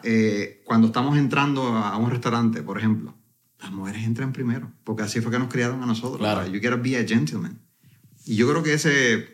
Eh, 0.02 0.62
cuando 0.64 0.88
estamos 0.88 1.16
entrando 1.16 1.62
a 1.62 1.96
un 1.96 2.10
restaurante, 2.10 2.62
por 2.62 2.78
ejemplo, 2.78 3.14
las 3.62 3.72
mujeres 3.72 4.04
entran 4.04 4.32
primero, 4.32 4.72
porque 4.84 5.04
así 5.04 5.20
fue 5.20 5.30
que 5.30 5.38
nos 5.38 5.48
criaron 5.48 5.82
a 5.82 5.86
nosotros. 5.86 6.18
Claro. 6.18 6.46
You 6.46 6.60
gotta 6.60 6.76
be 6.76 6.96
a 6.96 7.06
gentleman. 7.06 7.60
Y 8.24 8.36
yo 8.36 8.48
creo 8.48 8.62
que 8.62 8.74
ese, 8.74 9.28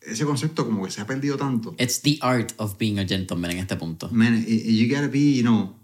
ese 0.00 0.24
concepto 0.24 0.64
como 0.64 0.84
que 0.84 0.90
se 0.90 1.00
ha 1.00 1.06
perdido 1.06 1.36
tanto. 1.36 1.74
It's 1.78 2.00
the 2.02 2.18
art 2.20 2.52
of 2.58 2.78
being 2.78 2.98
a 2.98 3.06
gentleman 3.06 3.50
en 3.50 3.58
este 3.58 3.76
punto. 3.76 4.08
Man, 4.12 4.44
you 4.46 4.88
gotta 4.88 5.08
be, 5.08 5.34
you 5.34 5.42
know, 5.42 5.76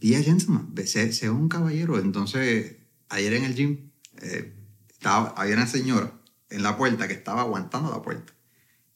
be 0.00 0.16
a 0.16 0.22
gentleman. 0.22 0.74
Sé, 0.84 1.30
un 1.30 1.48
caballero. 1.48 1.98
Entonces, 1.98 2.76
ayer 3.08 3.34
en 3.34 3.44
el 3.44 3.54
gym, 3.54 3.90
eh, 4.20 4.54
estaba, 4.88 5.34
había 5.36 5.54
una 5.54 5.66
señora 5.66 6.12
en 6.50 6.62
la 6.62 6.76
puerta 6.76 7.06
que 7.06 7.14
estaba 7.14 7.42
aguantando 7.42 7.90
la 7.90 8.02
puerta. 8.02 8.32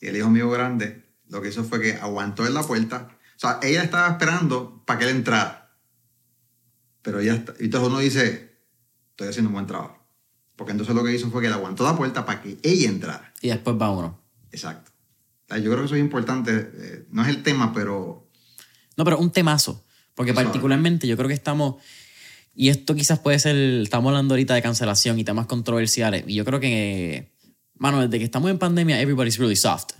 Y 0.00 0.06
el 0.06 0.16
hijo 0.16 0.30
mío 0.30 0.50
grande 0.50 1.04
lo 1.28 1.40
que 1.42 1.48
hizo 1.48 1.64
fue 1.64 1.80
que 1.80 1.94
aguantó 1.94 2.46
en 2.46 2.54
la 2.54 2.62
puerta. 2.62 3.08
O 3.36 3.38
sea, 3.38 3.60
ella 3.62 3.82
estaba 3.82 4.08
esperando 4.08 4.82
para 4.84 4.98
que 4.98 5.04
él 5.06 5.16
entrara. 5.16 5.65
Pero 7.06 7.22
ya 7.22 7.34
está. 7.34 7.54
Y 7.60 7.66
entonces 7.66 7.88
uno 7.88 8.00
dice, 8.00 8.50
estoy 9.10 9.28
haciendo 9.28 9.50
un 9.50 9.54
buen 9.54 9.66
trabajo. 9.68 10.04
Porque 10.56 10.72
entonces 10.72 10.92
lo 10.92 11.04
que 11.04 11.14
hizo 11.14 11.30
fue 11.30 11.40
que 11.40 11.46
él 11.46 11.52
aguantó 11.52 11.84
la 11.84 11.96
puerta 11.96 12.26
para 12.26 12.42
que 12.42 12.58
ella 12.64 12.88
entrara. 12.88 13.32
Y 13.40 13.48
después 13.48 13.76
va 13.80 13.90
uno. 13.92 14.20
Exacto. 14.50 14.90
yo 15.50 15.70
creo 15.70 15.78
que 15.78 15.84
eso 15.84 15.94
es 15.94 16.00
importante. 16.00 16.72
Eh, 16.74 17.06
no 17.10 17.22
es 17.22 17.28
el 17.28 17.44
tema, 17.44 17.72
pero... 17.72 18.28
No, 18.96 19.04
pero 19.04 19.20
un 19.20 19.30
temazo. 19.30 19.84
Porque 20.16 20.34
particularmente 20.34 21.06
yo 21.06 21.16
creo 21.16 21.28
que 21.28 21.34
estamos... 21.34 21.76
Y 22.56 22.70
esto 22.70 22.96
quizás 22.96 23.20
puede 23.20 23.38
ser... 23.38 23.54
Estamos 23.54 24.10
hablando 24.10 24.34
ahorita 24.34 24.54
de 24.54 24.62
cancelación 24.62 25.18
y 25.20 25.24
temas 25.24 25.46
controversiales. 25.46 26.24
Y 26.26 26.34
yo 26.34 26.44
creo 26.44 26.58
que 26.58 27.36
mano, 27.78 28.00
desde 28.00 28.18
que 28.18 28.24
estamos 28.24 28.50
en 28.50 28.58
pandemia, 28.58 29.00
everybody's 29.00 29.38
really 29.38 29.54
soft. 29.54 29.92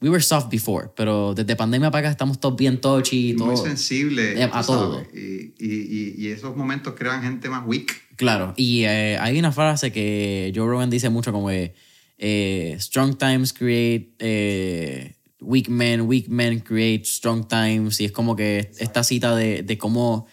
We 0.00 0.10
were 0.10 0.22
soft 0.22 0.50
before, 0.50 0.90
pero 0.94 1.34
desde 1.34 1.56
pandemia 1.56 1.90
para 1.90 2.00
acá 2.00 2.10
estamos 2.10 2.38
todos 2.38 2.56
bien 2.56 2.80
touchy. 2.80 3.34
Muy 3.34 3.56
sensible. 3.56 4.40
Eh, 4.40 4.50
a 4.52 4.62
todo. 4.62 5.02
Y, 5.14 5.54
y, 5.58 6.14
y, 6.18 6.28
esos 6.28 6.56
momentos 6.56 6.94
crean 6.94 7.22
gente 7.22 7.48
más 7.48 7.66
weak. 7.66 8.16
Claro, 8.16 8.52
y 8.56 8.84
eh, 8.84 9.16
hay 9.18 9.38
una 9.38 9.50
frase 9.50 9.92
que 9.92 10.52
Joe 10.54 10.66
Rogan 10.68 10.90
dice 10.90 11.08
mucho 11.08 11.32
como 11.32 11.50
eh, 11.50 12.76
strong 12.78 13.16
times 13.16 13.52
create 13.52 14.14
weak 15.40 15.68
men, 15.68 16.02
weak 16.02 16.28
men 16.28 16.60
create 16.60 17.04
strong 17.04 17.48
times. 17.48 18.00
Y 18.00 18.04
es 18.04 18.12
como 18.12 18.36
que 18.36 18.70
esta 18.78 19.04
cita 19.04 19.34
de, 19.34 19.62
de 19.62 19.78
cómo 19.78 20.26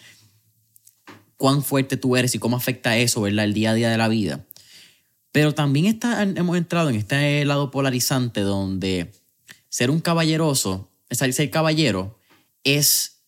cuán 1.42 1.64
fuerte 1.64 1.98
tú 1.98 2.16
eres 2.16 2.36
y 2.36 2.40
cómo 2.40 2.56
afecta 2.56 2.98
eso, 2.98 3.22
¿verdad? 3.22 3.46
El 3.46 3.54
día 3.54 3.72
a 3.72 3.74
día 3.74 3.90
de 3.90 3.98
la 3.98 4.08
vida. 4.08 4.46
Pero 5.32 5.54
también 5.54 5.88
está, 5.88 6.22
hemos 6.24 6.56
entrado 6.58 6.90
en 6.90 6.96
este 6.96 7.44
lado 7.46 7.72
polarizante 7.72 8.42
donde 8.42 9.12
ser 9.72 9.90
un 9.90 10.02
caballeroso, 10.02 10.92
ser 11.10 11.50
caballero, 11.50 12.20
es 12.64 13.24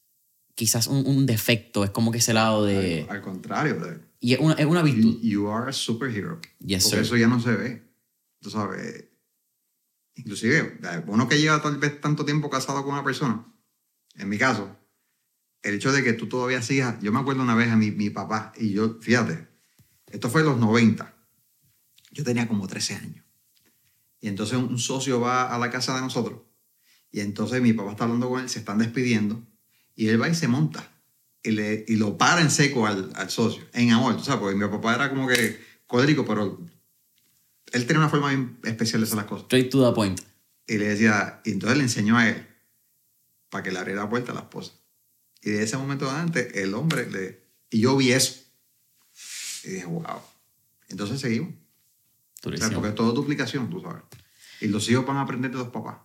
quizás 0.56 0.88
un, 0.88 1.26
defecto, 1.26 1.84
es 1.84 1.90
como 1.90 2.12
que 2.12 2.20
ese 2.20 2.34
lado 2.34 2.66
de... 2.66 3.08
Al, 3.10 3.22
contrario. 3.22 3.78
y 4.20 4.34
es 4.34 4.40
una, 4.40 4.54
es 4.56 4.66
una 4.66 4.84
virtud. 4.84 5.20
You, 5.22 5.50
are 5.50 5.70
a 5.70 5.74
superhero. 5.74 6.40
Yes, 6.60 6.84
porque 6.84 7.00
eso 7.00 7.18
ya 7.18 7.28
no 7.28 7.40
se 7.40 7.54
ve. 7.54 7.84
Tú 8.42 8.50
sabes, 8.50 9.06
inclusive 10.16 10.80
uno 11.08 11.30
que 11.30 11.40
lleva 11.40 11.62
tal 11.62 11.78
vez 11.78 12.00
tanto 12.02 12.26
tiempo 12.26 12.50
casado 12.50 12.84
con 12.84 12.94
una 12.94 13.06
persona, 13.06 13.46
en 14.16 14.28
mi 14.28 14.38
caso, 14.38 14.78
el 15.62 15.76
hecho 15.76 15.94
de 15.94 16.04
que 16.04 16.12
tú 16.12 16.28
todavía 16.28 16.62
sigas, 16.62 17.02
yo 17.02 17.14
me 17.14 17.20
acuerdo 17.20 17.42
una 17.42 17.56
vez 17.56 17.72
a 17.72 17.78
mi, 17.78 17.90
mi 17.92 18.10
papá 18.10 18.52
y 18.58 18.74
yo, 18.74 19.00
fíjate, 19.00 19.48
esto 20.12 20.30
fue 20.30 20.42
en 20.42 20.48
los 20.48 20.58
90, 20.58 21.16
yo 22.12 22.24
tenía 22.26 22.50
como 22.50 22.68
13 22.68 22.96
años. 22.96 23.23
Y 24.24 24.30
entonces 24.30 24.58
un 24.58 24.80
socio 24.80 25.20
va 25.20 25.54
a 25.54 25.60
la 25.60 25.70
casa 25.70 25.94
de 25.96 26.00
nosotros. 26.00 26.40
Y 27.12 27.20
entonces 27.20 27.62
mi 27.62 27.74
papá 27.74 27.92
está 27.92 28.06
hablando 28.06 28.30
con 28.30 28.40
él, 28.40 28.48
se 28.48 28.60
están 28.60 28.78
despidiendo. 28.78 29.44
Y 29.98 30.08
él 30.08 30.22
va 30.22 30.30
y 30.30 30.34
se 30.34 30.48
monta. 30.48 30.90
Y, 31.44 31.52
le, 31.52 31.84
y 31.90 31.98
lo 31.98 32.18
para 32.18 32.40
en 32.40 32.50
seco 32.50 32.88
al, 32.88 33.12
al 33.16 33.30
socio. 33.30 33.66
En 33.74 33.92
amor, 33.92 34.16
tú 34.16 34.24
sabes, 34.24 34.40
porque 34.40 34.56
mi 34.56 34.66
papá 34.66 34.96
era 34.96 35.10
como 35.10 35.28
que 35.28 35.60
códrico, 35.88 36.24
pero 36.24 36.58
él 37.74 37.86
tenía 37.86 38.00
una 38.00 38.08
forma 38.08 38.30
bien 38.30 38.60
especial 38.64 39.02
de 39.02 39.08
hacer 39.08 39.18
las 39.18 39.26
cosas. 39.26 39.44
Straight 39.44 39.70
to 39.70 39.86
the 39.86 39.94
point. 39.94 40.22
Y 40.68 40.78
le 40.78 40.88
decía, 40.88 41.42
y 41.44 41.52
entonces 41.52 41.78
le 41.78 41.84
enseñó 41.84 42.18
a 42.18 42.30
él 42.30 42.48
para 43.50 43.62
que 43.62 43.74
le 43.74 43.80
abriera 43.80 44.04
la 44.04 44.10
puerta 44.10 44.32
a 44.32 44.36
la 44.36 44.42
esposa. 44.42 44.72
Y 45.42 45.50
de 45.50 45.64
ese 45.64 45.76
momento 45.76 46.10
adelante, 46.10 46.64
el 46.64 46.74
hombre 46.76 47.12
le. 47.12 47.44
Y 47.70 47.82
yo 47.82 47.98
vi 47.98 48.14
eso. 48.14 48.40
Y 49.66 49.72
dije, 49.72 49.86
wow. 49.86 50.22
Entonces 50.88 51.20
seguimos 51.20 51.54
porque 52.44 52.90
es 52.90 52.96
todo 52.96 53.14
duplicación, 53.14 53.70
tú 53.70 53.80
sabes. 53.80 54.04
Y 54.62 54.68
los 54.68 54.90
hijos 54.90 55.06
van 55.06 55.18
a 55.18 55.22
aprender 55.22 55.52
de 55.52 55.58
los 55.58 55.70
papás. 55.70 55.98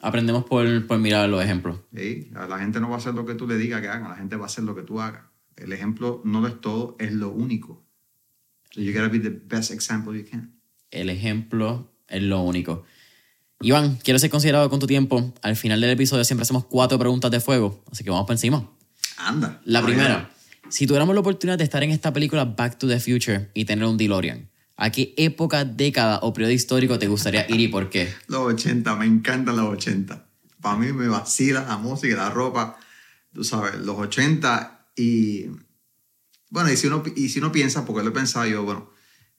Aprendemos 0.00 0.44
por, 0.44 0.86
por 0.86 0.98
mirar 0.98 1.28
los 1.28 1.42
ejemplos. 1.42 1.80
Sí, 1.94 2.30
la 2.32 2.58
gente 2.58 2.80
no 2.80 2.88
va 2.88 2.96
a 2.96 2.98
hacer 2.98 3.14
lo 3.14 3.24
que 3.24 3.34
tú 3.34 3.46
le 3.46 3.56
digas 3.56 3.80
que 3.80 3.88
haga, 3.88 4.08
la 4.08 4.16
gente 4.16 4.36
va 4.36 4.44
a 4.44 4.46
hacer 4.46 4.64
lo 4.64 4.74
que 4.74 4.82
tú 4.82 5.00
hagas. 5.00 5.22
El 5.56 5.72
ejemplo 5.72 6.20
no 6.24 6.40
lo 6.40 6.48
es 6.48 6.60
todo, 6.60 6.96
es 6.98 7.12
lo 7.12 7.30
único. 7.30 7.86
So 8.72 8.82
you 8.82 8.92
gotta 8.92 9.08
be 9.08 9.18
the 9.18 9.30
best 9.30 9.70
example 9.70 10.18
you 10.18 10.26
can. 10.28 10.60
El 10.90 11.08
ejemplo 11.08 11.92
es 12.08 12.22
lo 12.22 12.42
único. 12.42 12.84
Iván, 13.60 13.96
quiero 14.04 14.18
ser 14.18 14.28
considerado 14.28 14.68
con 14.68 14.80
tu 14.80 14.86
tiempo. 14.86 15.32
Al 15.42 15.56
final 15.56 15.80
del 15.80 15.90
episodio 15.90 16.24
siempre 16.24 16.42
hacemos 16.42 16.66
cuatro 16.66 16.98
preguntas 16.98 17.30
de 17.30 17.40
fuego, 17.40 17.82
así 17.90 18.04
que 18.04 18.10
vamos 18.10 18.26
por 18.26 18.34
encima. 18.34 18.70
Anda. 19.16 19.62
La 19.64 19.82
primera, 19.82 20.30
si 20.68 20.86
tuviéramos 20.86 21.14
la 21.14 21.22
oportunidad 21.22 21.56
de 21.56 21.64
estar 21.64 21.82
en 21.82 21.90
esta 21.90 22.12
película 22.12 22.44
Back 22.44 22.76
to 22.76 22.86
the 22.86 23.00
Future 23.00 23.50
y 23.54 23.64
tener 23.64 23.86
un 23.86 23.96
DeLorean, 23.96 24.50
¿A 24.76 24.90
qué 24.90 25.14
época, 25.16 25.64
década 25.64 26.20
o 26.22 26.34
periodo 26.34 26.52
histórico 26.52 26.98
te 26.98 27.08
gustaría 27.08 27.46
ir 27.48 27.60
y 27.60 27.68
por 27.68 27.88
qué? 27.88 28.12
Los 28.26 28.40
80, 28.40 28.94
me 28.96 29.06
encantan 29.06 29.56
los 29.56 29.70
80. 29.70 30.26
Para 30.60 30.76
mí 30.76 30.92
me 30.92 31.08
vacila 31.08 31.64
la 31.66 31.78
música, 31.78 32.16
la 32.16 32.30
ropa, 32.30 32.78
tú 33.32 33.42
sabes, 33.42 33.76
los 33.76 33.98
80 33.98 34.90
y... 34.96 35.46
Bueno, 36.50 36.70
y 36.70 36.76
si 36.76 36.86
uno, 36.86 37.02
y 37.16 37.28
si 37.30 37.38
uno 37.38 37.50
piensa, 37.52 37.84
porque 37.84 38.02
lo 38.02 38.10
he 38.10 38.12
pensado 38.12 38.46
yo, 38.46 38.64
bueno, 38.64 38.90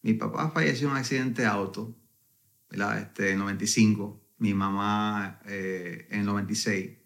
mi 0.01 0.13
papá 0.13 0.51
falleció 0.51 0.87
en 0.87 0.93
un 0.93 0.97
accidente 0.97 1.43
de 1.43 1.47
auto, 1.47 1.95
¿verdad? 2.69 2.99
Este, 2.99 3.31
en 3.31 3.39
95, 3.39 4.21
mi 4.39 4.53
mamá 4.53 5.39
eh, 5.45 6.07
en 6.09 6.25
96. 6.25 6.97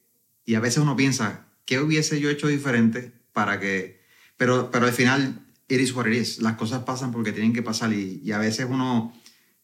Y 0.46 0.56
a 0.56 0.60
veces 0.60 0.80
uno 0.80 0.96
piensa, 0.96 1.48
¿qué 1.66 1.80
hubiese 1.80 2.20
yo 2.22 2.30
hecho 2.30 2.48
diferente 2.48 3.12
para 3.34 3.60
que... 3.60 4.02
Pero, 4.38 4.72
pero 4.72 4.86
al 4.88 4.94
final 4.94 5.51
it 5.74 5.80
is 5.80 5.96
what 5.96 6.06
it 6.08 6.14
is. 6.14 6.40
Las 6.42 6.56
cosas 6.56 6.84
pasan 6.84 7.12
porque 7.12 7.32
tienen 7.32 7.54
que 7.54 7.64
pasar 7.64 7.94
y, 7.94 8.22
y 8.24 8.32
a 8.32 8.38
veces 8.38 8.68
uno, 8.70 9.14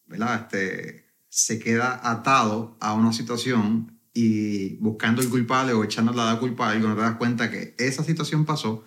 ¿verdad? 0.06 0.44
Este, 0.44 1.06
se 1.30 1.60
queda 1.60 2.00
atado 2.04 2.78
a 2.80 2.94
una 2.94 3.12
situación 3.14 4.00
y 4.14 4.76
buscando 4.78 5.22
el 5.22 5.30
culpable 5.30 5.74
o 5.74 5.84
echando 5.84 6.14
la 6.14 6.40
culpa 6.40 6.76
y 6.76 6.80
no 6.80 6.96
te 6.96 7.02
das 7.02 7.18
cuenta 7.18 7.52
que 7.52 7.76
esa 7.78 8.04
situación 8.04 8.46
pasó 8.46 8.84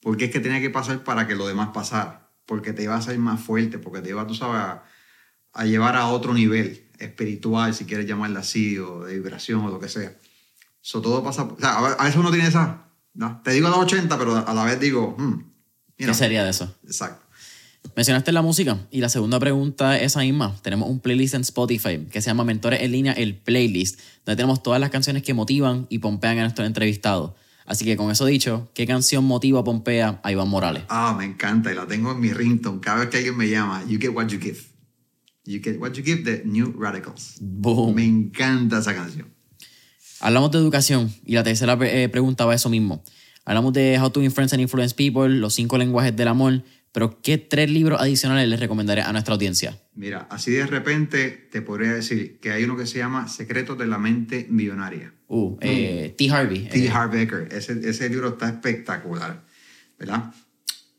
porque 0.00 0.26
es 0.26 0.30
que 0.30 0.40
tenía 0.40 0.60
que 0.60 0.70
pasar 0.70 1.04
para 1.04 1.26
que 1.26 1.34
lo 1.34 1.46
demás 1.46 1.70
pasara, 1.74 2.30
porque 2.46 2.72
te 2.72 2.84
iba 2.84 2.94
a 2.94 2.98
hacer 2.98 3.18
más 3.18 3.40
fuerte, 3.40 3.78
porque 3.78 4.00
te 4.00 4.10
iba, 4.10 4.26
tú 4.26 4.34
sabes, 4.34 4.80
a, 5.52 5.64
llevar 5.64 5.96
a 5.96 6.06
otro 6.06 6.32
nivel 6.32 6.88
espiritual, 6.98 7.74
si 7.74 7.84
quieres 7.84 8.06
llamarla 8.06 8.40
así, 8.40 8.78
o 8.78 9.04
de 9.04 9.14
vibración, 9.14 9.60
o 9.60 9.68
lo 9.68 9.78
que 9.78 9.88
sea. 9.88 10.16
Eso 10.82 11.02
todo 11.02 11.22
pasa, 11.22 11.42
o 11.42 11.58
sea, 11.58 11.78
a 11.78 12.04
veces 12.04 12.16
uno 12.16 12.30
tiene 12.30 12.48
esa, 12.48 12.86
¿no? 13.12 13.42
te 13.42 13.50
digo 13.50 13.68
los 13.68 13.78
80, 13.78 14.18
pero 14.18 14.36
a 14.36 14.54
la 14.54 14.64
vez 14.64 14.80
digo, 14.80 15.14
hmm, 15.18 15.49
¿qué 16.06 16.14
sería 16.14 16.44
de 16.44 16.50
eso? 16.50 16.74
Exacto. 16.84 17.26
Mencionaste 17.96 18.32
la 18.32 18.42
música 18.42 18.78
y 18.90 19.00
la 19.00 19.08
segunda 19.08 19.38
pregunta 19.40 19.96
es 19.96 20.04
esa 20.04 20.20
misma. 20.20 20.56
Tenemos 20.62 20.88
un 20.88 21.00
playlist 21.00 21.34
en 21.34 21.40
Spotify 21.42 22.06
que 22.10 22.20
se 22.20 22.28
llama 22.28 22.44
Mentores 22.44 22.82
en 22.82 22.92
línea, 22.92 23.12
el 23.12 23.36
playlist, 23.36 23.98
donde 24.24 24.36
tenemos 24.36 24.62
todas 24.62 24.80
las 24.80 24.90
canciones 24.90 25.22
que 25.22 25.34
motivan 25.34 25.86
y 25.88 25.98
pompean 25.98 26.38
a 26.38 26.42
nuestros 26.42 26.66
entrevistados. 26.66 27.32
Así 27.66 27.84
que 27.84 27.96
con 27.96 28.10
eso 28.10 28.26
dicho, 28.26 28.70
¿qué 28.74 28.86
canción 28.86 29.24
motiva 29.24 29.62
Pompea 29.62 30.20
a 30.22 30.32
Iván 30.32 30.48
Morales? 30.48 30.82
Ah, 30.88 31.14
me 31.16 31.24
encanta 31.24 31.70
y 31.70 31.76
la 31.76 31.86
tengo 31.86 32.12
en 32.12 32.20
mi 32.20 32.32
ringtone. 32.32 32.80
Cada 32.80 33.00
vez 33.00 33.08
que 33.10 33.18
alguien 33.18 33.36
me 33.36 33.48
llama, 33.48 33.84
You 33.86 33.98
Get 34.00 34.10
What 34.10 34.26
You 34.26 34.40
Give. 34.40 34.58
You 35.44 35.60
Get 35.62 35.78
What 35.78 35.92
You 35.92 36.02
Give 36.04 36.22
de 36.22 36.42
New 36.44 36.74
Radicals. 36.78 37.36
Boom. 37.40 37.94
Me 37.94 38.04
encanta 38.04 38.78
esa 38.78 38.94
canción. 38.94 39.32
Hablamos 40.20 40.50
de 40.50 40.58
educación 40.58 41.12
y 41.24 41.34
la 41.34 41.42
tercera 41.42 41.78
eh, 41.82 42.08
pregunta 42.08 42.44
va 42.44 42.52
a 42.52 42.56
eso 42.56 42.68
mismo. 42.68 43.02
Hablamos 43.44 43.72
de 43.72 43.98
How 43.98 44.10
to 44.10 44.22
Influence 44.22 44.54
and 44.54 44.62
Influence 44.62 44.94
People, 44.94 45.28
los 45.28 45.54
cinco 45.54 45.78
lenguajes 45.78 46.14
del 46.14 46.28
amor, 46.28 46.62
pero 46.92 47.20
¿qué 47.22 47.38
tres 47.38 47.70
libros 47.70 48.00
adicionales 48.00 48.48
les 48.48 48.60
recomendaré 48.60 49.02
a 49.02 49.12
nuestra 49.12 49.34
audiencia? 49.34 49.78
Mira, 49.94 50.26
así 50.30 50.50
de 50.52 50.66
repente 50.66 51.30
te 51.50 51.62
podría 51.62 51.92
decir 51.92 52.38
que 52.40 52.50
hay 52.52 52.64
uno 52.64 52.76
que 52.76 52.86
se 52.86 52.98
llama 52.98 53.28
Secretos 53.28 53.78
de 53.78 53.86
la 53.86 53.98
Mente 53.98 54.46
Millonaria. 54.50 55.14
Uh, 55.28 55.56
eh, 55.60 56.14
T. 56.18 56.30
Harvey. 56.30 56.68
T. 56.68 56.84
eh, 56.86 56.90
Harv 56.90 57.14
Eker. 57.14 57.48
Ese, 57.52 57.80
ese 57.88 58.08
libro 58.08 58.30
está 58.30 58.48
espectacular, 58.48 59.44
¿verdad? 59.98 60.32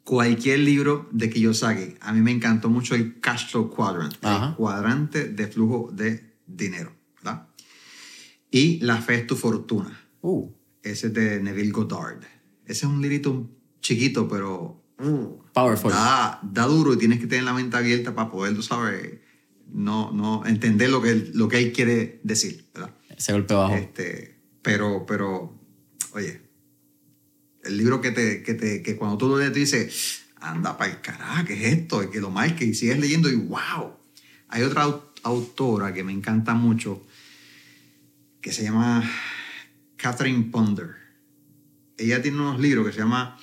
Cualquier 0.04 0.60
libro 0.60 1.10
de 1.12 1.30
Kiyosaki. 1.30 1.96
A 2.02 2.12
mí 2.14 2.22
me 2.22 2.32
encantó 2.32 2.70
mucho 2.70 2.96
el 2.96 3.20
Cash 3.20 3.50
Flow 3.50 3.70
Quadrant, 3.70 4.16
Ajá. 4.22 4.50
el 4.50 4.56
cuadrante 4.56 5.26
de 5.30 5.48
flujo 5.48 5.92
de 5.92 6.36
dinero, 6.48 6.94
¿verdad? 7.18 7.48
Y 8.50 8.80
La 8.80 8.98
fe 9.02 9.16
es 9.16 9.28
tu 9.28 9.36
fortuna. 9.36 10.00
uh, 10.22 10.50
Ese 10.84 11.08
es 11.08 11.14
de 11.14 11.40
Neville 11.42 11.72
Goddard. 11.72 12.22
Ese 12.66 12.86
es 12.86 12.92
un 12.92 13.02
librito 13.02 13.50
chiquito, 13.82 14.28
pero 14.28 14.84
uh, 15.00 15.44
Powerful. 15.54 15.92
da, 15.92 16.40
da 16.44 16.66
duro 16.66 16.94
y 16.94 16.98
tienes 16.98 17.20
que 17.20 17.28
tener 17.28 17.44
la 17.44 17.54
mente 17.54 17.78
abierta 17.78 18.14
para 18.16 18.30
poder, 18.32 18.56
tú 18.56 18.62
sabes, 18.62 19.20
no, 19.74 20.12
no 20.12 20.46
entender 20.46 20.90
lo 20.90 21.02
que, 21.02 21.10
él, 21.12 21.32
lo 21.34 21.48
que 21.48 21.58
él 21.58 21.72
quiere 21.74 22.20
decir, 22.24 22.66
¿verdad? 22.74 22.96
ese 23.16 23.34
golpe 23.34 23.54
bajo. 23.54 23.76
Este, 23.76 24.40
pero, 24.62 25.06
pero, 25.06 25.60
oye, 26.14 26.42
el 27.64 27.78
libro 27.78 28.02
que, 28.02 28.12
te, 28.12 28.42
que, 28.44 28.54
te, 28.54 28.82
que 28.82 28.96
cuando 28.96 29.18
tú 29.18 29.28
lo 29.28 29.38
lees, 29.38 29.52
tú 29.54 29.60
dices, 29.60 30.22
anda 30.38 30.78
para 30.78 30.92
el 30.92 31.02
carajo, 31.02 31.46
¿qué 31.46 31.54
es 31.54 31.74
esto? 31.80 32.04
Y 32.04 32.10
que 32.10 32.20
lo 32.20 32.32
más 32.32 32.54
que 32.54 32.74
sigues 32.74 33.00
leyendo 33.00 33.30
y 33.30 33.36
wow. 33.36 33.94
Hay 34.48 34.64
otra 34.64 34.86
au- 34.88 35.02
autora 35.24 35.94
que 35.94 36.04
me 36.04 36.12
encanta 36.12 36.54
mucho 36.56 37.06
que 38.42 38.52
se 38.52 38.64
llama 38.64 39.04
Catherine 40.02 40.50
Ponder. 40.52 40.96
Ella 41.96 42.20
tiene 42.24 42.38
unos 42.38 42.60
libros 42.60 42.88
que 42.88 42.92
se 42.92 43.00
llama, 43.00 43.38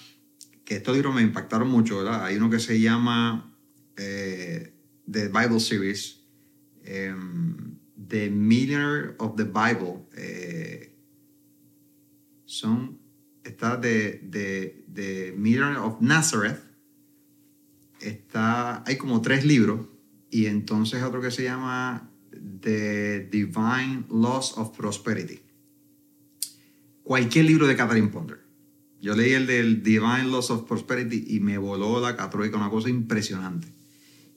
que 0.65 0.75
estos 0.75 0.93
libros 0.93 1.15
me 1.15 1.23
impactaron 1.23 1.69
mucho, 1.69 1.99
¿verdad? 1.99 2.25
Hay 2.25 2.37
uno 2.37 2.51
que 2.51 2.59
se 2.59 2.81
llama 2.81 3.55
eh, 3.97 4.75
The 5.09 5.29
Bible 5.29 5.61
Series, 5.61 6.25
em, 6.83 7.79
The 8.09 8.29
Millionaire 8.31 9.15
of 9.19 9.37
the 9.37 9.45
Bible. 9.45 10.07
eh, 10.17 10.97
son, 12.45 12.99
está 13.45 13.77
de, 13.77 14.21
de, 14.25 14.85
de 14.89 15.35
Millionaire 15.37 15.79
of 15.79 16.01
Nazareth. 16.01 16.61
Está, 18.01 18.83
hay 18.85 18.97
como 18.97 19.23
tres 19.23 19.45
libros 19.45 19.87
y 20.29 20.47
entonces 20.47 21.05
otro 21.05 21.21
que 21.21 21.31
se 21.31 21.45
llama 21.45 22.11
The 22.61 23.29
Divine 23.31 24.07
Laws 24.11 24.55
of 24.57 24.77
Prosperity. 24.77 25.48
Cualquier 27.09 27.47
libro 27.47 27.67
de 27.67 27.75
Catherine 27.75 28.09
Ponder. 28.09 28.39
Yo 29.01 29.17
leí 29.17 29.33
el 29.33 29.47
del 29.47 29.83
Divine 29.83 30.25
Laws 30.25 30.51
of 30.51 30.69
Prosperity 30.69 31.25
y 31.29 31.41
me 31.41 31.57
voló 31.57 32.03
la 32.03 32.15
catroica, 32.15 32.59
una 32.59 32.69
cosa 32.69 32.91
impresionante. 32.91 33.67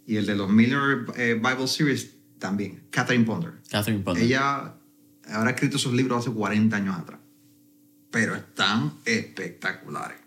Y 0.07 0.15
el 0.15 0.25
de 0.25 0.35
los 0.35 0.49
Millionaire 0.49 1.03
eh, 1.17 1.33
Bible 1.33 1.67
Series 1.67 2.15
también, 2.39 2.87
Catherine 2.89 3.25
Ponder. 3.25 3.55
Catherine 3.69 4.01
Ponder. 4.01 4.23
Ella 4.23 4.73
habrá 5.27 5.49
escrito 5.49 5.75
esos 5.75 5.91
libros 5.91 6.19
hace 6.19 6.33
40 6.33 6.77
años 6.77 6.97
atrás. 6.97 7.19
Pero 8.09 8.35
están 8.35 8.93
espectaculares. 9.03 10.19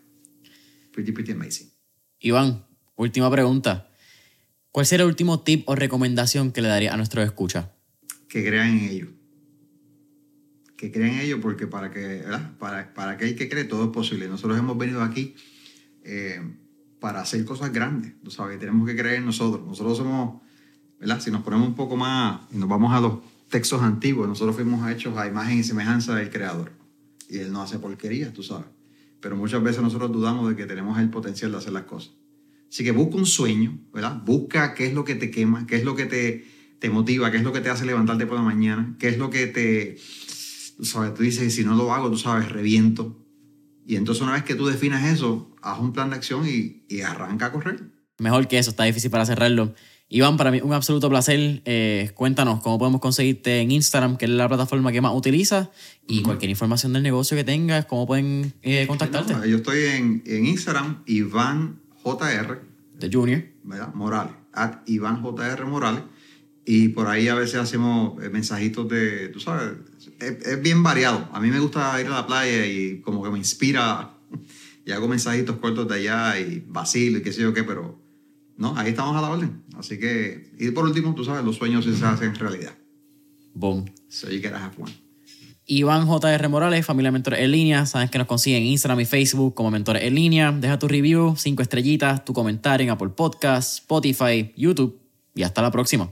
Pretty, 0.92 1.12
pretty 1.12 1.32
amazing. 1.32 1.72
Iván, 2.18 2.66
última 2.94 3.30
pregunta. 3.30 3.88
¿Cuál 4.70 4.84
sería 4.84 5.04
el 5.04 5.08
último 5.08 5.40
tip 5.40 5.66
o 5.66 5.76
recomendación 5.76 6.52
que 6.52 6.60
le 6.60 6.68
daría 6.68 6.92
a 6.92 6.98
nuestros 6.98 7.24
escuchas? 7.24 7.68
Que 8.28 8.44
crean 8.44 8.68
en 8.68 8.84
ellos. 8.84 9.08
Que 10.84 10.92
crean 10.92 11.14
en 11.14 11.20
ellos 11.20 11.38
porque 11.40 11.66
para, 11.66 11.90
que, 11.90 12.22
para, 12.58 12.92
para 12.92 13.12
aquel 13.12 13.34
que 13.36 13.48
cree 13.48 13.64
todo 13.64 13.84
es 13.84 13.90
posible. 13.90 14.28
Nosotros 14.28 14.58
hemos 14.58 14.76
venido 14.76 15.02
aquí 15.02 15.34
eh, 16.02 16.42
para 17.00 17.22
hacer 17.22 17.42
cosas 17.46 17.72
grandes. 17.72 18.12
Tú 18.22 18.30
sabes, 18.30 18.58
tenemos 18.58 18.86
que 18.86 18.94
creer 18.94 19.14
en 19.14 19.24
nosotros. 19.24 19.66
Nosotros 19.66 19.96
somos, 19.96 20.42
¿verdad? 21.00 21.22
Si 21.22 21.30
nos 21.30 21.42
ponemos 21.42 21.68
un 21.68 21.74
poco 21.74 21.96
más 21.96 22.42
y 22.52 22.58
nos 22.58 22.68
vamos 22.68 22.92
a 22.92 23.00
los 23.00 23.20
textos 23.48 23.80
antiguos, 23.80 24.28
nosotros 24.28 24.54
fuimos 24.56 24.86
hechos 24.90 25.16
a 25.16 25.26
imagen 25.26 25.58
y 25.58 25.64
semejanza 25.64 26.14
del 26.16 26.28
Creador. 26.28 26.70
Y 27.30 27.38
Él 27.38 27.50
no 27.50 27.62
hace 27.62 27.78
porquerías, 27.78 28.34
tú 28.34 28.42
sabes. 28.42 28.66
Pero 29.20 29.36
muchas 29.36 29.62
veces 29.62 29.80
nosotros 29.80 30.12
dudamos 30.12 30.50
de 30.50 30.54
que 30.54 30.66
tenemos 30.66 30.98
el 30.98 31.08
potencial 31.08 31.50
de 31.50 31.56
hacer 31.56 31.72
las 31.72 31.84
cosas. 31.84 32.12
Así 32.68 32.84
que 32.84 32.92
busca 32.92 33.16
un 33.16 33.24
sueño, 33.24 33.78
¿verdad? 33.90 34.20
Busca 34.22 34.74
qué 34.74 34.86
es 34.86 34.92
lo 34.92 35.06
que 35.06 35.14
te 35.14 35.30
quema, 35.30 35.66
qué 35.66 35.76
es 35.76 35.84
lo 35.84 35.96
que 35.96 36.04
te, 36.04 36.44
te 36.78 36.90
motiva, 36.90 37.30
qué 37.30 37.38
es 37.38 37.42
lo 37.42 37.54
que 37.54 37.62
te 37.62 37.70
hace 37.70 37.86
levantarte 37.86 38.26
por 38.26 38.36
la 38.36 38.42
mañana, 38.42 38.94
qué 38.98 39.08
es 39.08 39.16
lo 39.16 39.30
que 39.30 39.46
te, 39.46 39.96
tú 40.76 40.84
sabes, 40.84 41.14
tú 41.14 41.22
dices, 41.22 41.54
si 41.54 41.64
no 41.64 41.74
lo 41.74 41.92
hago, 41.92 42.10
tú 42.10 42.18
sabes, 42.18 42.50
reviento. 42.50 43.20
Y 43.86 43.96
entonces 43.96 44.22
una 44.22 44.32
vez 44.32 44.44
que 44.44 44.54
tú 44.54 44.66
definas 44.66 45.04
eso, 45.04 45.54
haz 45.62 45.78
un 45.78 45.92
plan 45.92 46.10
de 46.10 46.16
acción 46.16 46.46
y, 46.48 46.84
y 46.88 47.02
arranca 47.02 47.46
a 47.46 47.52
correr. 47.52 47.92
Mejor 48.18 48.48
que 48.48 48.58
eso, 48.58 48.70
está 48.70 48.84
difícil 48.84 49.10
para 49.10 49.26
cerrarlo. 49.26 49.74
Iván, 50.08 50.36
para 50.36 50.50
mí 50.50 50.60
un 50.62 50.72
absoluto 50.72 51.08
placer. 51.08 51.62
Eh, 51.64 52.10
cuéntanos 52.14 52.60
cómo 52.62 52.78
podemos 52.78 53.00
conseguirte 53.00 53.60
en 53.60 53.70
Instagram, 53.70 54.16
que 54.16 54.26
es 54.26 54.30
la 54.30 54.46
plataforma 54.48 54.92
que 54.92 55.00
más 55.00 55.12
utilizas, 55.14 55.70
y 56.06 56.22
cualquier 56.22 56.50
información 56.50 56.92
del 56.92 57.02
negocio 57.02 57.36
que 57.36 57.44
tengas, 57.44 57.86
cómo 57.86 58.06
pueden 58.06 58.52
eh, 58.62 58.86
contactarte. 58.86 59.32
No, 59.32 59.44
yo 59.44 59.56
estoy 59.56 59.84
en, 59.84 60.22
en 60.26 60.46
Instagram, 60.46 61.02
Iván 61.06 61.80
JR, 62.04 62.62
De 62.98 63.10
Junior. 63.10 63.44
¿verdad? 63.64 63.94
Morales, 63.94 64.34
at 64.52 64.82
Iván 64.86 65.22
JR 65.22 65.66
Morales. 65.66 66.02
Y 66.66 66.88
por 66.88 67.08
ahí 67.08 67.28
a 67.28 67.34
veces 67.34 67.56
hacemos 67.56 68.22
eh, 68.22 68.28
mensajitos 68.30 68.88
de, 68.88 69.28
tú 69.30 69.40
sabes, 69.40 69.72
es, 70.20 70.46
es 70.46 70.62
bien 70.62 70.82
variado. 70.82 71.28
A 71.32 71.40
mí 71.40 71.50
me 71.50 71.60
gusta 71.60 72.00
ir 72.00 72.06
a 72.06 72.10
la 72.10 72.26
playa 72.26 72.66
y 72.66 73.00
como 73.00 73.22
que 73.22 73.30
me 73.30 73.38
inspira 73.38 74.14
y 74.86 74.92
hago 74.92 75.08
mensajitos 75.08 75.56
cortos 75.56 75.88
de 75.88 75.94
allá 75.96 76.38
y 76.38 76.64
vacilo 76.66 77.18
y 77.18 77.22
qué 77.22 77.32
sé 77.32 77.42
yo 77.42 77.54
qué, 77.54 77.64
pero 77.64 77.98
no, 78.56 78.76
ahí 78.76 78.90
estamos 78.90 79.16
a 79.16 79.20
la 79.20 79.30
orden. 79.30 79.64
Así 79.76 79.98
que, 79.98 80.52
y 80.58 80.70
por 80.70 80.84
último, 80.84 81.14
tú 81.14 81.24
sabes, 81.24 81.44
los 81.44 81.56
sueños 81.56 81.84
sí 81.84 81.94
se 81.94 82.04
hacen 82.04 82.34
realidad. 82.34 82.76
Boom. 83.54 83.86
So 84.08 84.30
you 84.30 84.40
gotta 84.40 84.62
have 84.62 84.74
one. 84.80 84.92
Iván 85.66 86.06
JR 86.06 86.48
Morales, 86.48 86.84
familia 86.84 87.10
Mentores 87.10 87.40
en 87.40 87.50
línea. 87.50 87.86
Sabes 87.86 88.10
que 88.10 88.18
nos 88.18 88.26
consiguen 88.26 88.62
en 88.62 88.68
Instagram 88.68 89.00
y 89.00 89.06
Facebook 89.06 89.54
como 89.54 89.70
Mentores 89.70 90.02
en 90.02 90.14
línea. 90.14 90.52
Deja 90.52 90.78
tu 90.78 90.88
review, 90.88 91.34
cinco 91.36 91.62
estrellitas, 91.62 92.24
tu 92.24 92.34
comentario 92.34 92.84
en 92.84 92.90
Apple 92.90 93.10
Podcasts, 93.10 93.78
Spotify, 93.78 94.52
YouTube. 94.56 95.00
Y 95.34 95.42
hasta 95.42 95.62
la 95.62 95.70
próxima. 95.70 96.10